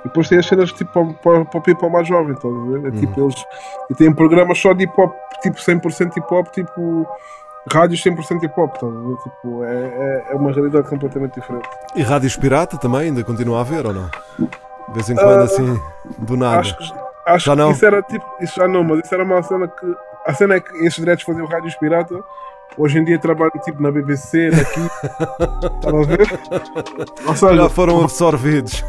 E 0.00 0.08
depois 0.08 0.28
tem 0.28 0.38
as 0.38 0.44
cenas 0.44 0.70
tipo 0.70 1.14
para, 1.14 1.46
para 1.46 1.58
o 1.58 1.62
people 1.62 1.88
mais 1.88 2.06
jovem, 2.06 2.34
estás 2.34 2.54
a 2.54 2.58
ver? 2.58 2.76
É, 2.76 2.90
uhum. 2.90 3.00
tipo, 3.00 3.22
eles, 3.22 3.44
e 3.90 3.94
tem 3.94 4.12
programas 4.12 4.58
só 4.58 4.74
de 4.74 4.84
hip 4.84 4.92
hop, 5.00 5.14
tipo 5.40 5.56
100% 5.56 6.18
hip 6.18 6.34
hop, 6.34 6.48
tipo 6.48 7.06
rádios 7.72 8.04
100% 8.04 8.44
hip 8.44 8.60
hop, 8.60 8.74
estás 8.74 8.92
a 8.94 9.00
ver? 9.00 9.16
Tipo, 9.16 9.64
é, 9.64 9.72
é, 9.72 10.26
é, 10.30 10.34
uma 10.34 10.52
realidade 10.52 10.86
completamente 10.90 11.40
diferente. 11.40 11.66
E 11.96 12.02
rádios 12.02 12.36
pirata 12.36 12.76
também 12.76 13.00
ainda 13.00 13.24
continua 13.24 13.56
a 13.56 13.60
haver 13.62 13.86
ou 13.86 13.94
não? 13.94 14.10
De 14.38 14.92
vez 14.94 15.08
em 15.08 15.14
quando, 15.14 15.40
uh, 15.40 15.44
assim, 15.44 15.80
do 16.18 16.36
nada. 16.36 16.60
Acho 16.60 16.76
que, 16.76 17.03
acho 17.26 17.46
já 17.46 17.56
não? 17.56 17.70
isso 17.70 17.84
era 17.84 18.02
tipo, 18.02 18.24
isso 18.40 18.54
já 18.56 18.68
não, 18.68 18.84
mas 18.84 19.00
isso 19.04 19.14
era 19.14 19.24
uma 19.24 19.42
cena 19.42 19.68
que. 19.68 19.94
A 20.26 20.32
cena 20.32 20.54
é 20.54 20.60
que 20.60 20.74
esses 20.78 20.94
diretos 20.94 21.22
faziam 21.24 21.46
rádios 21.46 21.74
pirata 21.76 22.18
Hoje 22.76 22.98
em 22.98 23.04
dia 23.04 23.18
trabalho 23.18 23.52
tipo 23.64 23.80
na 23.80 23.90
BBC, 23.90 24.50
daqui. 24.50 24.80
Estão 25.76 26.00
a 26.00 26.04
ver? 26.04 26.40
Ou 27.26 27.36
seja, 27.36 27.56
Já 27.56 27.68
foram 27.68 28.02
absorvidos. 28.02 28.84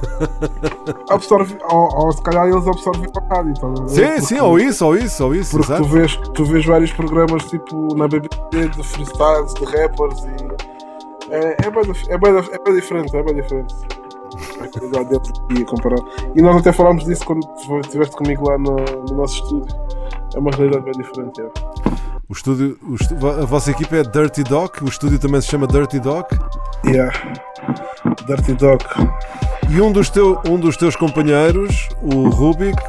Absorvi, 1.10 1.56
ou, 1.70 2.06
ou 2.06 2.12
se 2.12 2.22
calhar 2.24 2.48
eles 2.48 2.68
absorvem 2.68 3.08
a 3.16 3.36
rádio. 3.36 3.56
Sim, 3.88 4.02
porque, 4.02 4.22
sim, 4.22 4.40
ou 4.40 4.60
isso, 4.60 4.86
ou 4.86 4.98
isso, 4.98 5.24
ou 5.24 5.36
isso. 5.36 5.58
Porque 5.58 5.76
tu 5.76 5.84
vês, 5.86 6.16
tu 6.34 6.46
vês 6.46 6.66
vários 6.66 6.92
programas 6.94 7.44
tipo 7.46 7.96
na 7.96 8.08
BBC 8.08 8.70
de 8.70 8.84
freestyles, 8.84 9.54
de 9.54 9.66
rappers 9.66 10.24
e. 10.24 10.76
É, 11.32 11.56
é, 11.66 11.70
bem, 11.70 11.84
é, 12.10 12.18
bem, 12.18 12.32
é 12.52 12.60
bem 12.64 12.76
diferente, 12.76 13.16
é 13.16 13.24
bem 13.24 13.36
diferente. 13.36 13.76
A 14.62 15.66
comparar. 15.66 16.00
E 16.36 16.42
nós 16.42 16.58
até 16.58 16.72
falámos 16.72 17.06
disso 17.06 17.26
quando 17.26 17.42
estiveste 17.82 18.16
comigo 18.16 18.50
lá 18.50 18.58
no, 18.58 18.76
no 18.76 19.16
nosso 19.16 19.44
estúdio. 19.44 19.76
É 20.36 20.40
uma 20.40 20.52
realidade 20.52 20.84
bem 20.84 20.94
diferente. 20.94 21.42
É. 21.42 21.50
O 22.28 22.34
estúdio, 22.34 22.78
o 22.82 22.96
estúdio, 22.96 23.28
a 23.30 23.46
vossa 23.46 23.72
equipa 23.72 23.98
é 23.98 24.04
Dirty 24.04 24.44
Doc, 24.44 24.82
o 24.82 24.86
estúdio 24.86 25.20
também 25.20 25.40
se 25.42 25.48
chama 25.48 25.68
Dirty 25.68 26.00
Doc? 26.00 26.32
Yeah, 26.84 27.12
Dirty 28.26 28.54
Doc. 28.54 28.82
E 29.70 29.80
um 29.80 29.92
dos, 29.92 30.10
teu, 30.10 30.42
um 30.48 30.60
dos 30.60 30.76
teus 30.76 30.96
companheiros, 30.96 31.88
o 32.02 32.30
Rubik, 32.30 32.82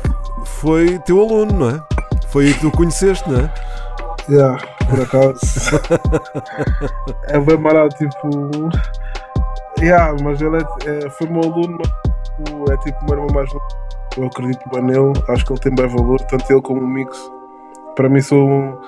foi 0.44 0.98
teu 1.00 1.20
aluno, 1.20 1.52
não 1.52 1.70
é? 1.70 1.80
Foi 2.28 2.46
aí 2.46 2.54
que 2.54 2.60
tu 2.60 2.70
conheceste, 2.70 3.28
não 3.30 3.40
é? 3.40 3.54
Yeah, 4.28 4.58
por 4.88 5.00
acaso. 5.02 5.40
é 7.28 7.38
bem 7.38 7.58
marado, 7.58 7.94
tipo. 7.96 8.70
Yeah, 9.80 10.16
mas 10.22 10.40
ele 10.40 10.56
é, 10.56 11.06
é, 11.06 11.10
foi 11.10 11.28
meu 11.28 11.42
aluno, 11.42 11.78
mas 11.78 11.88
tipo, 12.24 12.72
é 12.72 12.76
tipo 12.78 12.98
o 13.00 13.04
meu 13.04 13.14
irmão 13.14 13.28
mais 13.34 13.52
novo. 13.52 13.66
Eu 14.16 14.26
acredito 14.26 14.68
bem 14.70 14.82
nele, 14.82 15.12
acho 15.28 15.44
que 15.44 15.52
ele 15.52 15.60
tem 15.60 15.74
bem 15.74 15.86
valor, 15.86 16.20
tanto 16.22 16.50
ele 16.50 16.62
como 16.62 16.80
o 16.80 16.86
Mix. 16.86 17.30
Para 17.94 18.08
mim 18.08 18.20
são 18.20 18.78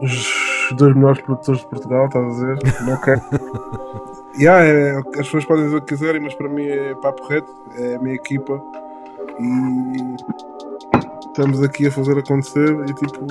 os 0.00 0.74
dois 0.76 0.94
melhores 0.94 1.20
produtores 1.22 1.60
de 1.60 1.66
Portugal, 1.66 2.06
estás 2.06 2.24
a 2.24 2.28
dizer? 2.28 2.58
Não 2.86 3.00
quero. 3.00 3.20
yeah, 4.38 4.64
é, 4.64 4.98
as 4.98 5.26
pessoas 5.26 5.44
podem 5.44 5.64
dizer 5.64 5.76
o 5.76 5.82
que 5.82 5.94
quiserem, 5.94 6.20
mas 6.20 6.34
para 6.34 6.48
mim 6.48 6.66
é 6.66 6.94
papo 6.94 7.26
reto, 7.26 7.52
é 7.76 7.96
a 7.96 7.98
minha 7.98 8.14
equipa 8.14 8.62
e 9.40 10.16
estamos 11.26 11.62
aqui 11.62 11.86
a 11.86 11.92
fazer 11.92 12.18
acontecer 12.18 12.68
e 12.88 12.94
tipo 12.94 13.24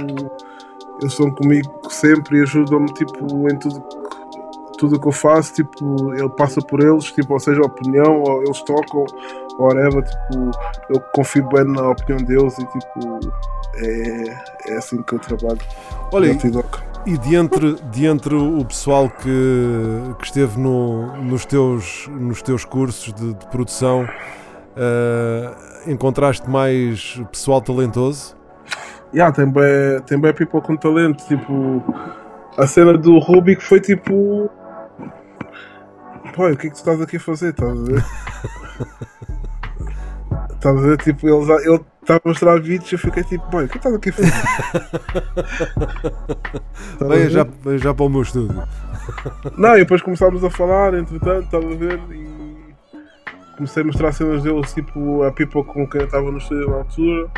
eles 1.02 1.14
estão 1.14 1.32
comigo 1.32 1.72
sempre 1.90 2.40
e 2.40 2.42
ajudam-me 2.42 2.92
tipo 2.94 3.50
em 3.50 3.58
tudo 3.58 3.84
tudo 4.80 4.96
o 4.96 5.00
que 5.00 5.08
eu 5.08 5.12
faço, 5.12 5.54
tipo, 5.54 6.14
ele 6.14 6.30
passa 6.30 6.62
por 6.62 6.80
eles, 6.80 7.12
tipo, 7.12 7.34
ou 7.34 7.40
seja, 7.40 7.62
a 7.62 7.66
opinião, 7.66 8.24
ou 8.24 8.44
eles 8.44 8.62
tocam, 8.64 9.06
ou 9.58 9.68
whatever, 9.68 10.04
tipo, 10.04 10.52
eu 10.90 11.02
confio 11.14 11.48
bem 11.50 11.66
na 11.66 11.90
opinião 11.90 12.26
deles 12.26 12.58
e 12.58 12.66
tipo, 12.66 13.20
é, 13.76 14.72
é 14.72 14.78
assim 14.78 15.02
que 15.04 15.14
eu 15.14 15.20
trabalho. 15.20 15.60
Olha, 16.14 16.28
e 17.06 17.18
de 17.18 17.36
entre, 17.36 17.76
de 17.92 18.06
entre 18.06 18.36
o 18.36 18.64
pessoal 18.64 19.10
que, 19.10 20.16
que 20.18 20.26
esteve 20.26 20.60
no, 20.60 21.16
nos, 21.18 21.46
teus, 21.46 22.08
nos 22.10 22.42
teus 22.42 22.64
cursos 22.64 23.14
de, 23.14 23.34
de 23.34 23.48
produção, 23.48 24.04
uh, 24.04 25.90
encontraste 25.92 26.50
mais 26.50 27.22
pessoal 27.32 27.62
talentoso? 27.62 28.38
Yeah, 29.14 29.36
tem 29.36 29.50
bem, 29.50 30.00
tem 30.06 30.20
bem 30.20 30.34
people 30.34 30.62
com 30.62 30.76
talento, 30.78 31.26
tipo, 31.26 31.84
a 32.58 32.68
cena 32.68 32.98
do 32.98 33.18
Rubik 33.18 33.64
foi 33.64 33.80
tipo 33.80 34.50
Pô, 36.34 36.48
o 36.48 36.58
que 36.58 36.68
é 36.68 36.70
que 36.70 36.76
tu 36.76 36.80
estás 36.80 37.02
aqui 37.02 37.18
a 37.18 37.20
fazer? 37.20 37.50
Estás 37.50 37.72
a 37.72 37.84
ver? 37.84 38.06
estás 40.54 40.78
a 40.78 40.82
ver? 40.82 40.98
Tipo, 40.98 41.28
ele, 41.28 41.52
ele 41.66 41.82
está 42.02 42.16
a 42.16 42.22
mostrar 42.26 42.60
vídeos 42.62 42.92
e 42.92 42.96
eu 42.96 43.00
fiquei 43.00 43.24
tipo, 43.24 43.46
boy, 43.50 43.66
o 43.66 43.70
que 43.70 43.78
é 43.78 43.80
que 43.80 43.88
estás 43.88 43.96
aqui 43.96 44.10
a 44.10 44.14
fazer? 44.14 44.34
Venha 47.08 47.30
já, 47.30 47.46
já 47.78 47.94
para 47.94 48.06
o 48.06 48.10
meu 48.10 48.22
estúdio. 48.22 48.64
Não, 49.58 49.76
e 49.76 49.80
depois 49.80 50.02
começámos 50.02 50.44
a 50.44 50.50
falar, 50.50 50.94
entretanto, 50.94 51.46
estás 51.46 51.66
a 51.66 51.76
ver? 51.76 52.00
E 52.12 52.76
comecei 53.56 53.84
a 53.84 53.86
mostrar 53.86 54.12
cenas 54.12 54.44
deles, 54.44 54.74
tipo, 54.74 55.24
a 55.24 55.32
people 55.32 55.64
com 55.64 55.88
quem 55.88 56.02
eu 56.02 56.08
estava 56.08 56.32
no 56.32 56.38
estúdio 56.38 56.70
na 56.70 56.78
altura. 56.78 57.30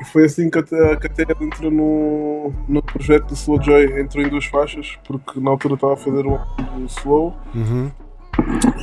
E 0.00 0.04
foi 0.04 0.24
assim 0.24 0.50
que 0.50 0.58
a, 0.58 0.62
que 0.62 1.06
a 1.06 1.10
Terra 1.10 1.36
entrou 1.40 1.70
no, 1.70 2.52
no 2.68 2.82
projeto 2.82 3.26
do 3.26 3.34
Slow 3.34 3.62
Joy, 3.62 4.00
entrou 4.00 4.24
em 4.24 4.28
duas 4.28 4.44
faixas, 4.46 4.98
porque 5.06 5.38
na 5.40 5.50
altura 5.50 5.74
estava 5.74 5.94
a 5.94 5.96
fazer 5.96 6.26
um 6.26 6.38
do 6.78 6.86
Slow. 6.86 7.36
Uhum. 7.54 7.90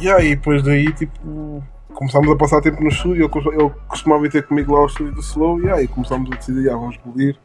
E 0.01 0.09
aí, 0.09 0.35
depois 0.35 0.63
daí, 0.63 0.91
tipo, 0.93 1.63
começámos 1.93 2.29
a 2.31 2.35
passar 2.35 2.61
tempo 2.61 2.81
no 2.81 2.89
estúdio. 2.89 3.29
Ele, 3.33 3.49
ele 3.55 3.71
costumava 3.87 4.25
ir 4.25 4.31
ter 4.31 4.47
comigo 4.47 4.73
lá 4.73 4.79
ao 4.79 4.85
estúdio 4.85 5.13
do 5.13 5.21
Slow, 5.21 5.61
e 5.61 5.69
aí 5.69 5.87
começámos 5.87 6.31
a 6.31 6.35
decidir, 6.35 6.69
ah, 6.69 6.75
vamos 6.75 6.97
bolir. 6.97 7.37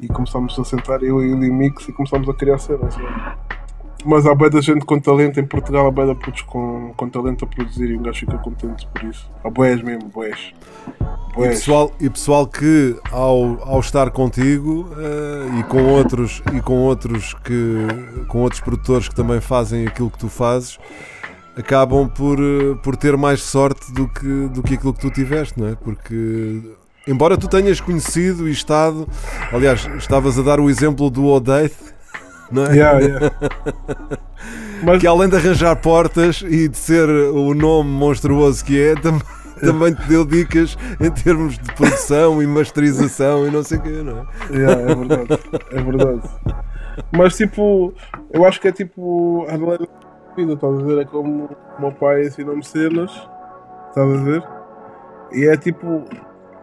E 0.00 0.08
começámos 0.08 0.58
a 0.58 0.64
sentar, 0.64 1.02
eu 1.02 1.22
e 1.22 1.32
o 1.32 1.36
Mix, 1.36 1.88
e 1.88 1.92
começámos 1.92 2.28
a 2.28 2.34
criar 2.34 2.58
cenas. 2.58 2.96
Mas 4.04 4.26
há 4.26 4.34
da 4.34 4.60
gente 4.60 4.84
com 4.84 4.98
talento 4.98 5.38
em 5.38 5.46
Portugal, 5.46 5.86
há 5.86 6.04
da 6.04 6.14
putos 6.14 6.42
com, 6.42 6.92
com 6.96 7.08
talento 7.08 7.44
a 7.44 7.48
produzir 7.48 7.90
e 7.90 7.96
um 7.96 8.02
gajo 8.02 8.20
fica 8.20 8.38
contente 8.38 8.86
por 8.88 9.04
isso. 9.04 9.30
Há 9.44 9.50
boés 9.50 9.82
mesmo, 9.82 10.08
boés. 10.08 10.52
E 11.36 11.48
pessoal, 11.48 11.92
e 12.00 12.10
pessoal 12.10 12.46
que 12.46 12.96
ao, 13.10 13.62
ao 13.62 13.80
estar 13.80 14.10
contigo 14.10 14.88
uh, 14.90 15.58
e 15.58 15.62
com 15.64 15.84
outros 15.84 16.42
e 16.52 16.60
com 16.60 16.74
outros 16.74 17.32
que 17.34 17.86
com 18.28 18.40
outros 18.40 18.60
produtores 18.60 19.08
que 19.08 19.14
também 19.14 19.40
fazem 19.40 19.86
aquilo 19.86 20.10
que 20.10 20.18
tu 20.18 20.28
fazes 20.28 20.78
acabam 21.56 22.08
por, 22.08 22.38
uh, 22.38 22.76
por 22.82 22.96
ter 22.96 23.16
mais 23.16 23.42
sorte 23.42 23.92
do 23.92 24.08
que, 24.08 24.48
do 24.48 24.62
que 24.62 24.74
aquilo 24.74 24.92
que 24.92 25.00
tu 25.00 25.10
tiveste, 25.10 25.58
não 25.58 25.68
é? 25.68 25.74
Porque 25.74 26.60
embora 27.06 27.36
tu 27.36 27.48
tenhas 27.48 27.80
conhecido 27.80 28.48
e 28.48 28.52
estado, 28.52 29.08
aliás, 29.52 29.88
estavas 29.96 30.38
a 30.38 30.42
dar 30.42 30.60
o 30.60 30.68
exemplo 30.68 31.10
do 31.10 31.26
Odeith, 31.26 31.91
não 32.52 32.66
é? 32.66 32.74
Yeah, 32.74 33.00
yeah. 33.00 33.30
Mas... 34.82 35.00
Que 35.00 35.06
além 35.06 35.28
de 35.28 35.36
arranjar 35.36 35.76
portas 35.76 36.42
e 36.46 36.68
de 36.68 36.76
ser 36.76 37.08
o 37.08 37.54
nome 37.54 37.90
monstruoso 37.90 38.64
que 38.64 38.80
é, 38.80 38.94
também 38.94 39.22
também 39.62 39.94
te 39.94 40.02
deu 40.08 40.24
dicas 40.24 40.76
em 41.00 41.10
termos 41.10 41.56
de 41.56 41.72
produção 41.74 42.42
e 42.42 42.46
masterização 42.46 43.46
e 43.46 43.50
não 43.50 43.62
sei 43.62 43.78
o 43.78 43.82
quê, 43.82 44.02
não 44.02 44.18
é? 44.18 44.56
Yeah, 44.56 44.82
é 44.82 44.94
verdade, 44.94 45.40
é 45.70 45.82
verdade. 45.82 46.22
Mas 47.12 47.36
tipo, 47.36 47.94
eu 48.32 48.44
acho 48.44 48.60
que 48.60 48.68
é 48.68 48.72
tipo 48.72 49.46
a 49.48 49.56
vida, 50.34 50.54
estás 50.54 50.78
a 50.78 50.82
ver? 50.82 50.98
É 50.98 51.04
como 51.04 51.48
o 51.78 51.80
meu 51.80 51.92
pai 51.92 52.26
ensinou-me 52.26 52.64
cenas, 52.64 53.10
estás 53.88 54.12
a 54.12 54.16
ver? 54.16 54.42
E 55.32 55.46
é 55.46 55.56
tipo, 55.56 56.04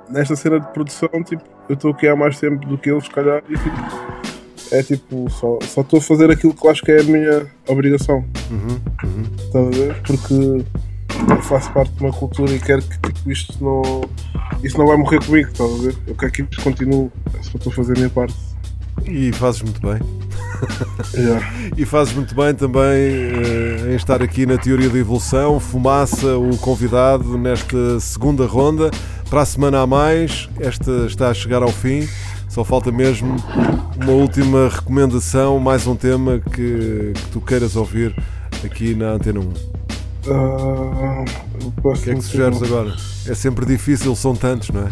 nesta 0.10 0.36
cena 0.36 0.60
de 0.60 0.68
produção, 0.68 1.10
tipo, 1.24 1.44
eu 1.70 1.76
estou 1.76 1.92
aqui 1.92 2.08
há 2.08 2.16
mais 2.16 2.40
tempo 2.40 2.68
do 2.68 2.78
que 2.78 2.92
ele, 2.92 3.02
se 3.02 3.10
calhar, 3.10 3.42
e 3.48 3.58
tipo 3.58 4.39
é 4.72 4.84
tipo, 4.84 5.30
só 5.30 5.58
estou 5.62 6.00
a 6.00 6.02
fazer 6.02 6.30
aquilo 6.32 6.54
que 6.54 6.66
eu 6.66 6.72
acho 6.72 6.84
que 6.84 6.92
é 6.92 7.02
a 7.02 7.04
minha 7.04 7.48
obrigação. 7.68 8.24
Uhum, 8.52 8.80
uhum. 9.04 9.24
Estás 9.38 9.68
a 9.68 9.70
ver? 9.70 10.02
Porque 10.02 10.34
eu 11.32 11.42
faço 11.42 11.72
parte 11.72 11.92
de 11.92 12.04
uma 12.04 12.14
cultura 12.14 12.52
e 12.52 12.60
quero 12.60 12.82
que 12.82 13.00
tipo, 13.00 13.32
isto 13.32 13.64
não. 13.64 14.02
Isso 14.64 14.78
não 14.78 14.86
vai 14.86 14.98
morrer 14.98 15.24
comigo, 15.24 15.50
estás 15.50 15.72
a 15.72 15.78
ver? 15.78 15.96
Eu 16.08 16.16
quero 16.16 16.32
que 16.32 16.42
isto 16.42 16.62
continue, 16.62 17.10
só 17.42 17.58
estou 17.58 17.72
a 17.72 17.76
fazer 17.76 17.94
a 17.94 17.96
minha 17.98 18.10
parte. 18.10 18.36
E 19.06 19.32
fazes 19.34 19.62
muito 19.62 19.82
bem. 19.82 20.00
Yeah. 21.16 21.72
e 21.78 21.86
fazes 21.86 22.14
muito 22.14 22.36
bem 22.36 22.54
também 22.54 22.82
uh, 22.82 23.92
em 23.92 23.96
estar 23.96 24.22
aqui 24.22 24.46
na 24.46 24.58
Teoria 24.58 24.90
da 24.90 24.98
Evolução. 24.98 25.60
Fumaça, 25.60 26.38
o 26.38 26.58
convidado 26.58 27.38
nesta 27.38 28.00
segunda 28.00 28.46
ronda. 28.46 28.92
Para 29.30 29.42
a 29.42 29.46
semana 29.46 29.82
a 29.82 29.88
mais, 29.88 30.50
esta 30.60 31.06
está 31.06 31.30
a 31.30 31.34
chegar 31.34 31.62
ao 31.62 31.70
fim. 31.70 32.08
Só 32.50 32.64
falta 32.64 32.92
mesmo 32.92 33.36
uma 33.96 34.12
última 34.12 34.70
recomendação, 34.70 35.60
mais 35.60 35.86
um 35.86 35.96
tema 35.96 36.40
que, 36.40 37.14
que 37.14 37.26
tu 37.32 37.40
queiras 37.40 37.76
ouvir 37.76 38.16
aqui 38.66 38.96
na 38.96 39.12
Antena 39.12 39.40
1. 39.40 39.44
Uh, 39.44 41.26
o 41.84 41.94
que 41.94 42.10
é 42.10 42.16
que 42.16 42.22
sugeres 42.24 42.62
agora? 42.64 42.96
É 43.28 43.36
sempre 43.36 43.68
difícil, 43.68 44.16
são 44.16 44.36
tantos, 44.36 44.72
não 44.72 44.82
é? 44.82 44.92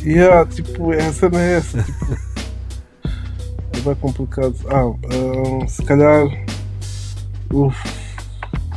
yeah, 0.02 0.46
tipo, 0.50 0.90
essa 0.94 1.28
não 1.28 1.38
é 1.38 1.58
essa. 1.58 1.82
Tipo, 1.82 2.16
é 3.72 3.80
bem 3.80 3.94
complicado. 3.96 4.56
Ah, 4.70 4.86
uh, 4.86 5.68
se 5.68 5.82
calhar. 5.82 6.26
Uf. 7.52 7.76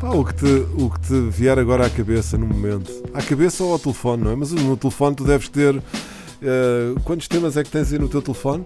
Pá, 0.01 0.09
o, 0.09 0.25
que 0.25 0.33
te, 0.33 0.45
o 0.77 0.89
que 0.89 0.99
te 0.99 1.29
vier 1.29 1.57
agora 1.57 1.85
à 1.85 1.89
cabeça 1.89 2.37
no 2.37 2.45
momento. 2.45 2.91
À 3.13 3.21
cabeça 3.21 3.63
ou 3.63 3.71
ao 3.71 3.79
telefone, 3.79 4.23
não 4.25 4.31
é? 4.31 4.35
Mas 4.35 4.51
no 4.51 4.75
telefone 4.75 5.15
tu 5.15 5.23
deves 5.23 5.47
ter. 5.47 5.81
Uh, 6.41 6.99
quantos 7.03 7.27
temas 7.27 7.57
é 7.57 7.63
que 7.63 7.69
tens 7.69 7.91
aí 7.91 7.99
no 7.99 8.07
teu 8.07 8.21
telefone? 8.21 8.63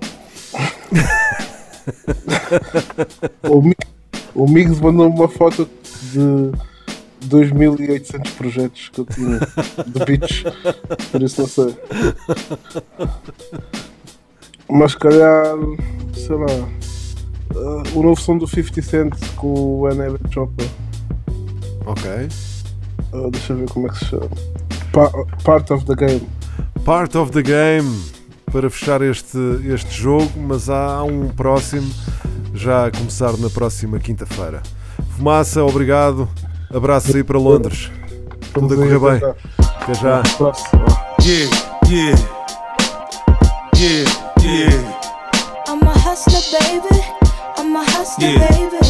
O 4.35 4.47
Migs 4.47 4.79
mandou 4.79 5.07
uma 5.09 5.27
foto 5.27 5.69
de 6.11 6.51
2.800 7.27 8.31
projetos 8.35 8.89
que 8.89 8.99
eu 8.99 9.05
tinha 9.05 9.39
de 9.87 10.05
beats, 10.05 10.43
por 11.11 11.21
isso 11.21 11.41
não 11.41 11.47
sei. 11.47 11.77
Mas 14.69 14.95
calhar, 14.95 15.55
sei 16.15 16.35
lá, 16.35 16.45
uh, 17.55 17.99
o 17.99 18.03
novo 18.03 18.19
som 18.19 18.37
do 18.37 18.47
50 18.47 18.81
Cent 18.81 19.13
com 19.35 19.81
o 19.81 19.89
N.L. 19.89 20.17
Chopper. 20.31 20.67
Ok. 21.85 22.11
Uh, 23.13 23.29
deixa 23.29 23.53
eu 23.53 23.57
ver 23.57 23.69
como 23.69 23.87
é 23.87 23.91
que 23.91 23.99
se 23.99 24.05
chama. 24.05 24.29
Pa 24.91 25.11
part 25.43 25.71
of 25.71 25.85
the 25.85 25.95
Game. 25.95 26.27
Part 26.85 27.17
of 27.17 27.31
the 27.31 27.41
Game 27.41 28.03
para 28.51 28.69
fechar 28.69 29.01
este, 29.01 29.37
este 29.73 29.93
jogo, 30.01 30.31
mas 30.37 30.69
há 30.69 31.01
um 31.03 31.29
próximo 31.29 31.89
já 32.53 32.87
a 32.87 32.91
começar 32.91 33.37
na 33.37 33.49
próxima 33.49 33.99
quinta-feira. 33.99 34.61
Fumaça, 35.15 35.63
obrigado. 35.63 36.27
Abraços 36.73 37.15
aí 37.15 37.23
para 37.23 37.39
Londres. 37.39 37.89
Tudo 38.53 38.73
a 38.73 38.77
correr 38.77 38.99
bem. 38.99 39.33
Até 39.81 39.93
já. 39.95 40.23
Yeah, 41.21 41.55
yeah. 41.89 42.19
Yeah, 43.77 44.11
yeah. 44.43 44.99
I'm 45.67 45.87
a 45.87 45.93
hustler, 45.93 46.41
baby. 46.59 47.01
I'm 47.57 47.75
a 47.77 47.83
hustler, 47.83 48.39
baby. 48.39 48.82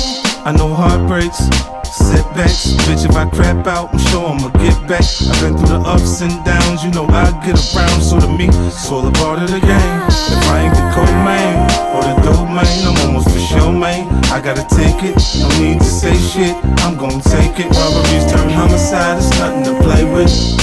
I 0.45 0.51
know 0.51 0.73
heartbreaks, 0.73 1.39
setbacks. 1.87 2.75
Bitch, 2.83 3.07
if 3.07 3.15
I 3.15 3.29
crap 3.29 3.65
out, 3.65 3.93
I'm 3.93 3.99
sure 4.11 4.27
I'ma 4.27 4.49
get 4.59 4.75
back. 4.89 4.99
I've 4.99 5.39
been 5.39 5.55
through 5.55 5.79
the 5.79 5.81
ups 5.87 6.19
and 6.19 6.35
downs, 6.43 6.83
you 6.83 6.91
know 6.91 7.05
I 7.07 7.31
get 7.47 7.55
around. 7.71 8.01
So 8.03 8.19
to 8.19 8.27
me, 8.27 8.49
it's 8.67 8.91
all 8.91 9.07
a 9.07 9.11
part 9.13 9.41
of 9.41 9.49
the 9.49 9.61
game. 9.61 9.99
If 10.03 10.43
I 10.51 10.67
ain't 10.67 10.75
the 10.75 10.83
co-main 10.91 11.55
or 11.95 12.03
the 12.03 12.15
domain, 12.27 12.83
I'm 12.83 13.07
almost 13.07 13.31
for 13.31 13.39
sure, 13.39 13.71
man. 13.71 14.03
I 14.35 14.41
gotta 14.41 14.67
take 14.75 14.99
it, 15.07 15.15
no 15.39 15.47
need 15.63 15.79
to 15.79 15.85
say 15.85 16.11
shit. 16.11 16.55
I'm 16.83 16.97
gonna 16.97 17.23
take 17.23 17.63
it. 17.63 17.71
Robberies 17.71 18.29
turn 18.29 18.49
homicide, 18.49 19.19
it's 19.19 19.31
nothing 19.39 19.63
to 19.63 19.81
play 19.81 20.03
with. 20.03 20.62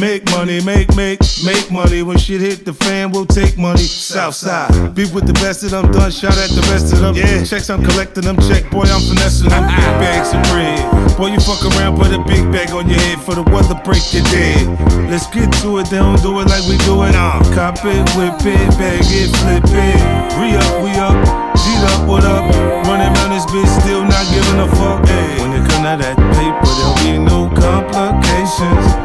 Make 0.00 0.24
money, 0.30 0.60
make, 0.64 0.90
make, 0.96 1.20
make 1.44 1.70
money. 1.70 2.02
When 2.02 2.18
shit 2.18 2.40
hit 2.40 2.64
the 2.64 2.72
fan, 2.72 3.12
we'll 3.12 3.26
take 3.26 3.56
money. 3.56 3.86
Southside. 3.86 4.94
Be 4.94 5.06
with 5.14 5.26
the 5.26 5.32
best 5.34 5.62
of 5.62 5.70
them, 5.70 5.92
done. 5.92 6.10
Shout 6.10 6.34
at 6.34 6.50
the 6.50 6.66
rest 6.72 6.92
of 6.92 6.98
them. 6.98 7.14
Yeah. 7.14 7.44
Checks, 7.44 7.70
I'm 7.70 7.84
collecting 7.84 8.24
them. 8.24 8.36
Check, 8.48 8.70
boy, 8.70 8.90
I'm 8.90 9.02
finessing 9.06 9.50
them. 9.50 9.62
Big 9.70 9.94
bags 10.02 10.34
of 10.34 10.42
bread. 10.50 10.82
Boy, 11.16 11.30
you 11.30 11.38
fuck 11.38 11.62
around, 11.62 11.94
put 11.94 12.10
a 12.10 12.18
big 12.26 12.42
bag 12.50 12.74
on 12.74 12.90
your 12.90 12.98
head 12.98 13.20
for 13.22 13.34
the 13.38 13.46
weather 13.54 13.78
break 13.86 14.02
your 14.10 14.26
dead. 14.34 14.66
Let's 15.06 15.30
get 15.30 15.52
to 15.62 15.78
it, 15.78 15.86
they 15.86 16.02
don't 16.02 16.20
do 16.22 16.40
it 16.42 16.50
like 16.50 16.66
we 16.66 16.74
do 16.82 17.06
it. 17.06 17.14
Uh. 17.14 17.38
Cop 17.54 17.78
it, 17.86 18.02
whip 18.18 18.34
it, 18.42 18.66
bag 18.74 19.06
it, 19.06 19.30
flip 19.46 19.62
it. 19.62 19.98
Re 20.34 20.58
up, 20.58 20.74
we 20.82 20.90
up. 20.98 21.14
beat 21.54 21.82
up, 21.94 22.08
what 22.08 22.24
up? 22.24 22.42
Running 22.90 23.14
around 23.14 23.30
this 23.30 23.46
bitch, 23.46 23.70
still 23.78 24.02
not 24.02 24.26
giving 24.34 24.58
a 24.58 24.68
fuck. 24.74 25.06
Hey. 25.06 25.38
When 25.38 25.54
it 25.54 25.62
come 25.70 25.86
to 25.86 25.94
that 26.02 26.18
paper, 26.34 26.72
there'll 26.82 26.98
be 26.98 27.14
no 27.22 27.46
complications. 27.54 29.03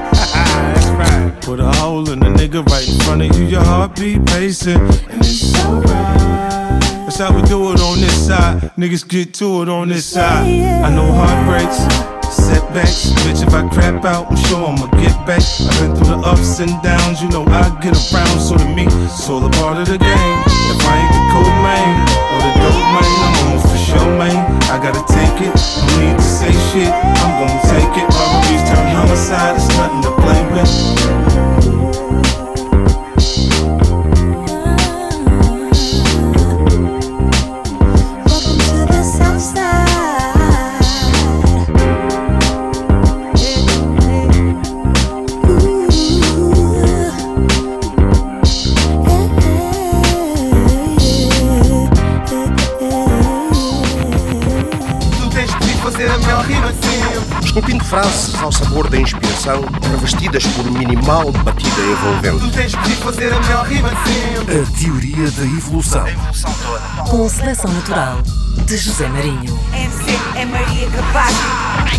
Put 1.50 1.62
a 1.62 1.72
hole 1.82 2.08
in 2.12 2.20
the 2.20 2.30
nigga 2.30 2.64
right 2.70 2.88
in 2.88 3.00
front 3.00 3.24
of 3.24 3.34
you, 3.36 3.48
your 3.48 3.64
heartbeat 3.64 4.24
pacing. 4.28 4.78
And 5.10 5.18
it's 5.18 5.50
alright. 5.66 6.78
That's 7.10 7.18
how 7.18 7.34
we 7.34 7.42
do 7.50 7.74
it 7.74 7.82
on 7.82 7.98
this 7.98 8.14
side. 8.28 8.70
Niggas 8.78 9.02
get 9.08 9.34
to 9.42 9.64
it 9.64 9.68
on 9.68 9.90
this 9.90 10.06
side. 10.06 10.46
I 10.46 10.94
know 10.94 11.10
heartbreaks, 11.10 11.82
setbacks. 12.30 13.10
Bitch, 13.26 13.42
if 13.42 13.52
I 13.52 13.68
crap 13.68 14.06
out, 14.06 14.30
I'm 14.30 14.38
sure 14.46 14.62
I'ma 14.62 14.94
get 15.02 15.18
back. 15.26 15.42
I've 15.42 15.74
been 15.82 15.98
through 15.98 16.14
the 16.14 16.22
ups 16.22 16.60
and 16.60 16.70
downs, 16.86 17.20
you 17.20 17.30
know 17.34 17.42
I 17.50 17.66
get 17.82 17.98
around. 17.98 18.38
So 18.38 18.54
to 18.54 18.70
me, 18.70 18.86
it's 18.86 19.28
all 19.28 19.42
a 19.42 19.50
part 19.58 19.82
of 19.82 19.90
the 19.90 19.98
game. 19.98 20.38
If 20.46 20.86
I 20.86 21.02
ain't 21.02 21.14
the 21.18 21.24
cold 21.34 21.58
man 21.66 21.98
or 22.30 22.40
the 22.46 22.54
dope 22.62 22.90
man, 22.94 23.10
I'm 23.26 23.38
on 23.50 23.58
for 23.66 23.80
sure, 23.90 24.12
man. 24.22 24.38
I 24.70 24.78
gotta 24.78 25.02
take 25.10 25.42
it, 25.42 25.58
no 25.58 25.94
need 25.98 26.14
to 26.14 26.22
say 26.22 26.54
shit. 26.70 26.94
I'm 26.94 27.42
gonna 27.42 27.58
take 27.74 27.90
it. 27.98 28.06
Robberies 28.06 28.62
turn 28.70 28.86
homicide, 28.94 29.58
it's 29.58 29.68
nothing 29.74 30.06
to 30.06 30.12
play 30.22 30.42
with. 30.54 31.39
Ao 58.50 58.52
sabor 58.52 58.90
da 58.90 58.98
inspiração, 58.98 59.62
revestidas 59.92 60.44
por 60.48 60.66
minimal 60.72 61.32
batida 61.32 61.82
envolvente. 61.82 62.40
Tu 62.40 62.52
tens 62.52 62.74
que 62.74 62.96
fazer 62.96 63.32
a 63.32 63.40
melhor 63.40 63.68
rima 63.68 63.90
de 63.90 64.10
sempre. 64.10 64.60
A 64.60 64.66
teoria 64.66 65.32
da 65.32 65.44
evolução. 65.44 66.04
A 66.04 66.12
evolução 66.12 66.52
toda. 66.66 67.10
Com 67.12 67.30
seleção 67.30 67.72
natural 67.72 68.24
de 68.66 68.76
José 68.76 69.08
Marinho. 69.08 69.60
MC 69.72 70.20
é 70.36 70.46
Maria 70.46 70.90
Capaz. 70.90 71.99